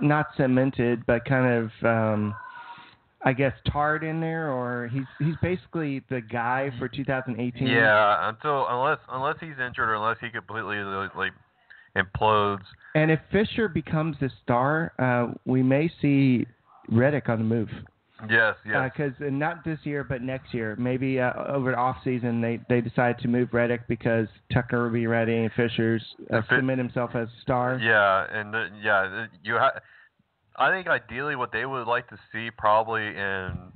not 0.00 0.26
cemented, 0.36 1.04
but 1.06 1.24
kind 1.24 1.52
of. 1.64 1.86
um 1.86 2.34
I 3.24 3.32
guess 3.32 3.52
tarred 3.72 4.04
in 4.04 4.20
there, 4.20 4.52
or 4.52 4.88
he's 4.92 5.02
he's 5.18 5.34
basically 5.42 6.02
the 6.08 6.20
guy 6.20 6.70
for 6.78 6.88
2018. 6.88 7.66
Yeah, 7.66 8.28
until 8.28 8.66
unless 8.68 8.98
unless 9.10 9.34
he's 9.40 9.58
injured 9.58 9.88
or 9.88 9.96
unless 9.96 10.18
he 10.20 10.30
completely 10.30 10.76
like, 10.76 11.14
like 11.16 11.32
implodes. 11.96 12.62
And 12.94 13.10
if 13.10 13.18
Fisher 13.32 13.68
becomes 13.68 14.16
the 14.20 14.30
star, 14.44 14.92
uh, 15.00 15.34
we 15.46 15.64
may 15.64 15.90
see 16.00 16.46
Reddick 16.90 17.28
on 17.28 17.38
the 17.38 17.44
move. 17.44 17.68
Yes, 18.28 18.56
yes. 18.66 18.90
Because 18.92 19.12
uh, 19.20 19.30
not 19.30 19.64
this 19.64 19.78
year, 19.84 20.02
but 20.02 20.22
next 20.22 20.52
year, 20.52 20.74
maybe 20.76 21.20
uh, 21.20 21.32
over 21.46 21.70
the 21.70 21.76
off 21.76 21.98
season, 22.02 22.40
they 22.40 22.58
they 22.68 22.80
decide 22.80 23.18
to 23.20 23.28
move 23.28 23.50
Reddick 23.52 23.86
because 23.86 24.26
Tucker 24.52 24.84
will 24.84 24.90
be 24.92 25.06
ready 25.06 25.36
and 25.36 25.52
Fisher's 25.52 26.02
uh, 26.32 26.40
cement 26.48 26.78
himself 26.78 27.10
as 27.14 27.28
a 27.28 27.40
star. 27.42 27.78
yeah, 27.80 28.26
and 28.32 28.54
uh, 28.54 28.64
yeah, 28.82 28.98
uh, 28.98 29.26
you. 29.44 29.56
Ha- 29.56 29.78
I 30.56 30.70
think 30.72 30.88
ideally, 30.88 31.36
what 31.36 31.52
they 31.52 31.64
would 31.64 31.86
like 31.86 32.08
to 32.08 32.18
see 32.32 32.50
probably 32.50 33.06
in 33.06 33.72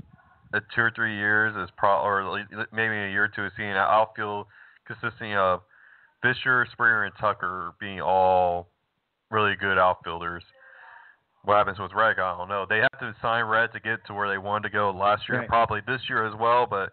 uh, 0.52 0.60
two 0.74 0.80
or 0.80 0.92
three 0.94 1.16
years 1.16 1.54
is 1.56 1.70
pro 1.76 2.00
or 2.00 2.44
maybe 2.72 2.94
a 2.94 3.10
year 3.10 3.24
or 3.24 3.28
two 3.28 3.44
is 3.46 3.52
seeing 3.56 3.70
an 3.70 3.76
outfield 3.76 4.46
consisting 4.86 5.36
of 5.36 5.60
Fisher, 6.22 6.66
Springer, 6.72 7.04
and 7.04 7.14
Tucker 7.20 7.74
being 7.78 8.00
all 8.00 8.68
really 9.30 9.54
good 9.54 9.78
outfielders. 9.78 10.42
What 11.44 11.56
happens 11.56 11.78
with 11.78 11.92
Reddick, 11.92 12.18
I 12.18 12.36
don't 12.36 12.48
know. 12.48 12.66
They 12.68 12.78
have 12.78 12.98
to 13.00 13.14
sign 13.20 13.44
Red 13.46 13.72
to 13.72 13.80
get 13.80 14.04
to 14.06 14.14
where 14.14 14.28
they 14.28 14.38
wanted 14.38 14.68
to 14.68 14.72
go 14.72 14.90
last 14.90 15.28
year, 15.28 15.40
Right. 15.40 15.48
probably 15.48 15.80
this 15.86 16.00
year 16.08 16.24
as 16.24 16.34
well. 16.36 16.66
But 16.66 16.92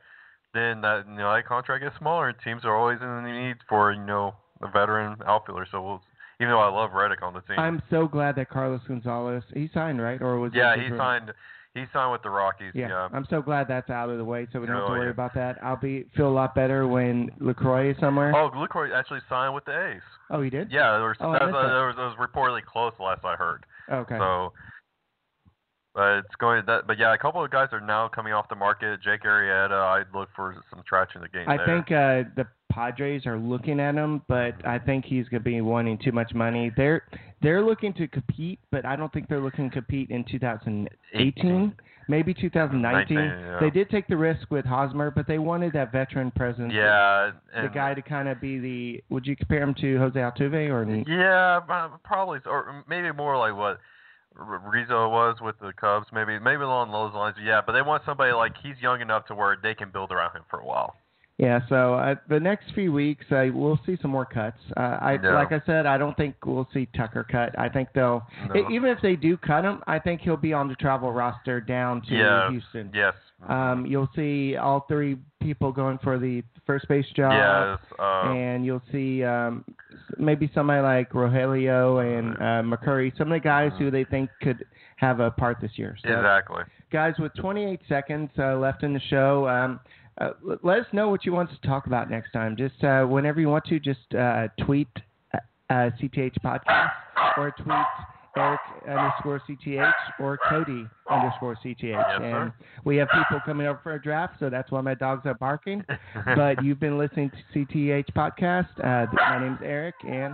then 0.54 0.82
that 0.82 1.06
you 1.08 1.16
know 1.18 1.32
that 1.34 1.46
contract 1.46 1.84
gets 1.84 1.96
smaller, 1.98 2.30
and 2.30 2.38
teams 2.44 2.66
are 2.66 2.76
always 2.76 3.00
in 3.02 3.08
the 3.08 3.22
need 3.30 3.58
for 3.68 3.92
you 3.92 4.02
know 4.02 4.34
a 4.62 4.68
veteran 4.68 5.18
outfielder. 5.26 5.68
So 5.72 5.82
we'll, 5.82 6.02
even 6.40 6.52
though 6.52 6.60
I 6.62 6.70
love 6.70 6.94
Reddick 6.94 7.22
on 7.22 7.34
the 7.34 7.42
team, 7.42 7.60
I'm 7.60 7.82
so 7.92 8.08
glad 8.08 8.36
that 8.38 8.50
Carlos 8.50 8.82
Gonzalez 8.88 9.44
he 9.54 9.70
signed 9.74 10.02
right 10.02 10.20
or 10.22 10.40
was 10.40 10.52
yeah, 10.56 10.76
he 10.76 10.90
signed 10.98 11.32
he 11.76 11.86
signed 11.94 12.12
with 12.12 12.24
the 12.24 12.32
Rockies. 12.32 12.72
Yeah, 12.74 12.88
Yeah, 12.90 13.08
I'm 13.14 13.28
so 13.30 13.44
glad 13.44 13.68
that's 13.68 13.92
out 13.92 14.10
of 14.10 14.18
the 14.18 14.26
way, 14.26 14.48
so 14.52 14.60
we 14.60 14.66
don't 14.66 14.78
have 14.78 14.86
Oh, 14.86 14.88
to 14.88 14.94
worry 14.94 15.06
yeah. 15.06 15.12
about 15.12 15.36
that. 15.36 15.58
I'll 15.62 15.76
be 15.80 16.06
feel 16.18 16.28
a 16.28 16.34
lot 16.34 16.56
better 16.56 16.88
when 16.88 17.30
Lucroy 17.40 17.92
is 17.94 17.98
somewhere. 18.00 18.34
Oh, 18.36 18.50
Lucroy 18.50 18.92
actually 18.98 19.20
signed 19.30 19.54
with 19.54 19.66
the 19.66 19.90
A's. 19.92 20.02
Oh, 20.32 20.42
he 20.42 20.50
did. 20.50 20.72
Yeah, 20.72 20.98
there 20.98 21.08
was, 21.08 21.18
Oh, 21.20 21.34
that, 21.34 21.44
was, 21.44 21.54
that. 21.54 21.68
there 21.70 21.86
was, 21.86 21.96
was 21.98 22.16
reportedly 22.18 22.66
close 22.66 22.94
last 23.00 23.24
I 23.24 23.36
heard. 23.36 23.64
Okay. 23.92 24.18
But 25.96 26.20
it's 26.20 26.36
going 26.40 26.64
that. 26.68 26.86
But 26.88 27.00
yeah, 27.00 27.14
a 27.14 27.18
couple 27.18 27.44
of 27.44 27.50
guys 27.52 27.70
are 27.72 27.82
now 27.82 28.08
coming 28.08 28.32
off 28.34 28.48
the 28.48 28.56
market. 28.56 29.02
Jake 29.02 29.24
Arrieta, 29.24 29.72
I'd 29.72 30.06
look 30.14 30.30
for 30.36 30.56
some 30.70 30.84
traction 30.88 31.22
in 31.22 31.24
the 31.24 31.38
game 31.38 31.50
I 31.50 31.58
there. 31.58 31.66
think 31.66 31.92
uh, 31.92 32.30
the 32.36 32.48
Padres 32.72 33.26
are 33.26 33.38
looking 33.38 33.80
at 33.80 33.96
him, 33.96 34.22
but 34.28 34.54
I 34.66 34.78
think 34.78 35.04
he's 35.06 35.28
going 35.30 35.42
to 35.42 35.50
be 35.50 35.60
wanting 35.62 35.98
too 35.98 36.12
much 36.12 36.34
money. 36.34 36.72
They're 36.78 37.04
they're 37.42 37.64
looking 37.64 37.94
to 37.94 38.08
compete, 38.08 38.60
but 38.72 38.86
I 38.86 38.96
don't 38.96 39.12
think 39.12 39.28
they're 39.28 39.40
looking 39.42 39.70
to 39.70 39.74
compete 39.74 40.12
in 40.12 40.24
2018, 40.26 41.74
maybe 42.08 42.34
2019. 42.34 43.18
19, 43.18 43.18
yeah. 43.18 43.60
They 43.60 43.70
did 43.70 43.90
take 43.90 44.08
the 44.08 44.18
risk 44.18 44.52
with 44.52 44.66
Hosmer, 44.66 45.10
but 45.10 45.26
they 45.28 45.40
wanted 45.40 45.74
that 45.74 45.92
veteran 45.92 46.32
presence. 46.32 46.72
Yeah, 46.76 47.32
The 47.62 47.70
guy 47.70 47.94
to 47.94 48.02
kind 48.02 48.28
of 48.28 48.40
be 48.40 48.60
the. 48.60 49.04
Would 49.10 49.26
you 49.26 49.36
compare 49.36 49.64
him 49.64 49.74
to 49.82 49.98
Jose 49.98 50.20
Altuve 50.20 50.70
or? 50.70 50.86
Yeah, 51.12 51.60
probably, 52.04 52.40
or 52.46 52.84
maybe 52.88 53.12
more 53.12 53.38
like 53.38 53.56
what 53.56 53.80
Rizzo 54.40 55.10
was 55.10 55.38
with 55.42 55.60
the 55.60 55.74
Cubs. 55.74 56.08
Maybe 56.14 56.40
maybe 56.40 56.64
along 56.64 56.92
those 56.92 57.14
lines. 57.14 57.36
Yeah, 57.44 57.62
but 57.66 57.74
they 57.74 57.82
want 57.82 58.04
somebody 58.06 58.32
like 58.32 58.54
he's 58.62 58.76
young 58.82 59.02
enough 59.02 59.26
to 59.28 59.36
where 59.36 59.58
they 59.62 59.74
can 59.74 59.90
build 59.92 60.12
around 60.12 60.36
him 60.36 60.44
for 60.50 60.60
a 60.60 60.66
while. 60.66 60.96
Yeah, 61.40 61.62
so 61.70 61.94
uh, 61.94 62.16
the 62.28 62.38
next 62.40 62.74
few 62.76 62.92
weeks, 62.92 63.24
uh, 63.32 63.46
we'll 63.54 63.80
see 63.86 63.98
some 64.02 64.12
more 64.12 64.26
cuts. 64.26 64.58
Uh, 64.76 64.98
I 65.00 65.14
Yeah. 65.24 65.36
like 65.36 65.54
I 65.54 65.62
said, 65.66 65.86
I 65.86 65.98
don't 65.98 66.16
think 66.18 66.36
we'll 66.46 66.68
see 66.74 66.86
Tucker 66.88 67.24
cut. 67.24 67.58
I 67.58 67.70
think 67.70 67.94
they'll 67.94 68.28
No. 68.54 68.70
even 68.70 68.90
if 68.92 69.00
they 69.00 69.16
do 69.16 69.38
cut 69.38 69.64
him, 69.64 69.82
I 69.88 70.00
think 70.00 70.20
he'll 70.20 70.36
be 70.36 70.54
on 70.54 70.68
the 70.68 70.76
travel 70.76 71.14
roster 71.14 71.62
down 71.62 72.02
to 72.02 72.14
Yeah. 72.14 72.50
Houston. 72.52 72.90
Yes. 72.94 73.14
Um, 73.48 73.86
you'll 73.86 74.10
see 74.18 74.58
all 74.58 74.82
three 74.82 75.18
people 75.40 75.72
going 75.72 75.98
for 76.00 76.18
the 76.20 76.44
first 76.66 76.90
base 76.90 77.10
job, 77.12 77.32
yes. 77.32 77.80
Uh, 77.98 78.34
and 78.34 78.66
you'll 78.66 78.84
see 78.92 79.24
um, 79.24 79.64
maybe 80.18 80.52
somebody 80.54 80.82
like 80.82 81.10
Rogelio 81.12 82.04
and 82.04 82.36
uh, 82.36 82.78
McCurry, 82.78 83.18
some 83.18 83.32
of 83.32 83.42
the 83.42 83.44
guys 83.44 83.72
who 83.80 83.90
they 83.90 84.04
think 84.04 84.30
could 84.42 84.66
have 84.98 85.22
a 85.22 85.32
part 85.32 85.62
this 85.62 85.80
year. 85.80 85.96
So, 86.04 86.10
exactly. 86.10 86.64
guys, 86.92 87.14
with 87.18 87.34
28 87.36 87.80
seconds 87.88 88.30
uh, 88.38 88.58
left 88.58 88.84
in 88.84 88.94
the 88.94 89.00
show, 89.10 89.48
um, 89.48 89.80
uh, 90.20 90.32
let 90.64 90.80
us 90.80 90.86
know 90.92 91.10
what 91.10 91.26
you 91.26 91.32
want 91.32 91.50
to 91.50 91.68
talk 91.68 91.88
about 91.88 92.10
next 92.10 92.32
time. 92.32 92.56
Just 92.58 92.84
uh, 92.84 93.04
whenever 93.04 93.40
you 93.40 93.50
want 93.50 93.66
to, 93.66 93.80
just 93.80 94.14
uh, 94.18 94.48
tweet 94.66 94.90
uh, 95.34 95.38
uh, 95.70 95.90
CTH 96.02 96.36
podcast 96.44 96.92
or 97.38 97.52
tweet 97.52 97.86
Eric 98.38 98.60
underscore 98.88 99.42
CTH 99.50 99.94
or 100.20 100.38
Cody 100.50 100.86
underscore 101.10 101.58
CTH. 101.64 101.82
Yes, 101.84 102.06
and 102.16 102.52
sir. 102.52 102.54
we 102.86 102.98
have 102.98 103.08
people 103.10 103.42
coming 103.46 103.68
over 103.68 103.80
for 103.82 103.94
a 103.94 104.02
draft, 104.02 104.36
so 104.40 104.50
that's 104.50 104.72
why 104.72 104.82
my 104.82 104.94
dogs 104.94 105.26
are 105.26 105.34
barking. 105.34 105.84
but 106.36 106.64
you've 106.64 106.80
been 106.80 106.98
listening 106.98 107.32
to 107.54 107.66
CTH 107.66 108.06
podcast. 108.16 108.68
Uh, 108.84 109.12
my 109.14 109.40
name's 109.40 109.60
Eric, 109.64 109.96
and 110.08 110.34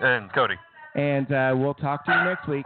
and 0.00 0.32
Cody. 0.32 0.54
and 0.94 1.30
uh, 1.32 1.54
we'll 1.56 1.74
talk 1.74 2.04
to 2.06 2.12
you 2.12 2.24
next 2.24 2.48
week. 2.48 2.64